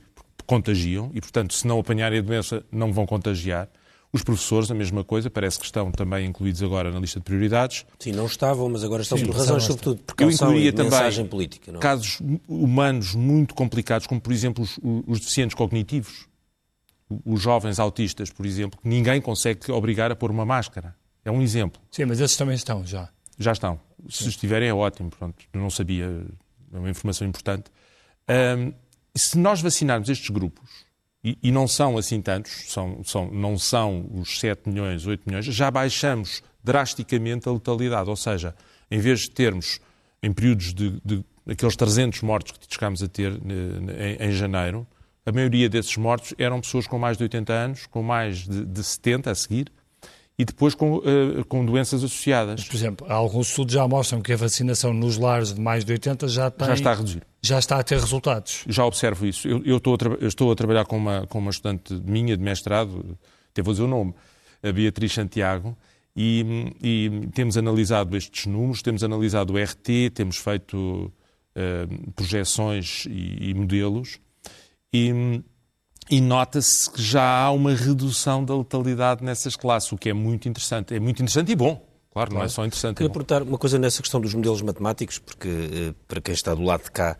contagiam 0.46 1.10
e, 1.14 1.20
portanto, 1.20 1.54
se 1.54 1.66
não 1.66 1.78
apanharem 1.78 2.18
a 2.18 2.22
doença, 2.22 2.64
não 2.70 2.92
vão 2.92 3.06
contagiar. 3.06 3.68
Os 4.12 4.22
professores, 4.22 4.70
a 4.70 4.74
mesma 4.74 5.02
coisa, 5.02 5.28
parece 5.28 5.58
que 5.58 5.64
estão 5.64 5.90
também 5.90 6.24
incluídos 6.24 6.62
agora 6.62 6.92
na 6.92 7.00
lista 7.00 7.18
de 7.18 7.24
prioridades. 7.24 7.84
Sim, 7.98 8.12
não 8.12 8.26
estavam, 8.26 8.68
mas 8.68 8.84
agora 8.84 9.02
estão 9.02 9.18
Sim, 9.18 9.26
por 9.26 9.34
razões, 9.34 9.64
sobretudo, 9.64 10.00
por 10.04 10.14
Eu 10.22 10.30
incluiria 10.30 10.72
também 10.72 11.26
política. 11.26 11.72
Não? 11.72 11.80
É? 11.80 11.82
casos 11.82 12.20
humanos 12.46 13.14
muito 13.16 13.54
complicados, 13.56 14.06
como, 14.06 14.20
por 14.20 14.32
exemplo, 14.32 14.62
os, 14.62 14.78
os 15.06 15.18
deficientes 15.18 15.56
cognitivos. 15.56 16.28
Os 17.24 17.42
jovens 17.42 17.78
autistas, 17.78 18.30
por 18.30 18.46
exemplo, 18.46 18.80
que 18.80 18.88
ninguém 18.88 19.20
consegue 19.20 19.70
obrigar 19.70 20.10
a 20.10 20.16
pôr 20.16 20.30
uma 20.30 20.44
máscara. 20.44 20.94
É 21.24 21.30
um 21.30 21.42
exemplo. 21.42 21.82
Sim, 21.90 22.04
mas 22.04 22.20
esses 22.20 22.36
também 22.36 22.54
estão 22.54 22.86
já. 22.86 23.08
Já 23.36 23.52
estão. 23.52 23.80
Se 24.08 24.24
Sim. 24.24 24.28
estiverem 24.28 24.68
é 24.68 24.74
ótimo. 24.74 25.10
Pronto, 25.10 25.44
não 25.52 25.70
sabia 25.70 26.24
é 26.74 26.78
uma 26.78 26.90
informação 26.90 27.26
importante. 27.26 27.70
Um, 28.28 28.72
se 29.14 29.38
nós 29.38 29.60
vacinarmos 29.60 30.08
estes 30.08 30.28
grupos, 30.30 30.84
e, 31.22 31.38
e, 31.42 31.50
não 31.50 31.66
são 31.66 31.96
assim 31.96 32.20
tantos, 32.20 32.70
são, 32.70 33.02
são, 33.02 33.30
não 33.30 33.56
são 33.56 34.10
os 34.12 34.38
7 34.38 34.68
milhões, 34.68 35.06
8 35.06 35.22
milhões, 35.26 35.46
já 35.46 35.70
baixamos 35.70 36.42
drasticamente 36.62 37.48
a 37.48 37.52
letalidade. 37.52 38.10
Ou 38.10 38.16
seja, 38.16 38.54
em 38.90 38.98
vez 38.98 39.20
de 39.20 39.30
termos, 39.30 39.80
em 40.22 40.30
períodos 40.32 40.74
de, 40.74 41.00
de 41.02 41.24
aqueles 41.48 41.76
300 41.76 42.20
mortos 42.20 42.52
que 42.52 42.66
chegámos 42.68 43.02
a 43.02 43.08
ter 43.08 43.32
em, 43.32 44.28
em, 44.28 44.32
janeiro, 44.32 44.86
a 45.24 45.32
maioria 45.32 45.68
desses 45.68 45.96
mortos 45.96 46.34
eram 46.38 46.60
pessoas 46.60 46.86
com 46.86 46.98
mais 46.98 47.16
de 47.16 47.22
80 47.22 47.52
anos, 47.52 47.86
com 47.86 48.02
mais 48.02 48.46
de, 48.46 48.66
de 48.66 48.84
70 48.84 49.30
a 49.30 49.34
seguir, 49.34 49.72
e 50.38 50.44
depois 50.44 50.74
com, 50.74 50.96
uh, 50.96 51.44
com 51.48 51.64
doenças 51.64 52.02
associadas. 52.02 52.60
Mas, 52.60 52.68
por 52.68 52.76
exemplo, 52.76 53.06
alguns 53.10 53.48
estudos 53.48 53.74
já 53.74 53.86
mostram 53.86 54.20
que 54.20 54.32
a 54.32 54.36
vacinação 54.36 54.92
nos 54.92 55.16
lares 55.16 55.54
de 55.54 55.60
mais 55.60 55.84
de 55.84 55.92
80 55.92 56.28
já, 56.28 56.50
tem, 56.50 56.66
já 56.66 56.74
está 56.74 56.90
a 56.90 56.94
reduzir. 56.94 57.22
Já 57.40 57.58
está 57.58 57.78
a 57.78 57.82
ter 57.82 57.98
resultados. 57.98 58.64
Já 58.68 58.84
observo 58.84 59.26
isso. 59.26 59.46
Eu, 59.46 59.62
eu, 59.64 59.76
estou, 59.76 59.94
a 59.94 60.06
eu 60.20 60.28
estou, 60.28 60.50
a 60.50 60.56
trabalhar 60.56 60.86
com 60.86 60.96
uma, 60.96 61.26
com 61.26 61.38
uma 61.38 61.50
estudante 61.50 61.94
minha 62.04 62.36
de 62.36 62.42
mestrado, 62.42 63.16
até 63.50 63.62
vou 63.62 63.72
dizer 63.72 63.84
o 63.84 63.88
nome, 63.88 64.14
a 64.62 64.72
Beatriz 64.72 65.12
Santiago, 65.12 65.76
e, 66.16 66.72
e 66.82 67.28
temos 67.32 67.56
analisado 67.56 68.16
estes 68.16 68.46
números, 68.46 68.82
temos 68.82 69.04
analisado 69.04 69.52
o 69.52 69.56
RT, 69.62 70.10
temos 70.14 70.36
feito 70.36 71.12
uh, 71.56 72.12
projeções 72.12 73.04
e, 73.06 73.50
e 73.50 73.54
modelos, 73.54 74.18
e 74.92 75.42
e 76.10 76.20
nota-se 76.20 76.90
que 76.90 77.02
já 77.02 77.22
há 77.22 77.50
uma 77.50 77.74
redução 77.74 78.44
da 78.44 78.56
letalidade 78.56 79.24
nessas 79.24 79.56
classes, 79.56 79.90
o 79.92 79.96
que 79.96 80.08
é 80.08 80.12
muito 80.12 80.48
interessante. 80.48 80.94
É 80.94 81.00
muito 81.00 81.22
interessante 81.22 81.52
e 81.52 81.56
bom. 81.56 81.82
Claro, 82.12 82.32
não 82.32 82.42
é 82.42 82.48
só 82.48 82.64
interessante. 82.64 82.96
Queria 82.98 83.10
é 83.10 83.12
perguntar 83.12 83.42
uma 83.42 83.58
coisa 83.58 83.78
nessa 83.78 84.00
questão 84.00 84.20
dos 84.20 84.32
modelos 84.34 84.62
matemáticos, 84.62 85.18
porque 85.18 85.48
eh, 85.48 85.94
para 86.06 86.20
quem 86.20 86.32
está 86.32 86.54
do 86.54 86.62
lado 86.62 86.84
de 86.84 86.92
cá, 86.92 87.16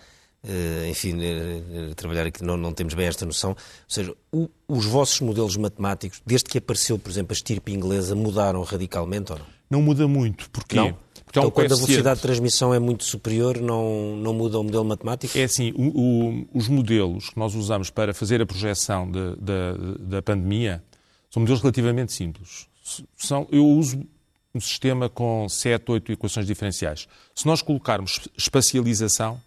eh, 0.47 0.87
enfim, 0.89 1.19
eh, 1.21 1.95
trabalhar 1.97 2.27
aqui 2.27 2.45
não, 2.45 2.57
não 2.57 2.73
temos 2.73 2.95
bem 2.95 3.07
esta 3.07 3.27
noção. 3.27 3.51
Ou 3.51 3.57
seja, 3.89 4.15
o, 4.31 4.49
os 4.69 4.87
vossos 4.87 5.21
modelos 5.21 5.57
matemáticos, 5.57 6.23
desde 6.25 6.49
que 6.49 6.59
apareceu, 6.59 6.97
por 6.97 7.11
exemplo, 7.11 7.33
a 7.33 7.35
estirpe 7.35 7.73
inglesa, 7.73 8.15
mudaram 8.15 8.63
radicalmente 8.63 9.33
ou 9.33 9.39
não? 9.39 9.47
não 9.69 9.83
muda 9.83 10.07
muito. 10.07 10.49
Porquê? 10.51 10.77
Não? 10.77 10.97
Então, 11.35 11.49
um 11.49 11.51
quando 11.51 11.73
a 11.73 11.75
velocidade 11.75 12.17
de 12.17 12.23
transmissão 12.23 12.73
é 12.73 12.79
muito 12.79 13.03
superior, 13.03 13.61
não, 13.61 14.17
não 14.17 14.33
muda 14.33 14.61
o 14.61 14.63
modelo 14.63 14.85
matemático? 14.85 15.37
É 15.37 15.43
assim, 15.43 15.73
o, 15.75 15.89
o, 15.89 16.49
os 16.55 16.69
modelos 16.69 17.31
que 17.31 17.39
nós 17.39 17.57
usamos 17.57 17.91
para 17.91 18.15
fazer 18.15 18.41
a 18.41 18.47
projeção 18.47 19.11
de, 19.11 19.35
de, 19.35 19.99
da 19.99 20.23
pandemia 20.23 20.81
são 21.29 21.41
modelos 21.41 21.61
relativamente 21.61 22.13
simples. 22.13 22.69
São, 23.17 23.49
eu 23.51 23.67
uso 23.67 24.07
um 24.55 24.61
sistema 24.61 25.09
com 25.09 25.49
7, 25.49 25.91
8 25.91 26.13
equações 26.13 26.47
diferenciais. 26.47 27.09
Se 27.35 27.45
nós 27.47 27.61
colocarmos 27.61 28.29
espacialização, 28.39 29.41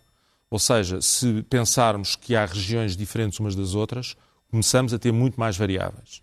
ou 0.52 0.60
seja, 0.60 1.02
se 1.02 1.42
pensarmos 1.44 2.18
que 2.18 2.36
há 2.36 2.46
regiões 2.46 2.98
diferentes 2.98 3.40
umas 3.40 3.56
das 3.56 3.76
outras, 3.76 4.18
começamos 4.52 4.94
a 4.94 5.00
ter 5.00 5.14
muito 5.14 5.40
mais 5.40 5.56
variáveis. 5.56 6.22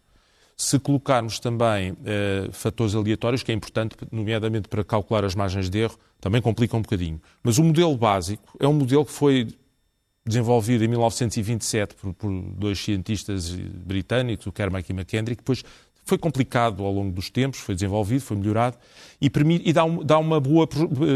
Se 0.56 0.78
colocarmos 0.78 1.38
também 1.38 1.96
eh, 2.04 2.48
fatores 2.52 2.94
aleatórios, 2.94 3.42
que 3.42 3.50
é 3.50 3.54
importante, 3.54 3.96
nomeadamente 4.10 4.68
para 4.68 4.84
calcular 4.84 5.24
as 5.24 5.34
margens 5.34 5.68
de 5.68 5.78
erro, 5.78 5.98
também 6.20 6.40
complica 6.40 6.76
um 6.76 6.82
bocadinho. 6.82 7.20
Mas 7.42 7.58
o 7.58 7.64
modelo 7.64 7.96
básico 7.96 8.56
é 8.60 8.66
um 8.66 8.72
modelo 8.72 9.04
que 9.04 9.12
foi 9.12 9.48
desenvolvido 10.26 10.84
em 10.84 10.88
1927 10.88 11.96
por, 11.96 12.14
por 12.14 12.30
dois 12.30 12.78
cientistas 12.78 13.50
britânicos, 13.50 14.46
o 14.46 14.52
Kermack 14.52 14.90
e 14.90 14.94
McKendrick, 14.94 15.42
depois 15.42 15.62
foi 16.04 16.18
complicado 16.18 16.84
ao 16.84 16.92
longo 16.92 17.12
dos 17.12 17.30
tempos, 17.30 17.60
foi 17.60 17.74
desenvolvido, 17.74 18.20
foi 18.20 18.36
melhorado 18.36 18.76
e, 19.20 19.30
permite, 19.30 19.68
e 19.68 19.72
dá, 19.72 19.84
um, 19.84 20.04
dá, 20.04 20.18
uma 20.18 20.38
boa 20.38 20.68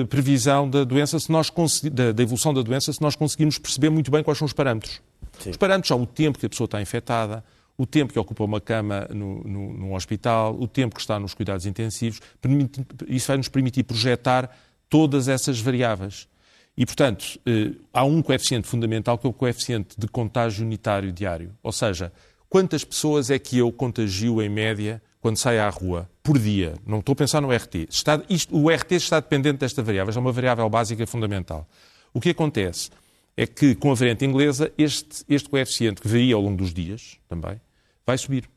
previsão 0.09 0.69
da 0.69 0.83
doença, 0.83 1.19
se 1.19 1.31
nós 1.31 1.53
da, 1.93 2.13
da, 2.13 2.23
evolução 2.23 2.55
da 2.55 2.63
doença, 2.63 2.93
se 2.93 3.01
nós 3.01 3.15
conseguirmos 3.15 3.59
perceber 3.59 3.91
muito 3.91 4.11
bem 4.11 4.23
quais 4.23 4.39
são 4.39 4.47
os 4.47 4.53
parâmetros. 4.53 5.01
Sim. 5.39 5.51
Os 5.51 5.57
parâmetros 5.57 5.89
são 5.89 6.03
o 6.03 6.07
tempo 6.07 6.39
que 6.39 6.47
a 6.47 6.49
pessoa 6.49 6.65
está 6.65 6.81
infectada, 6.81 7.45
o 7.79 7.87
tempo 7.87 8.13
que 8.13 8.19
ocupa 8.19 8.43
uma 8.43 8.61
cama 8.61 9.07
no, 9.15 9.45
no, 9.45 9.73
no 9.73 9.95
hospital, 9.95 10.55
o 10.59 10.67
tempo 10.67 10.97
que 10.97 11.01
está 11.01 11.19
nos 11.21 11.33
cuidados 11.33 11.65
intensivos. 11.65 12.21
Permite, 12.43 12.85
isso 13.07 13.29
vai 13.29 13.37
nos 13.37 13.49
permitir 13.49 13.85
projetar 13.85 14.51
todas 14.91 15.29
essas 15.29 15.61
variáveis. 15.61 16.29
E, 16.77 16.85
portanto, 16.85 17.41
eh, 17.47 17.73
há 17.93 18.05
um 18.05 18.21
coeficiente 18.21 18.67
fundamental 18.67 19.17
que 19.17 19.27
é 19.27 19.31
o 19.31 19.33
coeficiente 19.33 19.99
de 19.99 20.09
contágio 20.09 20.65
unitário 20.65 21.13
diário. 21.13 21.55
Ou 21.63 21.71
seja, 21.71 22.13
quantas 22.49 22.85
pessoas 22.85 23.31
é 23.31 23.39
que 23.39 23.59
eu 23.59 23.71
contagio 23.71 24.43
em 24.43 24.49
média 24.49 25.01
quando 25.21 25.37
saio 25.37 25.63
à 25.63 25.69
rua 25.69 26.11
por 26.21 26.37
dia? 26.37 26.75
Não 26.85 26.99
estou 26.99 27.13
a 27.13 27.17
pensar 27.17 27.41
no 27.41 27.53
RT. 27.53 27.89
Está, 27.89 28.21
isto, 28.29 28.57
o 28.57 28.69
RT 28.71 28.93
está 28.93 29.21
dependente 29.21 29.59
desta 29.59 29.83
variável, 29.83 30.13
é 30.13 30.19
uma 30.19 30.33
variável 30.33 30.69
básica 30.69 31.07
fundamental. 31.07 31.69
O 32.13 32.21
que 32.21 32.31
acontece 32.31 32.91
é 33.37 33.47
que, 33.47 33.77
com 33.77 33.93
a 33.93 33.95
variante 33.95 34.25
inglesa, 34.25 34.73
este, 34.77 35.25
este 35.29 35.49
coeficiente, 35.49 36.01
que 36.01 36.09
varia 36.09 36.35
ao 36.35 36.41
longo 36.41 36.57
dos 36.57 36.75
dias 36.75 37.19
também, 37.29 37.61
vai 38.09 38.17
subir. 38.17 38.49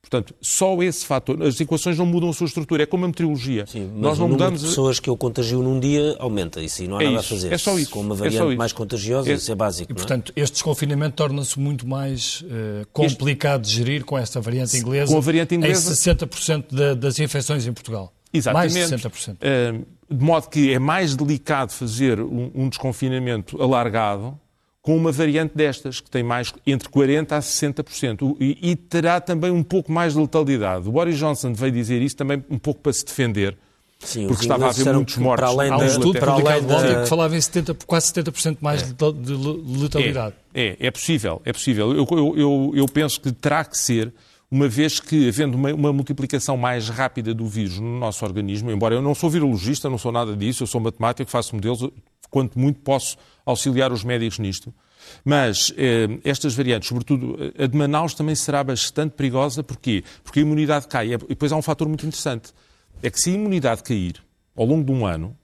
Portanto, 0.00 0.34
só 0.40 0.82
esse 0.82 1.04
fator, 1.04 1.42
as 1.42 1.60
equações 1.60 1.98
não 1.98 2.06
mudam 2.06 2.30
a 2.30 2.32
sua 2.32 2.46
estrutura, 2.46 2.84
é 2.84 2.86
como 2.86 3.04
a 3.04 3.08
meteorologia. 3.08 3.66
Sim, 3.66 3.90
Nós 3.94 4.18
não 4.18 4.28
mudamos. 4.28 4.60
de 4.62 4.68
pessoas 4.68 4.98
que 4.98 5.10
eu 5.10 5.16
contagio 5.16 5.62
num 5.62 5.78
dia 5.78 6.16
aumenta, 6.18 6.62
isso 6.62 6.82
não 6.84 6.96
há 6.96 7.02
é 7.02 7.06
nada 7.06 7.20
isso, 7.20 7.34
a 7.34 7.36
fazer. 7.36 7.52
É 7.52 7.58
só 7.58 7.78
isso. 7.78 7.90
Com 7.90 8.00
uma 8.00 8.14
é 8.14 8.18
variante 8.18 8.52
é 8.54 8.56
mais 8.56 8.72
contagiosa, 8.72 9.30
é, 9.30 9.34
isso 9.34 9.52
é 9.52 9.54
básico. 9.54 9.92
E, 9.92 9.94
portanto, 9.94 10.32
é? 10.34 10.40
este 10.40 10.54
desconfinamento 10.54 11.16
torna-se 11.16 11.60
muito 11.60 11.86
mais 11.86 12.40
uh, 12.42 12.86
complicado 12.92 13.62
este, 13.62 13.72
de 13.72 13.76
gerir 13.76 14.04
com 14.04 14.16
esta 14.16 14.40
variante 14.40 14.76
inglesa. 14.76 15.12
Com 15.12 15.18
a 15.18 15.20
variante 15.20 15.54
inglesa. 15.54 15.92
Em 15.92 16.14
60% 16.14 16.64
de, 16.70 16.94
das 16.94 17.18
infecções 17.18 17.66
em 17.66 17.72
Portugal. 17.72 18.10
Exatamente. 18.32 18.72
Mais 18.78 18.90
de 18.90 18.96
60%. 18.96 19.32
Uh, 19.32 19.36
eh, 19.42 19.72
de 20.10 20.24
modo 20.24 20.48
que 20.48 20.72
é 20.72 20.78
mais 20.78 21.14
delicado 21.14 21.72
fazer 21.72 22.20
um, 22.20 22.50
um 22.54 22.68
desconfinamento 22.70 23.62
alargado 23.62 24.38
com 24.82 24.96
uma 24.96 25.12
variante 25.12 25.54
destas, 25.54 26.00
que 26.00 26.10
tem 26.10 26.22
mais 26.22 26.52
entre 26.66 26.88
40% 26.88 27.32
a 27.32 27.38
60%, 27.40 28.36
e, 28.40 28.70
e 28.70 28.76
terá 28.76 29.20
também 29.20 29.50
um 29.50 29.62
pouco 29.62 29.92
mais 29.92 30.14
de 30.14 30.20
letalidade. 30.20 30.88
O 30.88 30.92
Boris 30.92 31.18
Johnson 31.18 31.52
veio 31.52 31.72
dizer 31.72 32.00
isso 32.00 32.16
também 32.16 32.42
um 32.48 32.58
pouco 32.58 32.80
para 32.80 32.92
se 32.92 33.04
defender, 33.04 33.56
Sim, 33.98 34.26
porque 34.26 34.42
estava 34.42 34.66
a 34.66 34.70
haver 34.70 34.94
muitos 34.94 35.18
mortos. 35.18 35.40
Para 35.40 35.48
além 35.48 35.70
Há 35.70 35.76
um 35.76 35.84
estudo 35.84 36.18
para 36.18 36.32
além 36.32 36.62
da... 36.62 37.02
que 37.02 37.08
falava 37.08 37.36
em 37.36 37.40
70, 37.40 37.74
quase 37.86 38.12
70% 38.12 38.56
mais 38.60 38.82
é. 38.82 38.86
de 38.86 39.82
letalidade. 39.82 40.34
É, 40.54 40.68
é, 40.68 40.76
é, 40.86 40.90
possível, 40.90 41.42
é 41.44 41.52
possível. 41.52 41.92
Eu, 41.92 42.06
eu, 42.10 42.38
eu, 42.38 42.72
eu, 42.74 42.86
penso 42.86 43.20
que 43.20 43.30
terá 43.30 43.62
que 43.62 43.76
ser, 43.76 44.10
uma 44.50 44.66
vez 44.66 44.98
que, 44.98 45.28
havendo 45.28 45.56
uma, 45.56 45.74
uma, 45.74 45.92
multiplicação 45.92 46.56
mais 46.56 46.88
rápida 46.88 47.34
do 47.34 47.46
vírus 47.46 47.78
no 47.78 47.98
nosso 47.98 48.24
organismo, 48.24 48.70
embora 48.70 48.94
eu 48.94 49.02
não 49.02 49.14
sou 49.14 49.28
virologista, 49.28 49.90
não 49.90 49.98
sou 49.98 50.10
nada 50.10 50.34
disso, 50.34 50.62
eu 50.62 50.66
sou 50.66 50.80
matemático, 50.80 51.30
faço 51.30 51.54
modelos, 51.54 51.86
quanto 52.30 52.58
muito 52.58 52.80
posso 52.80 53.16
auxiliar 53.44 53.92
os 53.92 54.04
médicos 54.04 54.38
nisto. 54.38 54.72
Mas 55.24 55.72
eh, 55.76 56.08
estas 56.24 56.54
variantes, 56.54 56.88
sobretudo 56.88 57.36
a 57.58 57.66
de 57.66 57.76
Manaus, 57.76 58.14
também 58.14 58.34
será 58.34 58.62
bastante 58.62 59.12
perigosa. 59.12 59.62
Porquê? 59.62 60.04
Porque 60.22 60.40
a 60.40 60.42
imunidade 60.42 60.86
cai. 60.86 61.12
E 61.12 61.18
depois 61.18 61.52
há 61.52 61.56
um 61.56 61.62
fator 61.62 61.88
muito 61.88 62.06
interessante. 62.06 62.52
É 63.02 63.10
que 63.10 63.20
se 63.20 63.30
a 63.30 63.32
imunidade 63.32 63.82
cair 63.82 64.22
ao 64.54 64.64
longo 64.64 64.84
de 64.84 64.92
um 64.92 65.06
ano, 65.06 65.36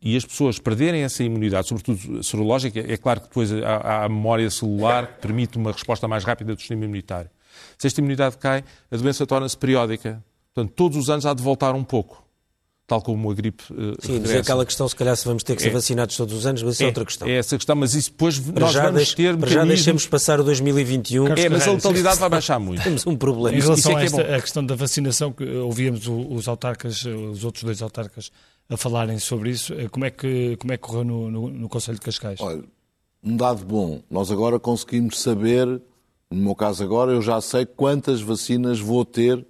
e 0.00 0.16
as 0.16 0.24
pessoas 0.24 0.58
perderem 0.58 1.02
essa 1.02 1.24
imunidade, 1.24 1.66
sobretudo 1.66 2.22
serológica, 2.22 2.78
é 2.78 2.96
claro 2.98 3.22
que 3.22 3.28
depois 3.28 3.50
há 3.50 4.04
a 4.04 4.08
memória 4.08 4.50
celular 4.50 5.06
que 5.06 5.22
permite 5.22 5.56
uma 5.56 5.72
resposta 5.72 6.06
mais 6.06 6.24
rápida 6.24 6.54
do 6.54 6.60
sistema 6.60 6.84
imunitário. 6.84 7.30
Se 7.78 7.86
esta 7.86 8.00
imunidade 8.02 8.36
cai, 8.36 8.62
a 8.90 8.96
doença 8.96 9.26
torna-se 9.26 9.56
periódica. 9.56 10.22
Portanto, 10.52 10.74
todos 10.74 10.98
os 10.98 11.08
anos 11.08 11.24
há 11.24 11.32
de 11.32 11.42
voltar 11.42 11.74
um 11.74 11.82
pouco 11.82 12.23
tal 12.86 13.00
como 13.00 13.30
a 13.30 13.34
gripe 13.34 13.64
uh, 13.72 13.94
Sim, 13.98 14.20
dizer 14.20 14.38
aquela 14.38 14.64
questão, 14.64 14.86
se 14.86 14.94
calhar 14.94 15.16
se 15.16 15.24
vamos 15.24 15.42
ter 15.42 15.56
que 15.56 15.62
ser 15.62 15.68
é, 15.68 15.72
vacinados 15.72 16.16
todos 16.16 16.34
os 16.34 16.46
anos, 16.46 16.62
mas 16.62 16.74
isso 16.74 16.82
é, 16.82 16.86
é, 16.86 16.88
outra 16.88 17.04
questão. 17.04 17.28
É 17.28 17.32
essa 17.32 17.56
questão, 17.56 17.76
mas 17.76 17.94
isso 17.94 18.10
depois 18.10 18.38
para 18.38 18.60
nós 18.60 18.74
vamos 18.74 18.94
deixe, 18.94 19.16
ter... 19.16 19.36
Para 19.36 19.50
já 19.50 19.64
deixemos 19.64 20.06
passar 20.06 20.40
o 20.40 20.44
2021. 20.44 21.28
É, 21.28 21.48
mas 21.48 21.66
a 21.66 21.72
letalidade 21.72 22.18
vai 22.18 22.28
baixar 22.28 22.58
muito. 22.58 22.82
Temos 22.84 23.06
um 23.06 23.16
problema. 23.16 23.56
Em 23.56 23.60
relação 23.60 23.98
é 23.98 24.02
a, 24.02 24.04
esta, 24.04 24.22
é 24.22 24.36
a 24.36 24.40
questão 24.40 24.64
da 24.64 24.74
vacinação, 24.74 25.32
que 25.32 25.44
ouvíamos 25.44 26.06
os 26.06 26.46
autarcas, 26.46 27.04
os 27.04 27.44
outros 27.44 27.64
dois 27.64 27.80
autarcas, 27.80 28.30
a 28.68 28.76
falarem 28.76 29.18
sobre 29.18 29.50
isso, 29.50 29.72
eh, 29.74 29.88
como 29.88 30.04
é 30.04 30.10
que, 30.10 30.56
como 30.56 30.72
é 30.72 30.76
que 30.76 30.82
correu 30.82 31.04
no, 31.04 31.30
no, 31.30 31.48
no 31.48 31.68
Conselho 31.68 31.98
de 31.98 32.04
Cascais? 32.04 32.40
Olha, 32.40 32.64
um 33.22 33.36
dado 33.36 33.64
bom, 33.64 34.02
nós 34.10 34.30
agora 34.30 34.58
conseguimos 34.58 35.20
saber, 35.20 35.66
no 36.30 36.42
meu 36.42 36.54
caso 36.54 36.82
agora, 36.82 37.12
eu 37.12 37.22
já 37.22 37.40
sei 37.40 37.66
quantas 37.66 38.20
vacinas 38.20 38.80
vou 38.80 39.04
ter 39.04 39.46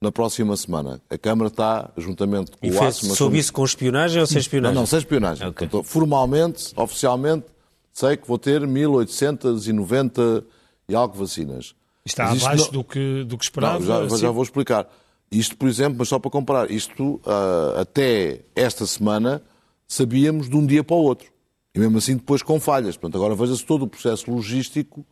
na 0.00 0.10
próxima 0.10 0.56
semana. 0.56 1.00
A 1.10 1.18
Câmara 1.18 1.48
está, 1.48 1.90
juntamente 1.96 2.52
com 2.52 2.66
e 2.66 2.70
o 2.70 2.72
fez, 2.72 2.96
ASMA... 2.96 3.14
Soube 3.14 3.38
isso 3.38 3.52
com 3.52 3.64
espionagem 3.64 4.20
ou 4.20 4.26
sem 4.26 4.38
espionagem? 4.38 4.74
Não, 4.74 4.82
não 4.82 4.86
sem 4.86 4.98
espionagem. 4.98 5.46
Okay. 5.48 5.68
Portanto, 5.68 5.90
formalmente, 5.90 6.72
oficialmente, 6.74 7.46
sei 7.92 8.16
que 8.16 8.26
vou 8.26 8.38
ter 8.38 8.66
1890 8.66 10.44
e 10.88 10.94
algo 10.94 11.16
vacinas. 11.16 11.74
Está 12.04 12.30
abaixo 12.30 12.66
não... 12.66 12.72
do, 12.72 12.84
que, 12.84 13.24
do 13.24 13.36
que 13.36 13.44
esperava? 13.44 13.78
Não, 13.78 13.86
já, 13.86 14.02
assim... 14.02 14.18
já 14.18 14.30
vou 14.30 14.42
explicar. 14.42 14.88
Isto, 15.30 15.56
por 15.56 15.68
exemplo, 15.68 15.96
mas 15.98 16.08
só 16.08 16.18
para 16.18 16.30
comparar, 16.30 16.70
isto 16.70 17.20
uh, 17.26 17.78
até 17.78 18.40
esta 18.56 18.86
semana 18.86 19.42
sabíamos 19.86 20.48
de 20.48 20.56
um 20.56 20.64
dia 20.64 20.82
para 20.82 20.96
o 20.96 21.02
outro. 21.02 21.28
E 21.74 21.78
mesmo 21.78 21.98
assim 21.98 22.16
depois 22.16 22.42
com 22.42 22.58
falhas. 22.58 22.96
Portanto, 22.96 23.16
agora 23.16 23.34
veja-se 23.34 23.64
todo 23.64 23.82
o 23.82 23.86
processo 23.86 24.30
logístico 24.30 25.04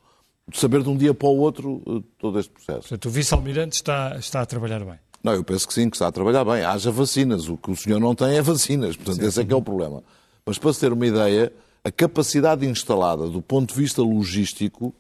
saber 0.53 0.83
de 0.83 0.89
um 0.89 0.97
dia 0.97 1.13
para 1.13 1.29
o 1.29 1.39
outro 1.39 1.83
eh, 1.87 2.03
todo 2.19 2.39
este 2.39 2.51
processo. 2.53 2.81
Portanto, 2.81 3.07
o 3.07 3.11
vice-almirante 3.11 3.77
está, 3.77 4.17
está 4.19 4.41
a 4.41 4.47
trabalhar 4.47 4.81
bem. 4.85 4.99
Não, 5.23 5.33
eu 5.33 5.45
penso 5.45 5.67
que 5.67 5.75
sim, 5.75 5.91
que 5.91 5.97
está 5.97 6.07
a 6.07 6.13
trabalhar 6.13 6.45
bem. 6.45 6.65
Haja 6.65 6.91
vacinas. 6.91 7.49
O 7.49 7.57
que 7.57 7.71
o 7.71 7.77
senhor 7.77 8.01
não 8.01 8.15
tem 8.15 8.37
é 8.37 8.43
vacinas. 8.43 8.97
Portanto, 8.97 9.21
sim, 9.21 9.27
esse 9.27 9.41
é 9.41 9.45
que 9.45 9.53
é 9.53 9.57
o 9.57 9.63
problema. 9.63 10.03
Mas 10.47 10.59
para 10.59 10.73
se 10.73 10.81
ter 10.81 10.93
uma 10.93 11.07
ideia, 11.07 11.53
a 11.85 11.91
capacidade 11.91 12.67
instalada 12.67 13.29
do 13.29 13.43
ponto 13.43 13.75
de 13.75 13.81
vista 13.81 14.01
logístico 14.03 14.95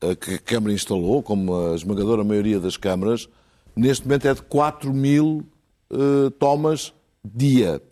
eh, 0.00 0.14
que 0.14 0.34
a 0.34 0.38
Câmara 0.38 0.72
instalou, 0.72 1.22
como 1.22 1.54
a 1.54 1.74
esmagadora 1.74 2.24
maioria 2.24 2.58
das 2.58 2.76
câmaras, 2.76 3.28
neste 3.76 4.06
momento 4.06 4.28
é 4.28 4.34
de 4.34 4.42
4 4.42 4.92
mil 4.92 5.46
uh, 5.90 6.30
tomas 6.32 6.92
dia. 7.24 7.82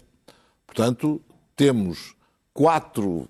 Portanto, 0.67 1.21
temos 1.55 2.15
quatro, 2.53 3.29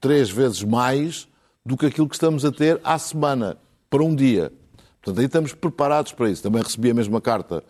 três 0.00 0.30
vezes 0.30 0.62
mais 0.62 1.28
do 1.64 1.76
que 1.76 1.86
aquilo 1.86 2.08
que 2.08 2.14
estamos 2.14 2.44
a 2.44 2.52
ter 2.52 2.80
à 2.84 2.98
semana, 2.98 3.56
para 3.88 4.02
um 4.02 4.14
dia. 4.14 4.52
Portanto, 5.00 5.20
aí 5.20 5.26
estamos 5.26 5.54
preparados 5.54 6.12
para 6.12 6.28
isso. 6.28 6.42
Também 6.42 6.62
recebi 6.62 6.90
a 6.90 6.94
mesma 6.94 7.20
carta 7.20 7.62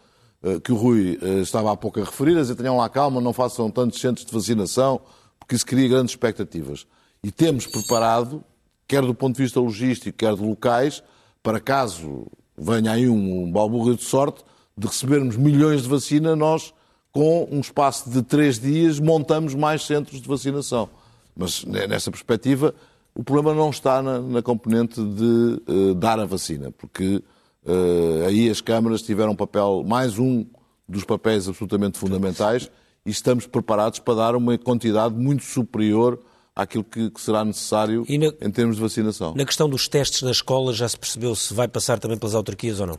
uh, 0.43 0.61
que 0.61 0.73
o 0.73 0.77
Rui 0.77 1.19
uh, 1.21 1.41
estava 1.43 1.73
há 1.73 1.77
pouco 1.77 2.01
a 2.01 2.05
referir, 2.05 2.37
a 2.37 2.41
dizer, 2.41 2.55
tenham 2.55 2.77
lá 2.77 2.89
calma, 2.89 3.21
não 3.21 3.33
façam 3.33 3.71
tantos 3.71 4.01
centros 4.01 4.27
de 4.27 4.33
vacinação, 4.33 5.01
porque 5.39 5.55
isso 5.55 5.67
cria 5.67 5.89
grandes 5.89 6.13
expectativas. 6.13 6.87
E 7.23 7.31
temos 7.31 7.67
preparado, 7.67 8.43
quer 8.89 9.03
do 9.03 9.15
ponto 9.15 9.37
de 9.37 9.43
vista 9.43 9.61
logístico, 9.61 10.17
quer 10.17 10.35
de 10.35 10.43
locais, 10.43 11.03
para 11.43 11.61
caso 11.61 12.27
venha 12.57 12.93
aí 12.93 13.09
um, 13.09 13.45
um 13.45 13.95
de 13.95 14.05
sorte, 14.05 14.45
de 14.77 14.87
recebermos 14.87 15.37
milhões 15.37 15.83
de 15.83 15.89
vacina, 15.89 16.35
nós, 16.35 16.73
com 17.13 17.49
um 17.51 17.61
espaço 17.61 18.11
de 18.11 18.23
três 18.23 18.59
dias, 18.59 18.99
montamos 18.99 19.55
mais 19.55 19.85
centros 19.85 20.21
de 20.21 20.29
vacinação. 20.29 20.89
Mas, 21.37 21.65
nessa 21.65 22.11
perspectiva, 22.11 22.75
o 23.15 23.23
problema 23.23 23.55
não 23.55 23.71
está 23.71 24.03
na, 24.03 24.21
na 24.21 24.43
componente 24.43 25.03
de 25.03 25.63
uh, 25.69 25.95
dar 25.95 26.19
a 26.19 26.27
vacina, 26.27 26.73
porque 26.73 27.23
uh, 27.65 28.27
aí 28.27 28.51
as 28.51 28.61
câmaras 28.61 29.03
tiveram 29.03 29.33
um 29.33 29.37
papel, 29.37 29.85
mais 29.87 30.19
um 30.19 30.45
dos 30.89 31.05
papéis 31.05 31.49
absolutamente 31.49 31.99
fundamentais, 31.99 32.71
e 33.07 33.11
estamos 33.11 33.47
preparados 33.47 34.01
para 34.01 34.15
dar 34.15 34.35
uma 34.35 34.59
quantidade 34.59 35.15
muito 35.15 35.45
superior 35.45 36.19
àquilo 36.57 36.85
que, 36.85 37.11
que 37.11 37.21
será 37.21 37.45
necessário 37.45 38.05
na, 38.09 38.47
em 38.47 38.51
termos 38.51 38.77
de 38.77 38.83
vacinação. 38.83 39.35
Na 39.35 39.45
questão 39.45 39.69
dos 39.69 39.87
testes 39.87 40.23
na 40.23 40.31
escola, 40.31 40.73
já 40.73 40.89
se 40.89 40.99
percebeu 40.99 41.35
se 41.35 41.55
vai 41.55 41.69
passar 41.69 41.99
também 41.99 42.19
pelas 42.19 42.35
autarquias 42.35 42.81
ou 42.81 42.87
não? 42.87 42.99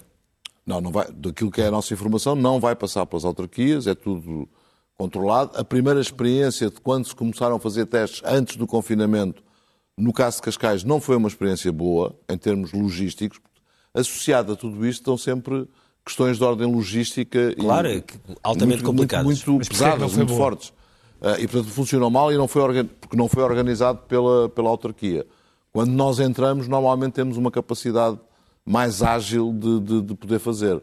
Não, 0.65 0.81
não 0.81 0.91
vai. 0.91 1.11
Daquilo 1.11 1.51
que 1.51 1.61
é 1.61 1.67
a 1.67 1.71
nossa 1.71 1.93
informação, 1.93 2.35
não 2.35 2.59
vai 2.59 2.75
passar 2.75 3.05
pelas 3.05 3.25
autarquias, 3.25 3.85
é 3.85 3.93
tudo 3.93 4.47
controlado. 4.97 5.51
A 5.55 5.63
primeira 5.63 5.99
experiência 5.99 6.69
de 6.69 6.79
quando 6.81 7.05
se 7.05 7.15
começaram 7.15 7.57
a 7.57 7.59
fazer 7.59 7.85
testes 7.85 8.21
antes 8.25 8.55
do 8.55 8.65
confinamento, 8.65 9.43
no 9.97 10.11
caso 10.11 10.37
de 10.37 10.43
Cascais, 10.43 10.83
não 10.83 10.99
foi 10.99 11.15
uma 11.15 11.27
experiência 11.27 11.71
boa 11.71 12.15
em 12.29 12.37
termos 12.37 12.73
logísticos. 12.73 13.39
Associado 13.93 14.53
a 14.53 14.55
tudo 14.55 14.85
isto 14.85 15.01
estão 15.01 15.17
sempre 15.17 15.67
questões 16.05 16.37
de 16.37 16.43
ordem 16.43 16.67
logística 16.71 17.55
claro, 17.55 17.87
e 17.87 18.03
altamente 18.43 18.83
muito, 18.83 18.85
complicadas. 18.85 19.25
Muito, 19.25 19.51
muito 19.51 19.69
pesadas, 19.69 20.13
muito 20.13 20.27
boa. 20.27 20.37
fortes. 20.39 20.69
Uh, 21.21 21.39
e, 21.39 21.47
portanto, 21.47 21.71
funcionou 21.71 22.09
mal 22.09 22.31
e 22.31 22.37
não 22.37 22.47
foi 22.47 22.83
porque 22.99 23.15
não 23.15 23.27
foi 23.27 23.41
organizado 23.41 23.99
pela, 24.07 24.49
pela 24.49 24.69
autarquia. 24.69 25.25
Quando 25.71 25.91
nós 25.91 26.19
entramos, 26.19 26.67
normalmente 26.67 27.13
temos 27.13 27.37
uma 27.37 27.49
capacidade 27.49 28.19
mais 28.65 29.01
ágil 29.01 29.53
de, 29.53 29.79
de, 29.79 30.01
de 30.01 30.15
poder 30.15 30.39
fazer. 30.39 30.81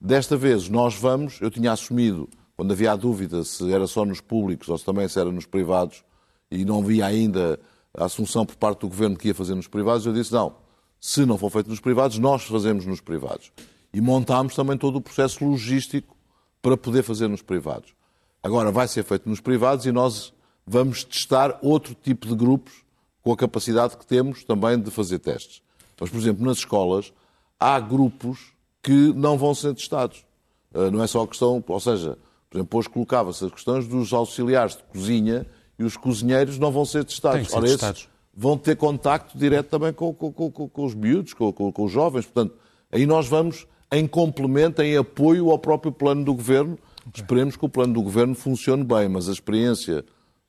Desta 0.00 0.36
vez, 0.36 0.68
nós 0.68 0.94
vamos, 0.94 1.40
eu 1.40 1.50
tinha 1.50 1.72
assumido, 1.72 2.28
quando 2.56 2.72
havia 2.72 2.92
a 2.92 2.96
dúvida 2.96 3.44
se 3.44 3.72
era 3.72 3.86
só 3.86 4.04
nos 4.04 4.20
públicos 4.20 4.68
ou 4.68 4.76
se 4.76 4.84
também 4.84 5.08
se 5.08 5.18
era 5.18 5.30
nos 5.30 5.46
privados, 5.46 6.04
e 6.50 6.64
não 6.64 6.82
via 6.82 7.06
ainda 7.06 7.58
a 7.98 8.04
assunção 8.04 8.46
por 8.46 8.56
parte 8.56 8.80
do 8.80 8.88
governo 8.88 9.16
que 9.16 9.28
ia 9.28 9.34
fazer 9.34 9.54
nos 9.54 9.66
privados, 9.66 10.06
eu 10.06 10.12
disse: 10.12 10.32
não, 10.32 10.54
se 11.00 11.26
não 11.26 11.36
for 11.36 11.50
feito 11.50 11.68
nos 11.68 11.80
privados, 11.80 12.18
nós 12.18 12.44
fazemos 12.44 12.86
nos 12.86 13.00
privados. 13.00 13.52
E 13.92 14.00
montámos 14.00 14.54
também 14.54 14.76
todo 14.76 14.96
o 14.96 15.00
processo 15.00 15.44
logístico 15.44 16.16
para 16.62 16.76
poder 16.76 17.02
fazer 17.02 17.28
nos 17.28 17.42
privados. 17.42 17.94
Agora 18.42 18.70
vai 18.70 18.86
ser 18.86 19.02
feito 19.02 19.28
nos 19.28 19.40
privados 19.40 19.86
e 19.86 19.92
nós 19.92 20.32
vamos 20.66 21.02
testar 21.02 21.58
outro 21.62 21.94
tipo 21.94 22.26
de 22.26 22.34
grupos 22.34 22.84
com 23.22 23.32
a 23.32 23.36
capacidade 23.36 23.96
que 23.96 24.06
temos 24.06 24.44
também 24.44 24.78
de 24.78 24.90
fazer 24.90 25.18
testes. 25.18 25.62
Mas, 26.00 26.10
por 26.10 26.18
exemplo, 26.18 26.44
nas 26.44 26.58
escolas 26.58 27.12
há 27.58 27.80
grupos 27.80 28.52
que 28.82 29.12
não 29.14 29.36
vão 29.36 29.54
ser 29.54 29.74
testados. 29.74 30.24
Ah, 30.72 30.90
não 30.90 31.02
é 31.02 31.06
só 31.06 31.22
a 31.22 31.28
questão, 31.28 31.62
ou 31.66 31.80
seja, 31.80 32.16
por 32.48 32.58
exemplo, 32.58 32.78
hoje 32.78 32.88
colocava-se 32.88 33.44
as 33.44 33.50
questões 33.50 33.86
dos 33.86 34.12
auxiliares 34.12 34.76
de 34.76 34.82
cozinha 34.84 35.46
e 35.78 35.84
os 35.84 35.96
cozinheiros 35.96 36.58
não 36.58 36.72
vão 36.72 36.84
ser 36.84 37.04
testados. 37.04 37.48
Ser 37.48 37.56
Ora, 37.56 37.66
testados. 37.66 38.08
vão 38.34 38.58
ter 38.58 38.76
contacto 38.76 39.38
direto 39.38 39.68
também 39.68 39.92
com, 39.92 40.12
com, 40.12 40.32
com, 40.32 40.68
com 40.68 40.84
os 40.84 40.94
miúdos, 40.94 41.32
com, 41.32 41.72
os 41.78 41.92
jovens. 41.92 42.26
Portanto, 42.26 42.56
aí 42.90 43.06
nós 43.06 43.28
vamos 43.28 43.66
em 43.92 44.06
complemento, 44.06 44.82
em 44.82 44.96
apoio 44.96 45.50
ao 45.50 45.58
próprio 45.58 45.92
plano 45.92 46.24
do 46.24 46.34
governo. 46.34 46.78
Okay. 47.06 47.22
Esperemos 47.22 47.56
que 47.56 47.64
o 47.64 47.68
plano 47.68 47.94
do 47.94 48.02
governo 48.02 48.34
funcione 48.34 48.84
bem, 48.84 49.08
mas 49.08 49.28
a 49.28 49.32
experiência 49.32 50.04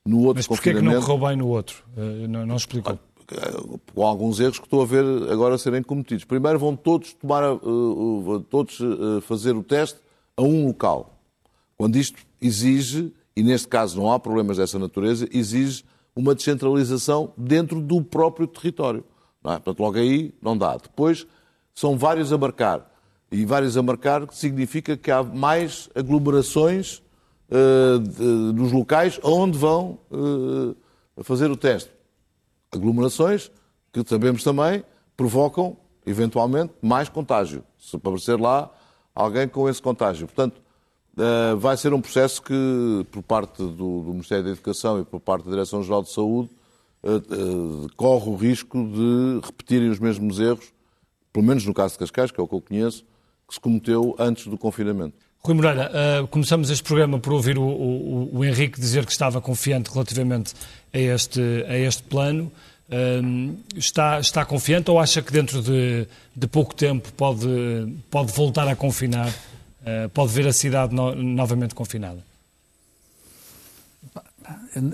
no 0.06 0.20
outro 0.20 0.40
mas 0.40 0.48
confinamento... 0.48 0.86
Porquê 0.86 0.96
que 0.96 1.00
não 1.00 1.18
correu 1.18 1.28
bem 1.30 1.38
no 1.38 1.48
outro? 1.48 1.84
Uh, 1.96 2.28
não, 2.28 2.46
não 2.46 2.56
explicou. 2.56 3.00
Com 3.94 4.04
alguns 4.04 4.40
erros 4.40 4.58
que 4.58 4.66
estou 4.66 4.82
a 4.82 4.86
ver 4.86 5.06
agora 5.32 5.56
serem 5.60 5.84
cometidos. 5.84 6.26
Primeiro 6.26 6.58
vão 6.58 6.76
todos 6.76 7.14
tomar, 7.14 7.44
uh, 7.54 8.40
todos 8.50 8.80
fazer 9.22 9.56
o 9.56 9.62
teste 9.62 10.00
a 10.36 10.42
um 10.42 10.66
local. 10.66 11.16
Quando 11.78 11.96
isto 11.96 12.18
exige, 12.42 13.14
e 13.40 13.44
neste 13.44 13.70
caso 13.70 13.98
não 13.98 14.12
há 14.12 14.20
problemas 14.20 14.58
dessa 14.58 14.78
natureza, 14.78 15.26
exige 15.32 15.86
uma 16.14 16.36
descentralização 16.36 17.32
dentro 17.38 17.80
do 17.80 18.04
próprio 18.04 18.46
território. 18.46 19.06
Não 19.42 19.54
é? 19.54 19.56
Portanto, 19.56 19.80
logo 19.80 19.98
aí 19.98 20.34
não 20.42 20.58
dá. 20.58 20.76
Depois, 20.76 21.26
são 21.74 21.98
vários 21.98 22.34
a 22.34 22.38
marcar. 22.38 22.94
E 23.32 23.46
vários 23.46 23.78
a 23.78 23.82
marcar 23.82 24.28
significa 24.34 24.98
que 24.98 25.10
há 25.10 25.24
mais 25.24 25.90
aglomerações 25.96 27.02
uh, 27.50 28.00
de, 28.00 28.24
nos 28.24 28.74
locais 28.74 29.18
onde 29.24 29.58
vão 29.58 29.98
uh, 30.12 30.76
fazer 31.24 31.50
o 31.50 31.56
teste. 31.56 31.90
Aglomerações 32.74 33.50
que 33.94 34.04
sabemos 34.06 34.44
também 34.44 34.84
provocam, 35.16 35.78
eventualmente, 36.06 36.74
mais 36.82 37.08
contágio. 37.08 37.64
Se 37.78 37.96
aparecer 37.96 38.38
lá 38.38 38.70
alguém 39.16 39.48
com 39.48 39.70
esse 39.70 39.82
contágio. 39.82 40.28
Portanto, 40.28 40.62
uh, 41.20 41.58
vai 41.58 41.78
ser 41.78 41.94
um 41.94 42.02
processo 42.02 42.42
que, 42.42 43.06
por 43.12 43.22
parte 43.22 43.58
do, 43.58 44.02
do, 44.02 44.12
Ministério 44.12 44.44
da 44.44 44.52
Educação 44.52 45.00
e 45.00 45.06
por 45.06 45.20
parte 45.20 45.46
da 45.46 45.52
Direção-Geral 45.52 46.04
de 46.04 46.12
Saúde, 46.12 46.50
corre 47.96 48.30
o 48.30 48.36
risco 48.36 48.78
de 48.78 49.40
repetirem 49.42 49.90
os 49.90 50.00
mesmos 50.00 50.38
erros, 50.38 50.74
pelo 51.32 51.46
menos 51.46 51.66
no 51.66 51.74
caso 51.74 51.94
de 51.94 52.00
Cascais, 52.00 52.30
que 52.30 52.42
é 52.42 52.44
o 52.44 52.48
que 52.48 52.54
eu 52.54 52.60
conheço, 52.60 53.06
que 53.48 53.54
se 53.54 53.60
cometeu 53.60 54.16
antes 54.20 54.48
do 54.48 54.58
confinamento. 54.58 55.16
Rui 55.42 55.56
Moreira, 55.56 55.90
uh, 55.90 56.28
começamos 56.28 56.70
este 56.70 56.84
programa 56.84 57.18
por 57.18 57.32
ouvir 57.32 57.58
o, 57.58 57.64
o, 57.64 58.40
o, 58.40 58.46
Henrique 58.46 58.80
dizer 58.80 59.06
que 59.06 59.12
estava 59.12 59.40
confiante 59.40 59.90
relativamente 59.90 60.54
a 60.94 61.00
este, 61.00 61.42
a 61.68 61.78
este 61.78 62.04
plano. 62.04 62.52
Uh, 62.90 63.58
está, 63.76 64.20
está 64.20 64.44
confiante 64.44 64.92
ou 64.92 65.00
acha 65.00 65.22
que 65.22 65.32
dentro 65.32 65.62
de, 65.62 66.08
de 66.36 66.48
pouco 66.48 66.76
tempo 66.76 67.10
pode, 67.14 67.48
pode 68.12 68.34
voltar 68.34 68.68
a 68.68 68.76
confinar, 68.76 69.30
uh, 69.30 69.32
pode 70.14 70.34
ver 70.34 70.48
a 70.48 70.54
cidade 70.54 70.94
no, 70.94 71.16
novamente 71.16 71.74
confinada? 71.74 72.24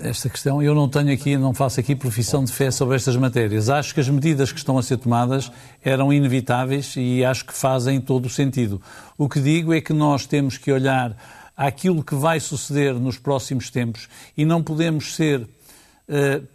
esta 0.02 0.28
questão, 0.28 0.62
eu 0.62 0.74
não 0.74 0.88
tenho 0.88 1.12
aqui, 1.12 1.36
não 1.36 1.54
faço 1.54 1.80
aqui 1.80 1.94
profissão 1.94 2.44
de 2.44 2.52
fé 2.52 2.70
sobre 2.70 2.96
estas 2.96 3.16
matérias. 3.16 3.68
Acho 3.68 3.94
que 3.94 4.00
as 4.00 4.08
medidas 4.08 4.52
que 4.52 4.58
estão 4.58 4.76
a 4.78 4.82
ser 4.82 4.96
tomadas 4.98 5.50
eram 5.82 6.12
inevitáveis 6.12 6.94
e 6.96 7.24
acho 7.24 7.44
que 7.44 7.54
fazem 7.54 8.00
todo 8.00 8.26
o 8.26 8.30
sentido. 8.30 8.80
O 9.16 9.28
que 9.28 9.40
digo 9.40 9.72
é 9.72 9.80
que 9.80 9.92
nós 9.92 10.26
temos 10.26 10.58
que 10.58 10.70
olhar 10.70 11.16
aquilo 11.56 12.02
que 12.02 12.14
vai 12.14 12.40
suceder 12.40 12.94
nos 12.94 13.18
próximos 13.18 13.70
tempos 13.70 14.08
e 14.36 14.44
não 14.44 14.62
podemos 14.62 15.14
ser 15.14 15.40
uh, 15.40 15.48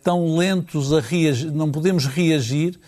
tão 0.04 0.36
lentos 0.36 0.94
a 0.94 1.00
reagir, 1.00 1.52
não 1.52 1.72
podemos 1.72 2.06
reagir 2.06 2.80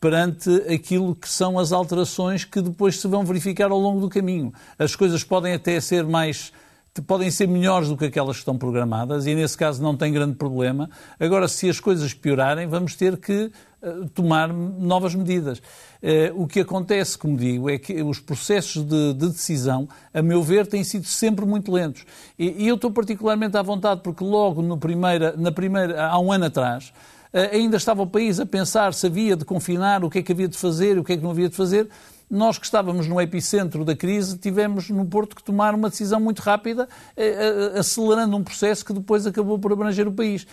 perante 0.00 0.50
aquilo 0.72 1.14
que 1.14 1.28
são 1.28 1.58
as 1.58 1.72
alterações 1.72 2.44
que 2.44 2.62
depois 2.62 2.98
se 2.98 3.06
vão 3.06 3.24
verificar 3.24 3.70
ao 3.70 3.78
longo 3.78 4.00
do 4.00 4.08
caminho. 4.08 4.52
As 4.78 4.96
coisas 4.96 5.22
podem 5.22 5.52
até 5.52 5.78
ser 5.80 6.04
mais 6.04 6.52
podem 7.06 7.30
ser 7.30 7.46
melhores 7.46 7.88
do 7.88 7.96
que 7.96 8.06
aquelas 8.06 8.36
que 8.36 8.40
estão 8.40 8.58
programadas 8.58 9.26
e, 9.26 9.34
nesse 9.34 9.56
caso, 9.56 9.82
não 9.82 9.96
tem 9.96 10.12
grande 10.12 10.34
problema. 10.34 10.90
Agora, 11.18 11.46
se 11.46 11.68
as 11.68 11.78
coisas 11.78 12.12
piorarem, 12.12 12.66
vamos 12.66 12.96
ter 12.96 13.16
que 13.16 13.50
uh, 13.80 14.08
tomar 14.08 14.52
novas 14.52 15.14
medidas. 15.14 15.58
Uh, 15.58 16.42
o 16.42 16.48
que 16.48 16.60
acontece, 16.60 17.16
como 17.16 17.36
digo, 17.36 17.70
é 17.70 17.78
que 17.78 18.02
os 18.02 18.18
processos 18.18 18.84
de, 18.84 19.14
de 19.14 19.28
decisão, 19.28 19.88
a 20.12 20.20
meu 20.20 20.42
ver, 20.42 20.66
têm 20.66 20.82
sido 20.82 21.06
sempre 21.06 21.46
muito 21.46 21.70
lentos. 21.70 22.04
E, 22.38 22.64
e, 22.64 22.68
eu 22.68 22.74
estou 22.74 22.90
particularmente 22.90 23.56
à 23.56 23.62
vontade 23.62 24.00
porque 24.02 24.24
logo 24.24 24.60
no 24.60 24.76
primeira, 24.76 25.34
na 25.36 25.52
primeira, 25.52 26.06
há 26.06 26.18
um 26.18 26.32
ano 26.32 26.46
atrás, 26.46 26.92
ainda 27.32 27.76
estava 27.76 28.02
o 28.02 28.06
país 28.06 28.40
a 28.40 28.46
pensar 28.46 28.92
se 28.94 29.06
havia 29.06 29.36
de 29.36 29.44
confinar, 29.44 30.04
o 30.04 30.10
que 30.10 30.18
é 30.18 30.22
que 30.22 30.32
havia 30.32 30.48
de 30.48 30.58
fazer, 30.58 30.98
o 30.98 31.04
que 31.04 31.12
é 31.12 31.16
que 31.16 31.22
não 31.22 31.30
havia 31.30 31.48
de 31.48 31.56
fazer 31.56 31.88
nós 32.30 32.56
que 32.56 32.64
estávamos 32.64 33.08
no 33.08 33.20
epicentro 33.20 33.84
da 33.84 33.96
crise 33.96 34.38
tivemos 34.38 34.88
no 34.88 35.04
Porto 35.04 35.34
que 35.34 35.42
tomar 35.42 35.74
uma 35.74 35.90
decisão 35.90 36.20
muito 36.20 36.38
rápida, 36.38 36.88
eh, 37.16 37.72
eh, 37.74 37.78
acelerando 37.80 38.36
um 38.36 38.44
processo 38.44 38.84
que 38.84 38.92
depois 38.92 39.26
acabou 39.26 39.58
por 39.58 39.72
abranger 39.72 40.06
o 40.06 40.12
país. 40.12 40.46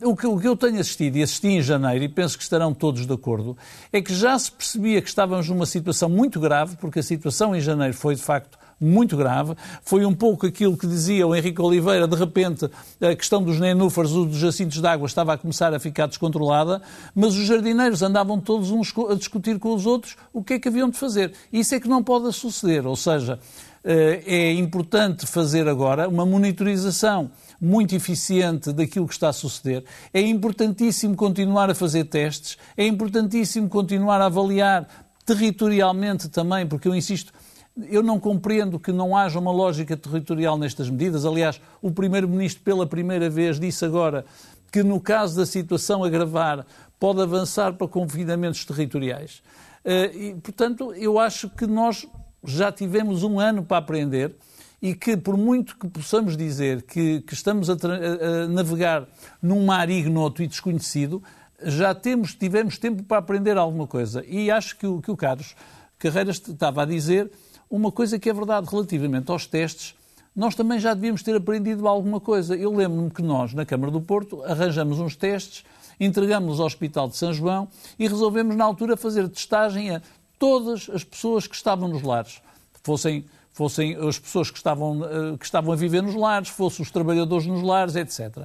O 0.00 0.16
que, 0.16 0.26
eu 0.26 0.56
tenho 0.56 0.80
assistido, 0.80 1.16
e 1.16 1.22
assisti 1.22 1.48
em 1.48 1.62
janeiro, 1.62 2.04
e 2.04 2.08
penso 2.08 2.36
que 2.36 2.42
estarão 2.42 2.72
todos 2.72 3.06
de 3.06 3.12
acordo, 3.12 3.56
é 3.92 4.00
que 4.00 4.14
já 4.14 4.38
se 4.38 4.50
percebia 4.50 5.00
que 5.00 5.08
estávamos 5.08 5.48
numa 5.48 5.66
situação 5.66 6.08
muito 6.08 6.40
grave, 6.40 6.76
porque 6.76 6.98
a 6.98 7.02
situação 7.02 7.54
em 7.54 7.60
janeiro 7.60 7.94
foi, 7.94 8.14
de 8.14 8.22
facto, 8.22 8.58
muito 8.80 9.16
grave. 9.16 9.54
Foi 9.82 10.04
um 10.04 10.14
pouco 10.14 10.46
aquilo 10.46 10.76
que 10.76 10.86
dizia 10.86 11.26
o 11.26 11.34
Henrique 11.34 11.60
Oliveira, 11.60 12.06
de 12.06 12.16
repente 12.16 12.68
a 13.00 13.14
questão 13.14 13.42
dos 13.42 13.58
nenúfares, 13.60 14.12
dos 14.12 14.36
jacintos 14.36 14.80
de 14.80 14.86
água 14.86 15.06
estava 15.06 15.32
a 15.32 15.38
começar 15.38 15.72
a 15.74 15.78
ficar 15.78 16.06
descontrolada, 16.06 16.82
mas 17.14 17.34
os 17.34 17.46
jardineiros 17.46 18.02
andavam 18.02 18.40
todos 18.40 18.70
uns 18.70 18.92
a 19.10 19.14
discutir 19.14 19.58
com 19.58 19.74
os 19.74 19.86
outros 19.86 20.16
o 20.32 20.42
que 20.42 20.54
é 20.54 20.58
que 20.58 20.68
haviam 20.68 20.88
de 20.88 20.98
fazer. 20.98 21.32
Isso 21.52 21.74
é 21.74 21.80
que 21.80 21.88
não 21.88 22.02
pode 22.02 22.32
suceder, 22.32 22.86
ou 22.86 22.96
seja, 22.96 23.38
eh, 23.84 24.22
é 24.26 24.52
importante 24.54 25.26
fazer 25.26 25.68
agora 25.68 26.08
uma 26.08 26.24
monitorização 26.24 27.30
muito 27.60 27.94
eficiente 27.94 28.72
daquilo 28.72 29.06
que 29.06 29.12
está 29.12 29.28
a 29.28 29.32
suceder. 29.32 29.84
É 30.12 30.22
importantíssimo 30.22 31.14
continuar 31.14 31.70
a 31.70 31.74
fazer 31.74 32.04
testes, 32.04 32.56
é 32.76 32.86
importantíssimo 32.86 33.68
continuar 33.68 34.22
a 34.22 34.26
avaliar 34.26 34.88
territorialmente 35.26 36.28
também, 36.28 36.66
porque 36.66 36.88
eu 36.88 36.94
insisto, 36.94 37.32
eu 37.76 38.02
não 38.02 38.20
compreendo 38.20 38.78
que 38.78 38.92
não 38.92 39.16
haja 39.16 39.38
uma 39.38 39.50
lógica 39.50 39.96
territorial 39.96 40.56
nestas 40.56 40.88
medidas. 40.88 41.24
Aliás, 41.24 41.60
o 41.82 41.90
Primeiro-Ministro, 41.90 42.62
pela 42.62 42.86
primeira 42.86 43.28
vez, 43.28 43.58
disse 43.58 43.84
agora 43.84 44.24
que, 44.70 44.82
no 44.82 45.00
caso 45.00 45.36
da 45.36 45.46
situação 45.46 46.04
agravar, 46.04 46.64
pode 47.00 47.20
avançar 47.20 47.74
para 47.74 47.88
confinamentos 47.88 48.64
territoriais. 48.64 49.42
Eh, 49.84 50.12
e, 50.14 50.34
portanto, 50.34 50.94
eu 50.94 51.18
acho 51.18 51.50
que 51.50 51.66
nós 51.66 52.06
já 52.44 52.70
tivemos 52.70 53.22
um 53.22 53.40
ano 53.40 53.64
para 53.64 53.78
aprender 53.78 54.34
e 54.80 54.94
que, 54.94 55.16
por 55.16 55.36
muito 55.36 55.76
que 55.76 55.88
possamos 55.88 56.36
dizer 56.36 56.82
que, 56.82 57.22
que 57.22 57.34
estamos 57.34 57.70
a, 57.70 57.72
a, 57.72 58.48
navegar 58.48 59.08
num 59.42 59.64
mar 59.64 59.88
ignoto 59.90 60.42
e 60.42 60.46
desconhecido, 60.46 61.22
já 61.62 61.94
temos, 61.94 62.34
tivemos 62.34 62.78
tempo 62.78 63.02
para 63.02 63.18
aprender 63.18 63.56
alguma 63.56 63.86
coisa. 63.86 64.22
E 64.26 64.50
acho 64.50 64.76
que 64.76 64.86
o, 64.86 65.00
que 65.00 65.10
o 65.10 65.16
Carlos 65.16 65.56
Carreiras 65.98 66.36
estava 66.36 66.82
a 66.82 66.84
dizer 66.84 67.30
uma 67.70 67.90
coisa 67.90 68.18
que 68.18 68.28
é 68.28 68.32
verdade 68.32 68.68
relativamente 68.70 69.30
aos 69.30 69.46
testes, 69.46 69.94
nós 70.34 70.54
também 70.54 70.78
já 70.78 70.94
devíamos 70.94 71.22
ter 71.22 71.36
aprendido 71.36 71.86
alguma 71.86 72.20
coisa. 72.20 72.56
Eu 72.56 72.74
lembro-me 72.74 73.10
que 73.10 73.22
nós, 73.22 73.54
na 73.54 73.64
Câmara 73.64 73.92
do 73.92 74.00
Porto, 74.00 74.42
arranjamos 74.42 74.98
uns 74.98 75.14
testes, 75.14 75.64
entregamos-los 75.98 76.58
ao 76.58 76.66
Hospital 76.66 77.08
de 77.08 77.16
São 77.16 77.32
João 77.32 77.68
e 77.98 78.08
resolvemos, 78.08 78.56
na 78.56 78.64
altura, 78.64 78.96
fazer 78.96 79.28
testagem 79.28 79.94
a 79.94 80.02
todas 80.38 80.90
as 80.92 81.04
pessoas 81.04 81.46
que 81.46 81.54
estavam 81.54 81.88
nos 81.88 82.02
lares. 82.02 82.42
fossem, 82.82 83.24
fossem 83.52 83.96
as 83.96 84.18
pessoas 84.18 84.50
que 84.50 84.56
estavam, 84.56 85.00
uh, 85.00 85.38
que 85.38 85.44
estavam 85.44 85.72
a 85.72 85.76
viver 85.76 86.02
nos 86.02 86.14
lares, 86.14 86.48
fossem 86.48 86.82
os 86.82 86.90
trabalhadores 86.90 87.46
nos 87.46 87.62
lares, 87.62 87.94
etc. 87.94 88.44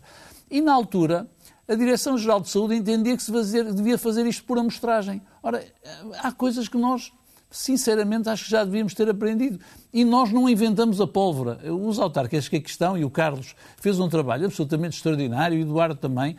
E 0.50 0.62
na 0.62 0.74
altura, 0.74 1.28
a 1.68 1.76
Direção-Geral 1.76 2.40
de 2.40 2.50
Saúde 2.50 2.76
entendia 2.76 3.18
que 3.18 3.24
se 3.24 3.32
fazer, 3.32 3.74
devia 3.74 3.98
fazer 3.98 4.26
isto 4.26 4.44
por 4.44 4.58
amostragem. 4.58 5.22
Ora, 5.42 5.66
há 6.20 6.32
coisas 6.32 6.68
que 6.68 6.78
nós, 6.78 7.12
sinceramente, 7.52 8.30
acho 8.30 8.46
que 8.46 8.52
já 8.52 8.64
devíamos 8.64 8.94
ter 8.94 9.10
aprendido. 9.10 9.60
E 9.92 10.04
nós 10.04 10.32
não 10.32 10.48
inventamos 10.48 11.02
a 11.02 11.08
pólvora. 11.08 11.60
Os 11.74 12.00
autarcas 12.00 12.48
que 12.48 12.58
aqui 12.58 12.70
estão, 12.70 12.98
e 12.98 13.04
o 13.04 13.10
Carlos 13.10 13.56
fez 13.78 14.00
um 14.00 14.08
trabalho 14.08 14.46
absolutamente 14.46 14.98
extraordinário, 14.98 15.58
e 15.58 15.64
o 15.64 15.66
Eduardo 15.66 15.96
também, 15.96 16.36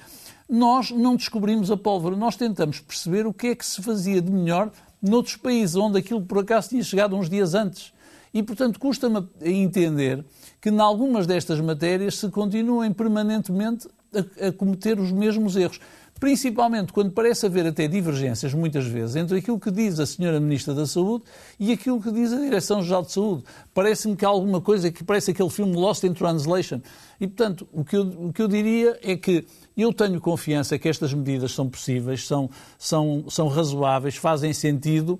nós 0.48 0.90
não 0.90 1.16
descobrimos 1.16 1.70
a 1.70 1.76
pólvora, 1.76 2.16
nós 2.16 2.36
tentamos 2.36 2.80
perceber 2.80 3.26
o 3.26 3.32
que 3.32 3.48
é 3.48 3.54
que 3.54 3.64
se 3.64 3.82
fazia 3.82 4.20
de 4.20 4.30
melhor 4.30 4.70
noutros 5.00 5.36
países, 5.36 5.76
onde 5.76 5.98
aquilo 5.98 6.22
por 6.22 6.38
acaso 6.38 6.70
tinha 6.70 6.82
chegado 6.82 7.16
uns 7.16 7.28
dias 7.28 7.54
antes. 7.54 7.92
E, 8.32 8.42
portanto, 8.42 8.78
custa-me 8.78 9.26
entender 9.42 10.24
que, 10.60 10.68
em 10.68 10.78
algumas 10.78 11.26
destas 11.26 11.60
matérias, 11.60 12.16
se 12.16 12.28
continuem 12.28 12.92
permanentemente 12.92 13.88
a, 14.14 14.48
a 14.48 14.52
cometer 14.52 14.98
os 15.00 15.10
mesmos 15.10 15.56
erros. 15.56 15.80
Principalmente 16.20 16.92
quando 16.92 17.12
parece 17.12 17.46
haver 17.46 17.66
até 17.66 17.88
divergências, 17.88 18.52
muitas 18.52 18.84
vezes, 18.84 19.16
entre 19.16 19.38
aquilo 19.38 19.58
que 19.58 19.70
diz 19.70 19.98
a 19.98 20.04
Senhora 20.04 20.38
Ministra 20.38 20.74
da 20.74 20.86
Saúde 20.86 21.24
e 21.58 21.72
aquilo 21.72 21.98
que 21.98 22.12
diz 22.12 22.30
a 22.30 22.36
Direção-Geral 22.36 23.02
de 23.04 23.12
Saúde. 23.12 23.44
Parece-me 23.72 24.14
que 24.14 24.24
há 24.26 24.28
alguma 24.28 24.60
coisa 24.60 24.92
que 24.92 25.02
parece 25.02 25.30
aquele 25.30 25.48
filme 25.48 25.74
Lost 25.74 26.04
in 26.04 26.12
Translation. 26.12 26.82
E, 27.18 27.26
portanto, 27.26 27.66
o 27.72 27.82
que 27.82 27.96
eu, 27.96 28.02
o 28.02 28.32
que 28.34 28.42
eu 28.42 28.48
diria 28.48 28.98
é 29.02 29.16
que 29.16 29.46
eu 29.74 29.94
tenho 29.94 30.20
confiança 30.20 30.78
que 30.78 30.90
estas 30.90 31.14
medidas 31.14 31.52
são 31.52 31.70
possíveis, 31.70 32.26
são, 32.26 32.50
são, 32.78 33.24
são 33.30 33.48
razoáveis, 33.48 34.16
fazem 34.16 34.52
sentido. 34.52 35.18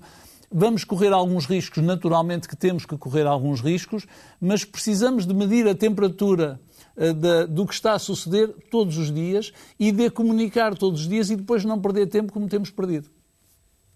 Vamos 0.51 0.83
correr 0.83 1.13
alguns 1.13 1.45
riscos, 1.45 1.81
naturalmente 1.81 2.47
que 2.47 2.55
temos 2.55 2.85
que 2.85 2.95
correr 2.95 3.25
alguns 3.25 3.59
riscos, 3.59 4.05
mas 4.39 4.63
precisamos 4.63 5.25
de 5.25 5.33
medir 5.33 5.67
a 5.67 5.73
temperatura 5.73 6.59
uh, 6.97 7.47
do 7.47 7.65
que 7.65 7.73
está 7.73 7.93
a 7.93 7.99
suceder 7.99 8.49
todos 8.69 8.97
os 8.97 9.13
dias 9.13 9.51
e 9.79 9.91
de 9.91 10.09
comunicar 10.09 10.75
todos 10.75 11.01
os 11.01 11.07
dias 11.07 11.29
e 11.29 11.35
depois 11.35 11.65
não 11.65 11.79
perder 11.79 12.07
tempo 12.07 12.31
como 12.31 12.47
temos 12.47 12.69
perdido. 12.69 13.09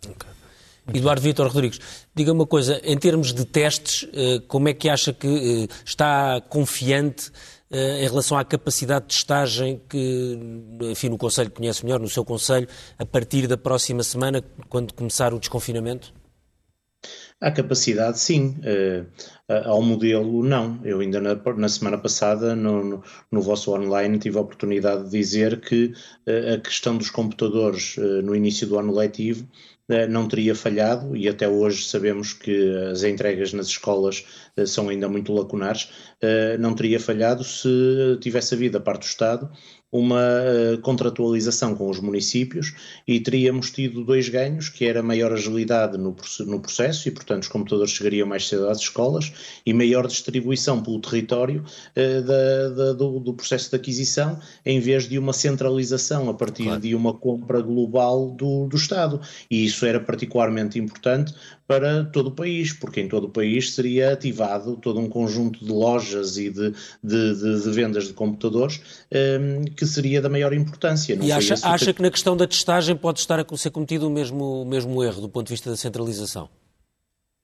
Okay. 0.06 0.36
Eduardo 0.94 1.22
Vitor 1.22 1.48
Rodrigues, 1.48 1.80
diga 2.14 2.32
uma 2.32 2.46
coisa, 2.46 2.80
em 2.84 2.96
termos 2.98 3.34
de 3.34 3.44
testes, 3.44 4.08
eh, 4.14 4.40
como 4.48 4.70
é 4.70 4.74
que 4.74 4.88
acha 4.88 5.12
que 5.12 5.28
eh, 5.28 5.68
está 5.84 6.40
confiante 6.42 7.32
em 7.72 8.08
relação 8.08 8.38
à 8.38 8.46
capacidade 8.46 9.08
de 9.08 9.16
testagem 9.16 9.82
que, 9.90 10.40
enfim, 10.82 11.10
no 11.10 11.18
Conselho 11.18 11.50
conhece 11.50 11.84
melhor, 11.84 12.00
no 12.00 12.08
seu 12.08 12.24
Conselho, 12.24 12.70
a 12.98 13.06
partir 13.06 13.48
da 13.48 13.58
próxima 13.58 14.04
semana, 14.04 14.42
quando 14.70 14.94
começar 14.94 15.34
o 15.34 15.40
desconfinamento? 15.40 16.14
Há 17.42 17.52
capacidade, 17.52 18.18
sim. 18.18 18.56
Uh, 18.62 19.06
ao 19.66 19.82
modelo, 19.82 20.42
não. 20.44 20.80
Eu 20.86 21.02
ainda 21.02 21.20
na, 21.20 21.36
na 21.36 21.70
semana 21.70 21.98
passada, 21.98 22.56
no, 22.56 22.84
no, 22.84 23.04
no, 23.30 23.42
vosso 23.42 23.74
online, 23.74 24.18
tive 24.18 24.38
a 24.38 24.42
oportunidade 24.42 25.04
de 25.04 25.10
dizer 25.10 25.60
que 25.60 25.94
uh, 26.28 26.54
a 26.56 26.60
questão 26.60 26.98
dos 26.98 27.10
computadores 27.10 27.98
uh, 27.98 28.22
no 28.22 28.36
início 28.36 28.66
do 28.68 28.80
ano 28.80 28.94
letivo 28.94 29.48
não 30.10 30.28
teria 30.28 30.56
falhado 30.56 31.16
e 31.16 31.30
até 31.30 31.48
hoje 31.48 31.86
sabemos 31.86 32.34
que 32.34 32.76
as 32.92 33.04
entregas 33.04 33.54
nas 33.54 33.68
escolas 33.68 34.26
são 34.66 34.90
ainda 34.90 35.08
muito 35.08 35.32
lacunares, 35.32 35.92
não 36.60 36.74
teria 36.74 37.00
falhado 37.00 37.44
se 37.44 37.70
tivesse 38.20 38.56
havido 38.56 38.80
a 38.80 38.82
parte 38.82 39.02
do 39.02 39.10
Estado 39.10 39.52
uma 39.98 40.20
uh, 40.20 40.78
contratualização 40.82 41.74
com 41.74 41.90
os 41.90 42.02
municípios 42.02 42.74
e 43.08 43.18
teríamos 43.20 43.72
tido 43.72 44.04
dois 44.04 44.28
ganhos, 44.28 44.68
que 44.68 44.84
era 44.84 45.02
maior 45.02 45.32
agilidade 45.32 45.98
no, 45.98 46.14
no 46.46 46.60
processo 46.60 47.08
e, 47.08 47.12
portanto, 47.12 47.44
os 47.44 47.48
computadores 47.48 47.94
chegariam 47.94 48.28
mais 48.28 48.48
cedo 48.48 48.68
às 48.68 48.80
escolas 48.80 49.32
e 49.66 49.74
maior 49.74 50.06
distribuição 50.06 50.84
pelo 50.84 51.00
território 51.00 51.64
uh, 51.96 52.22
da, 52.24 52.70
da, 52.70 52.94
do, 52.94 53.20
do, 53.22 53.34
processo 53.34 53.70
de 53.70 53.78
aquisição, 53.78 54.38
em 54.66 54.82
vez 54.82 55.08
de 55.08 55.18
uma 55.18 55.32
centralização 55.32 56.30
a 56.30 56.34
partir 56.34 56.66
claro. 56.66 56.82
de 56.82 56.94
uma 56.94 57.14
compra 57.14 57.62
global 57.62 58.32
do, 58.32 58.68
do 58.68 58.76
Estado. 58.76 59.22
E 59.50 59.64
isso 59.64 59.86
era 59.86 60.00
particularmente 60.00 60.78
importante 60.78 61.34
para 61.68 62.04
todo 62.06 62.28
o 62.28 62.32
país, 62.32 62.74
porque 62.74 63.02
em 63.02 63.08
todo 63.08 63.26
o 63.26 63.30
país 63.30 63.74
seria 63.74 64.14
ativado 64.14 64.76
todo 64.76 65.00
um 65.00 65.10
conjunto 65.10 65.64
de 65.66 65.72
lojas 65.72 66.38
e 66.38 66.50
de, 66.50 66.72
de, 67.04 67.36
de, 67.36 67.64
de 67.64 67.72
vendas 67.72 68.08
de 68.08 68.14
computadores 68.14 68.82
ehm, 69.10 69.64
que 69.86 69.94
seria 69.94 70.22
da 70.22 70.30
maior 70.30 70.54
importância. 70.54 71.18
E 71.22 71.32
acha, 71.32 71.56
acha 71.64 71.86
que... 71.86 71.94
que 71.94 72.02
na 72.02 72.12
questão 72.12 72.36
da 72.36 72.48
testagem 72.48 72.96
pode 72.96 73.20
estar 73.20 73.40
a 73.40 73.58
ser 73.58 73.72
cometido 73.72 74.08
o 74.08 74.10
mesmo, 74.10 74.62
o 74.62 74.66
mesmo 74.66 75.04
erro 75.04 75.22
do 75.22 75.30
ponto 75.30 75.48
de 75.48 75.54
vista 75.54 75.70
da 75.70 75.78
centralização? 75.78 76.50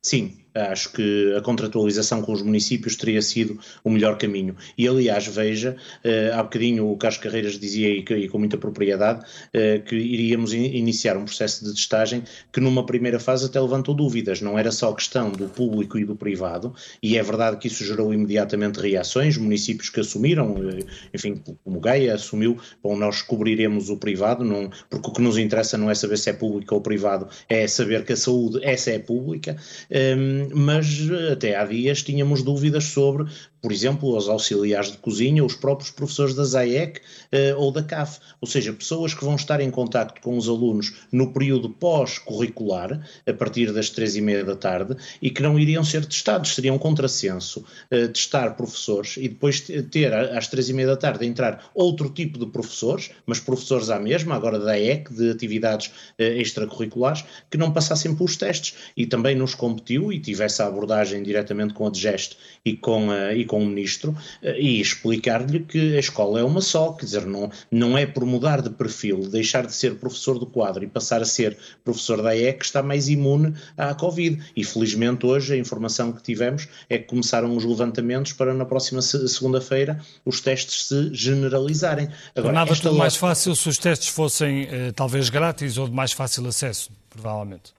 Sim, 0.03 0.40
Acho 0.53 0.91
que 0.91 1.33
a 1.37 1.41
contratualização 1.41 2.21
com 2.21 2.33
os 2.33 2.41
municípios 2.41 2.95
teria 2.95 3.21
sido 3.21 3.57
o 3.83 3.89
melhor 3.89 4.17
caminho. 4.17 4.55
E, 4.77 4.87
aliás, 4.87 5.25
veja, 5.27 5.77
uh, 6.03 6.37
há 6.37 6.43
bocadinho 6.43 6.91
o 6.91 6.97
Carlos 6.97 7.21
Carreiras 7.21 7.57
dizia, 7.57 7.89
e, 7.89 8.27
com 8.27 8.37
muita 8.37 8.57
propriedade, 8.57 9.21
uh, 9.21 9.81
que 9.83 9.95
iríamos 9.95 10.53
in, 10.53 10.65
iniciar 10.75 11.15
um 11.15 11.23
processo 11.23 11.63
de 11.63 11.73
testagem 11.73 12.23
que, 12.51 12.59
numa 12.59 12.85
primeira 12.85 13.19
fase, 13.19 13.45
até 13.45 13.61
levantou 13.61 13.95
dúvidas. 13.95 14.41
Não 14.41 14.59
era 14.59 14.71
só 14.71 14.91
questão 14.91 15.31
do 15.31 15.47
público 15.47 15.97
e 15.97 16.03
do 16.03 16.15
privado, 16.15 16.75
e 17.01 17.17
é 17.17 17.23
verdade 17.23 17.57
que 17.57 17.67
isso 17.67 17.85
gerou 17.85 18.13
imediatamente 18.13 18.79
reações. 18.79 19.37
Municípios 19.37 19.89
que 19.89 20.01
assumiram, 20.01 20.51
uh, 20.53 20.85
enfim, 21.13 21.41
como 21.63 21.79
Gaia 21.79 22.13
assumiu, 22.15 22.57
bom, 22.83 22.97
nós 22.97 23.21
cobriremos 23.21 23.89
o 23.89 23.95
privado, 23.95 24.43
não, 24.43 24.69
porque 24.89 25.09
o 25.09 25.13
que 25.13 25.21
nos 25.21 25.37
interessa 25.37 25.77
não 25.77 25.89
é 25.89 25.95
saber 25.95 26.17
se 26.17 26.29
é 26.29 26.33
público 26.33 26.75
ou 26.75 26.81
privado, 26.81 27.29
é 27.47 27.65
saber 27.67 28.03
que 28.03 28.13
a 28.13 28.17
saúde, 28.17 28.59
essa 28.63 28.91
é 28.91 28.99
pública. 28.99 29.55
Um, 29.89 30.40
mas 30.53 31.09
até 31.31 31.55
há 31.55 31.65
dias 31.65 32.01
tínhamos 32.03 32.43
dúvidas 32.43 32.85
sobre 32.85 33.27
por 33.61 33.71
exemplo, 33.71 34.17
os 34.17 34.27
auxiliares 34.27 34.91
de 34.91 34.97
cozinha, 34.97 35.45
os 35.45 35.55
próprios 35.55 35.91
professores 35.91 36.33
da 36.33 36.43
ZAEC 36.43 36.97
uh, 36.97 37.59
ou 37.59 37.71
da 37.71 37.83
CAF, 37.83 38.19
ou 38.41 38.47
seja, 38.47 38.73
pessoas 38.73 39.13
que 39.13 39.23
vão 39.23 39.35
estar 39.35 39.61
em 39.61 39.69
contacto 39.69 40.19
com 40.19 40.35
os 40.35 40.49
alunos 40.49 40.93
no 41.11 41.31
período 41.31 41.69
pós-curricular, 41.69 43.07
a 43.27 43.33
partir 43.33 43.71
das 43.71 43.91
três 43.91 44.15
e 44.15 44.21
meia 44.21 44.43
da 44.43 44.55
tarde, 44.55 44.95
e 45.21 45.29
que 45.29 45.43
não 45.43 45.59
iriam 45.59 45.83
ser 45.83 46.05
testados, 46.05 46.55
seria 46.55 46.73
um 46.73 46.79
contrassenso 46.79 47.59
uh, 47.59 48.07
testar 48.07 48.55
professores 48.55 49.17
e 49.17 49.27
depois 49.27 49.61
ter 49.91 50.11
às 50.11 50.47
três 50.47 50.67
e 50.69 50.73
meia 50.73 50.87
da 50.87 50.97
tarde 50.97 51.25
entrar 51.25 51.69
outro 51.75 52.09
tipo 52.09 52.39
de 52.39 52.47
professores, 52.47 53.11
mas 53.27 53.39
professores 53.39 53.91
à 53.91 53.99
mesma, 53.99 54.35
agora 54.35 54.57
da 54.57 54.79
EC, 54.79 55.13
de 55.13 55.29
atividades 55.29 55.91
extracurriculares, 56.17 57.23
que 57.49 57.57
não 57.57 57.71
passassem 57.71 58.15
pelos 58.15 58.35
testes. 58.35 58.75
E 58.97 59.05
também 59.05 59.35
nos 59.35 59.53
competiu 59.53 60.11
e 60.11 60.19
tivesse 60.31 60.61
a 60.61 60.67
abordagem 60.67 61.21
diretamente 61.23 61.73
com 61.73 61.85
a 61.85 61.89
DGEST 61.89 62.37
e 62.65 62.75
com 62.75 63.11
a, 63.11 63.33
e 63.33 63.45
com 63.45 63.61
o 63.61 63.65
ministro 63.65 64.15
eh, 64.41 64.59
e 64.59 64.81
explicar-lhe 64.81 65.59
que 65.59 65.95
a 65.95 65.99
escola 65.99 66.39
é 66.39 66.43
uma 66.43 66.61
só, 66.61 66.93
quer 66.93 67.05
dizer, 67.05 67.25
não, 67.25 67.51
não 67.69 67.97
é 67.97 68.05
por 68.05 68.25
mudar 68.25 68.61
de 68.61 68.69
perfil, 68.69 69.29
deixar 69.29 69.65
de 69.65 69.73
ser 69.73 69.95
professor 69.95 70.39
do 70.39 70.45
quadro 70.45 70.83
e 70.83 70.87
passar 70.87 71.21
a 71.21 71.25
ser 71.25 71.57
professor 71.83 72.21
da 72.21 72.35
EE 72.35 72.53
que 72.53 72.65
está 72.65 72.81
mais 72.81 73.09
imune 73.09 73.53
à 73.77 73.93
Covid. 73.93 74.41
E 74.55 74.63
felizmente 74.63 75.25
hoje 75.25 75.53
a 75.53 75.57
informação 75.57 76.11
que 76.11 76.21
tivemos 76.21 76.67
é 76.89 76.97
que 76.97 77.05
começaram 77.05 77.55
os 77.55 77.65
levantamentos 77.65 78.33
para 78.33 78.53
na 78.53 78.65
próxima 78.65 79.01
segunda-feira 79.01 79.99
os 80.25 80.39
testes 80.39 80.87
se 80.87 81.13
generalizarem. 81.13 82.09
Agora, 82.35 82.53
Nada 82.53 82.75
tudo 82.75 82.95
mais 82.95 83.15
fácil 83.15 83.55
se 83.55 83.67
os 83.67 83.77
testes 83.77 84.07
fossem 84.07 84.67
eh, 84.71 84.91
talvez 84.95 85.29
grátis 85.29 85.77
ou 85.77 85.87
de 85.87 85.93
mais 85.93 86.11
fácil 86.11 86.47
acesso, 86.47 86.89
provavelmente 87.09 87.73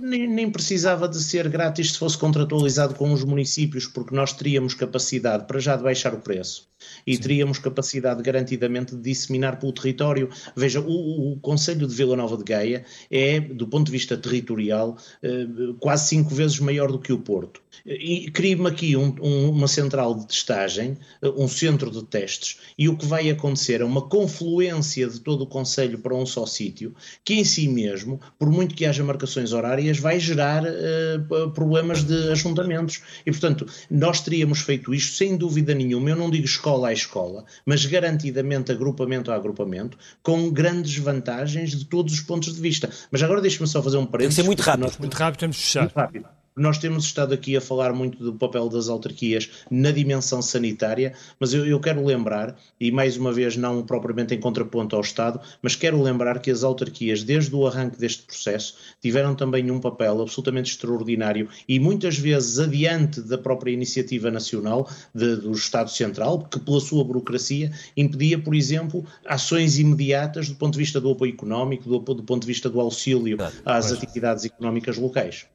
nem, 0.00 0.28
nem, 0.28 0.50
precisava 0.50 1.08
de 1.08 1.20
ser 1.22 1.48
grátis 1.48 1.92
se 1.92 1.98
fosse 1.98 2.18
contratualizado 2.18 2.94
com 2.94 3.12
os 3.12 3.24
municípios, 3.24 3.86
porque 3.86 4.14
nós 4.14 4.32
teríamos 4.32 4.74
capacidade 4.74 5.46
para 5.46 5.58
já 5.58 5.76
de 5.76 5.82
baixar 5.82 6.14
o 6.14 6.20
preço 6.20 6.68
e 7.06 7.14
Sim. 7.14 7.22
teríamos 7.22 7.58
capacidade 7.58 8.22
garantidamente 8.22 8.94
de 8.94 9.02
disseminar 9.02 9.58
pelo 9.58 9.72
território. 9.72 10.30
Veja, 10.56 10.80
o, 10.80 11.32
o 11.32 11.36
Conselho 11.40 11.86
de 11.86 11.94
Vila 11.94 12.16
Nova 12.16 12.36
de 12.36 12.44
Gaia 12.44 12.84
é, 13.10 13.40
do 13.40 13.66
ponto 13.66 13.86
de 13.86 13.92
vista 13.92 14.16
territorial, 14.16 14.96
eh, 15.22 15.46
quase 15.78 16.08
cinco 16.08 16.34
vezes 16.34 16.58
maior 16.60 16.90
do 16.90 16.98
que 16.98 17.12
o 17.12 17.18
Porto. 17.18 17.60
E 17.84 18.30
cria-me 18.30 18.68
aqui 18.68 18.96
um, 18.96 19.14
um, 19.20 19.50
uma 19.50 19.68
central 19.68 20.14
de 20.14 20.26
testagem, 20.26 20.96
um 21.22 21.48
centro 21.48 21.90
de 21.90 22.04
testes, 22.04 22.58
e 22.78 22.88
o 22.88 22.96
que 22.96 23.06
vai 23.06 23.30
acontecer 23.30 23.80
é 23.80 23.84
uma 23.84 24.02
confluência 24.02 25.08
de 25.08 25.20
todo 25.20 25.42
o 25.42 25.46
Conselho 25.46 25.98
para 25.98 26.14
um 26.14 26.26
só 26.26 26.46
sítio, 26.46 26.94
que 27.24 27.34
em 27.34 27.44
si 27.44 27.68
mesmo, 27.68 28.20
por 28.38 28.50
muito 28.50 28.74
que 28.74 28.86
haja 28.86 29.02
marcações 29.02 29.52
horárias, 29.52 29.98
vai 29.98 30.18
gerar 30.20 30.64
uh, 30.64 31.50
problemas 31.52 32.04
de 32.04 32.30
ajuntamentos. 32.30 33.02
E, 33.24 33.30
portanto, 33.30 33.66
nós 33.90 34.20
teríamos 34.20 34.60
feito 34.60 34.94
isto 34.94 35.16
sem 35.16 35.36
dúvida 35.36 35.74
nenhuma. 35.74 36.10
Eu 36.10 36.16
não 36.16 36.30
digo 36.30 36.44
escola 36.44 36.88
a 36.88 36.92
escola, 36.92 37.44
mas 37.64 37.84
garantidamente 37.84 38.72
agrupamento 38.72 39.30
a 39.30 39.34
agrupamento, 39.34 39.98
com 40.22 40.50
grandes 40.50 40.96
vantagens 40.96 41.70
de 41.70 41.84
todos 41.84 42.12
os 42.12 42.20
pontos 42.20 42.54
de 42.54 42.60
vista. 42.60 42.90
Mas 43.10 43.22
agora 43.22 43.40
deixe-me 43.40 43.66
só 43.66 43.82
fazer 43.82 43.96
um 43.96 44.06
parênteses. 44.06 44.36
Tem 44.36 44.42
que 44.42 44.46
ser 44.46 44.46
muito 44.46 44.60
rápido. 44.62 44.84
Nós... 44.84 44.98
Muito 44.98 45.14
rápido, 45.14 45.40
temos 45.40 45.56
de 45.56 45.62
fechar. 45.62 45.80
Muito 45.82 45.96
rápido. 45.96 46.39
Nós 46.56 46.78
temos 46.78 47.04
estado 47.04 47.32
aqui 47.32 47.56
a 47.56 47.60
falar 47.60 47.92
muito 47.92 48.22
do 48.22 48.34
papel 48.34 48.68
das 48.68 48.88
autarquias 48.88 49.48
na 49.70 49.90
dimensão 49.90 50.42
sanitária, 50.42 51.14
mas 51.38 51.54
eu, 51.54 51.64
eu, 51.64 51.78
quero 51.80 52.04
lembrar, 52.04 52.58
e 52.78 52.90
mais 52.90 53.16
uma 53.16 53.32
vez 53.32 53.56
não 53.56 53.82
propriamente 53.84 54.34
em 54.34 54.40
contraponto 54.40 54.96
ao 54.96 55.02
Estado, 55.02 55.40
mas 55.62 55.76
quero 55.76 56.02
lembrar 56.02 56.40
que 56.40 56.50
as 56.50 56.64
autarquias, 56.64 57.22
desde 57.22 57.54
o 57.54 57.66
arranque 57.66 57.98
deste 57.98 58.22
processo, 58.24 58.76
tiveram 59.00 59.34
também 59.34 59.70
um 59.70 59.80
papel 59.80 60.20
absolutamente 60.20 60.72
extraordinário 60.72 61.48
e 61.68 61.78
muitas 61.78 62.18
vezes 62.18 62.58
adiante 62.58 63.20
da 63.20 63.38
própria 63.38 63.72
iniciativa 63.72 64.30
nacional 64.30 64.88
de, 65.14 65.36
do 65.36 65.52
Estado 65.52 65.90
Central, 65.90 66.46
que 66.50 66.58
pela 66.58 66.80
sua 66.80 67.04
burocracia 67.04 67.72
impedia, 67.96 68.38
por 68.38 68.54
exemplo, 68.54 69.04
ações 69.24 69.78
imediatas 69.78 70.48
do 70.48 70.56
ponto 70.56 70.72
de 70.72 70.78
vista 70.78 71.00
do 71.00 71.10
apoio 71.10 71.32
económico, 71.32 71.88
do, 71.88 71.98
do 71.98 72.22
ponto 72.22 72.42
de 72.42 72.46
vista 72.46 72.68
do 72.68 72.80
auxílio 72.80 73.38
às 73.64 73.92
atividades 73.92 74.44
económicas 74.44 74.96
locais. 74.96 75.46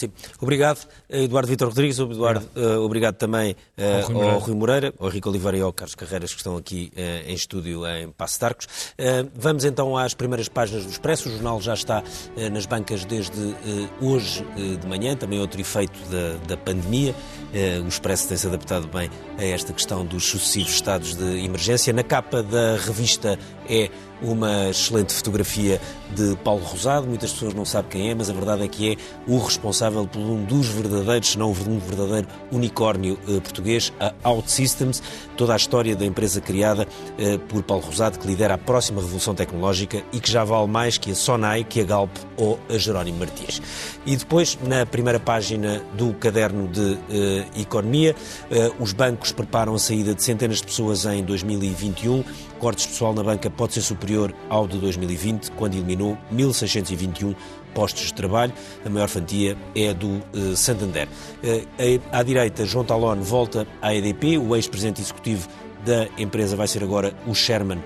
Sim. 0.00 0.12
Obrigado, 0.40 0.86
Eduardo 1.10 1.48
Vitor 1.48 1.66
Rodrigues, 1.66 1.98
Eduardo, 1.98 2.48
uh, 2.54 2.84
obrigado 2.84 3.16
também 3.16 3.56
uh, 3.76 4.04
ao, 4.04 4.12
Rui 4.12 4.30
ao, 4.30 4.38
Rui 4.38 4.54
Moreira, 4.54 4.94
ao 4.96 5.08
Henrique 5.08 5.28
Oliveira 5.28 5.58
e 5.58 5.60
ao 5.60 5.72
Carlos 5.72 5.96
Carreiras, 5.96 6.30
que 6.30 6.36
estão 6.36 6.56
aqui 6.56 6.92
uh, 6.94 7.28
em 7.28 7.34
estúdio 7.34 7.84
em 7.84 8.08
Passo 8.12 8.38
de 8.38 8.44
Arcos. 8.44 8.68
vamos 9.34 9.64
então 9.64 9.96
às 9.96 10.14
primeiras 10.14 10.48
páginas 10.48 10.84
do 10.84 10.92
Expresso. 10.92 11.28
O 11.28 11.32
jornal 11.32 11.60
já 11.60 11.74
está 11.74 12.04
nas 12.52 12.64
bancas 12.64 13.04
desde 13.04 13.56
hoje 14.00 14.46
de 14.80 14.86
manhã, 14.86 15.16
também 15.16 15.40
outro 15.40 15.60
efeito 15.60 15.98
da, 16.08 16.46
da 16.46 16.56
pandemia. 16.56 17.12
o 17.84 17.88
Expresso 17.88 18.28
tem-se 18.28 18.46
adaptado 18.46 18.86
bem 18.86 19.10
a 19.36 19.44
esta 19.44 19.72
questão 19.72 20.06
dos 20.06 20.24
sucessivos 20.24 20.74
estados 20.74 21.16
de 21.16 21.44
emergência. 21.44 21.92
Na 21.92 22.04
capa 22.04 22.40
da 22.40 22.76
revista 22.76 23.36
é 23.68 23.90
uma 24.22 24.68
excelente 24.68 25.12
fotografia 25.12 25.80
de 26.14 26.36
Paulo 26.36 26.62
Rosado. 26.64 27.06
Muitas 27.06 27.32
pessoas 27.32 27.54
não 27.54 27.64
sabem 27.64 27.90
quem 27.90 28.10
é, 28.10 28.14
mas 28.14 28.30
a 28.30 28.32
verdade 28.32 28.64
é 28.64 28.68
que 28.68 28.92
é 28.92 28.96
o 29.26 29.38
responsável 29.38 30.06
por 30.06 30.20
um 30.20 30.44
dos 30.44 30.68
verdadeiros, 30.68 31.30
se 31.30 31.38
não 31.38 31.50
um 31.50 31.78
verdadeiro 31.78 32.28
unicórnio 32.50 33.18
eh, 33.28 33.40
português, 33.40 33.92
a 34.00 34.12
OutSystems. 34.28 35.02
Toda 35.36 35.52
a 35.52 35.56
história 35.56 35.94
da 35.94 36.04
empresa 36.04 36.40
criada 36.40 36.86
eh, 37.18 37.38
por 37.48 37.62
Paulo 37.62 37.84
Rosado, 37.84 38.18
que 38.18 38.26
lidera 38.26 38.54
a 38.54 38.58
próxima 38.58 39.00
revolução 39.00 39.34
tecnológica 39.34 40.02
e 40.12 40.20
que 40.20 40.30
já 40.30 40.44
vale 40.44 40.66
mais 40.66 40.98
que 40.98 41.12
a 41.12 41.14
Sonai, 41.14 41.64
que 41.64 41.80
a 41.80 41.84
Galp 41.84 42.10
ou 42.36 42.58
a 42.68 42.78
Jerónimo 42.78 43.18
Martins. 43.18 43.60
E 44.06 44.16
depois, 44.16 44.58
na 44.62 44.86
primeira 44.86 45.20
página 45.20 45.82
do 45.94 46.14
caderno 46.14 46.66
de 46.68 46.98
eh, 47.10 47.60
Economia, 47.60 48.14
eh, 48.50 48.70
os 48.78 48.92
bancos 48.92 49.32
preparam 49.32 49.74
a 49.74 49.78
saída 49.78 50.14
de 50.14 50.22
centenas 50.22 50.58
de 50.58 50.64
pessoas 50.64 51.04
em 51.04 51.22
2021 51.22 52.24
cortes 52.58 52.86
pessoal 52.86 53.14
na 53.14 53.22
banca 53.22 53.48
pode 53.48 53.74
ser 53.74 53.82
superior 53.82 54.34
ao 54.48 54.66
de 54.66 54.78
2020, 54.78 55.50
quando 55.52 55.74
eliminou 55.74 56.18
1.621 56.32 57.34
postos 57.74 58.06
de 58.06 58.14
trabalho. 58.14 58.52
A 58.84 58.88
maior 58.88 59.08
fatia 59.08 59.56
é 59.74 59.94
do 59.94 60.20
uh, 60.34 60.56
Santander. 60.56 61.08
Uh, 61.42 62.02
à 62.12 62.22
direita, 62.22 62.64
João 62.64 62.84
Talon 62.84 63.16
volta 63.16 63.66
à 63.80 63.94
EDP. 63.94 64.38
O 64.38 64.54
ex-presidente 64.56 65.00
executivo 65.00 65.48
da 65.84 66.08
empresa 66.18 66.56
vai 66.56 66.66
ser 66.66 66.82
agora 66.82 67.14
o 67.26 67.34
Sherman 67.34 67.80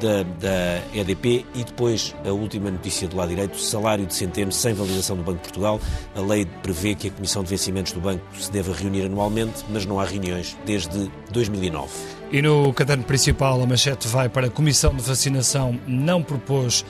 da, 0.00 0.22
da, 0.40 0.82
EDP 0.92 1.46
e 1.54 1.64
depois 1.64 2.14
a 2.24 2.30
última 2.30 2.70
notícia 2.70 3.06
do 3.06 3.16
lado 3.16 3.28
direito, 3.28 3.58
salário 3.58 4.04
de 4.04 4.14
centeno 4.14 4.50
sem 4.50 4.74
validação 4.74 5.16
do 5.16 5.22
Banco 5.22 5.38
de 5.38 5.44
Portugal. 5.44 5.80
A 6.14 6.20
lei 6.20 6.46
prevê 6.62 6.94
que 6.94 7.08
a 7.08 7.10
Comissão 7.10 7.42
de 7.44 7.50
Vencimentos 7.50 7.92
do 7.92 8.00
Banco 8.00 8.24
se 8.38 8.50
deva 8.50 8.74
reunir 8.74 9.06
anualmente, 9.06 9.64
mas 9.70 9.86
não 9.86 10.00
há 10.00 10.04
reuniões 10.04 10.56
desde 10.66 11.10
2009. 11.30 11.88
E 12.32 12.42
no 12.42 12.72
caderno 12.72 13.04
principal, 13.04 13.62
a 13.62 13.66
manchete 13.66 14.08
vai 14.08 14.28
para 14.28 14.48
a 14.48 14.50
Comissão 14.50 14.94
de 14.94 15.02
Vacinação 15.02 15.78
não 15.86 16.22
propôs 16.22 16.84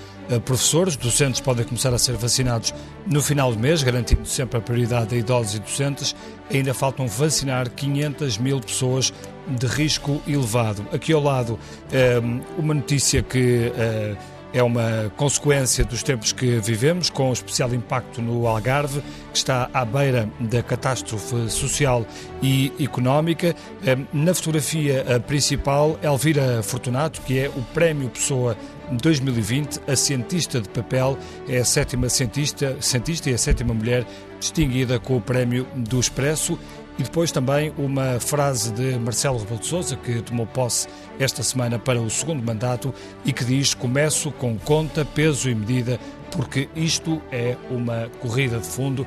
professores, 0.45 0.97
docentes 0.97 1.41
podem 1.41 1.65
começar 1.65 1.93
a 1.93 1.99
ser 1.99 2.17
vacinados 2.17 2.75
no 3.07 3.23
final 3.23 3.53
do 3.53 3.59
mês, 3.59 3.83
garantindo 3.83 4.27
sempre 4.27 4.59
a 4.59 4.61
prioridade 4.61 5.15
a 5.15 5.19
idosos 5.19 5.55
e 5.55 5.59
docentes. 5.59 6.17
Ainda 6.51 6.73
faltam 6.75 7.07
vacinar 7.07 7.69
500 7.71 8.39
mil 8.39 8.61
pessoas 8.61 9.13
de 9.47 9.67
risco 9.67 10.23
elevado. 10.27 10.87
Aqui 10.93 11.13
ao 11.13 11.23
lado, 11.23 11.59
eh, 11.93 12.21
uma 12.59 12.75
notícia 12.75 13.23
que 13.23 13.71
uh, 13.75 14.17
é 14.55 14.63
uma 14.63 15.13
consequência 15.17 15.85
dos 15.85 16.05
tempos 16.05 16.33
que 16.33 16.61
vivemos, 16.61 17.11
com 17.11 17.33
especial 17.33 17.75
impacto 17.75 18.23
no 18.23 18.47
Algarve, 18.47 19.03
que 19.33 19.37
está 19.37 19.69
à 19.75 19.85
beira 19.85 20.31
da 20.39 20.63
catástrofe 20.63 21.51
social 21.51 22.07
e 22.41 22.73
económica. 22.79 23.55
Ehm, 23.85 24.07
na 24.13 24.33
fotografia 24.33 25.05
principal, 25.27 25.99
Elvira 26.01 26.63
Fortunato, 26.63 27.21
que 27.23 27.37
é 27.37 27.49
o 27.49 27.63
Prémio 27.75 28.09
Pessoa 28.09 28.57
2020, 28.93 29.81
a 29.89 29.97
cientista 29.97 30.61
de 30.61 30.69
papel, 30.69 31.19
é 31.49 31.59
a 31.59 31.65
sétima 31.65 32.09
cientista, 32.09 32.77
cientista 32.81 33.31
e 33.31 33.35
a 33.35 33.39
sétima 33.39 33.75
mulher 33.75 34.07
distinguida 34.39 34.99
com 34.99 35.17
o 35.17 35.21
Prémio 35.21 35.67
do 35.75 35.99
Expresso 35.99 36.59
e 36.99 37.03
depois 37.03 37.33
também 37.33 37.73
uma 37.77 38.21
frase 38.21 38.73
de 38.73 38.97
Marcelo 38.99 39.39
Rebelo 39.39 39.59
de 39.59 39.67
Sousa, 39.67 39.97
que 39.97 40.23
tomou 40.23 40.47
posse 40.47 40.87
esta 41.19 41.43
semana 41.43 41.79
para 41.79 42.01
o 42.01 42.09
segundo 42.09 42.43
mandato 42.45 42.95
e 43.25 43.33
que 43.33 43.45
diz: 43.45 43.75
Começo 43.75 44.31
com 44.31 44.57
conta, 44.59 45.05
peso 45.05 45.51
e 45.51 45.55
medida, 45.55 45.99
porque 46.31 46.69
isto 46.77 47.21
é 47.33 47.57
uma 47.71 48.09
corrida 48.21 48.59
de 48.59 48.67
fundo. 48.67 49.07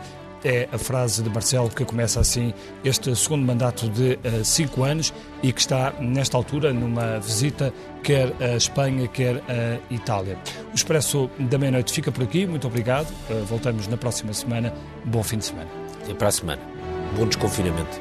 É 0.50 0.70
a 0.72 0.78
frase 0.78 1.22
de 1.22 1.30
Marcelo 1.30 1.70
que 1.70 1.84
começa 1.84 2.22
assim 2.22 2.54
este 2.82 3.14
segundo 3.18 3.46
mandato 3.46 3.90
de 3.90 4.14
uh, 4.14 4.46
cinco 4.46 4.86
anos 4.86 5.14
e 5.44 5.52
que 5.52 5.60
está, 5.60 5.94
nesta 6.00 6.38
altura, 6.38 6.72
numa 6.72 7.20
visita 7.20 7.74
quer 8.02 8.34
à 8.40 8.56
Espanha, 8.56 9.10
quer 9.10 9.44
à 9.50 9.78
Itália. 9.94 10.38
O 10.72 10.74
Expresso 10.74 11.30
da 11.38 11.58
Meia-Noite 11.58 11.92
fica 11.92 12.14
por 12.14 12.24
aqui. 12.24 12.48
Muito 12.48 12.66
obrigado. 12.66 13.12
Uh, 13.30 13.44
voltamos 13.44 13.90
na 13.90 13.98
próxima 13.98 14.32
semana. 14.32 14.74
Bom 15.04 15.22
fim 15.22 15.38
de 15.38 15.44
semana. 15.48 15.70
Até 16.02 16.14
para 16.14 16.30
a 16.30 16.32
semana. 16.32 16.62
Bom 17.18 17.28
desconfinamento. 17.28 18.00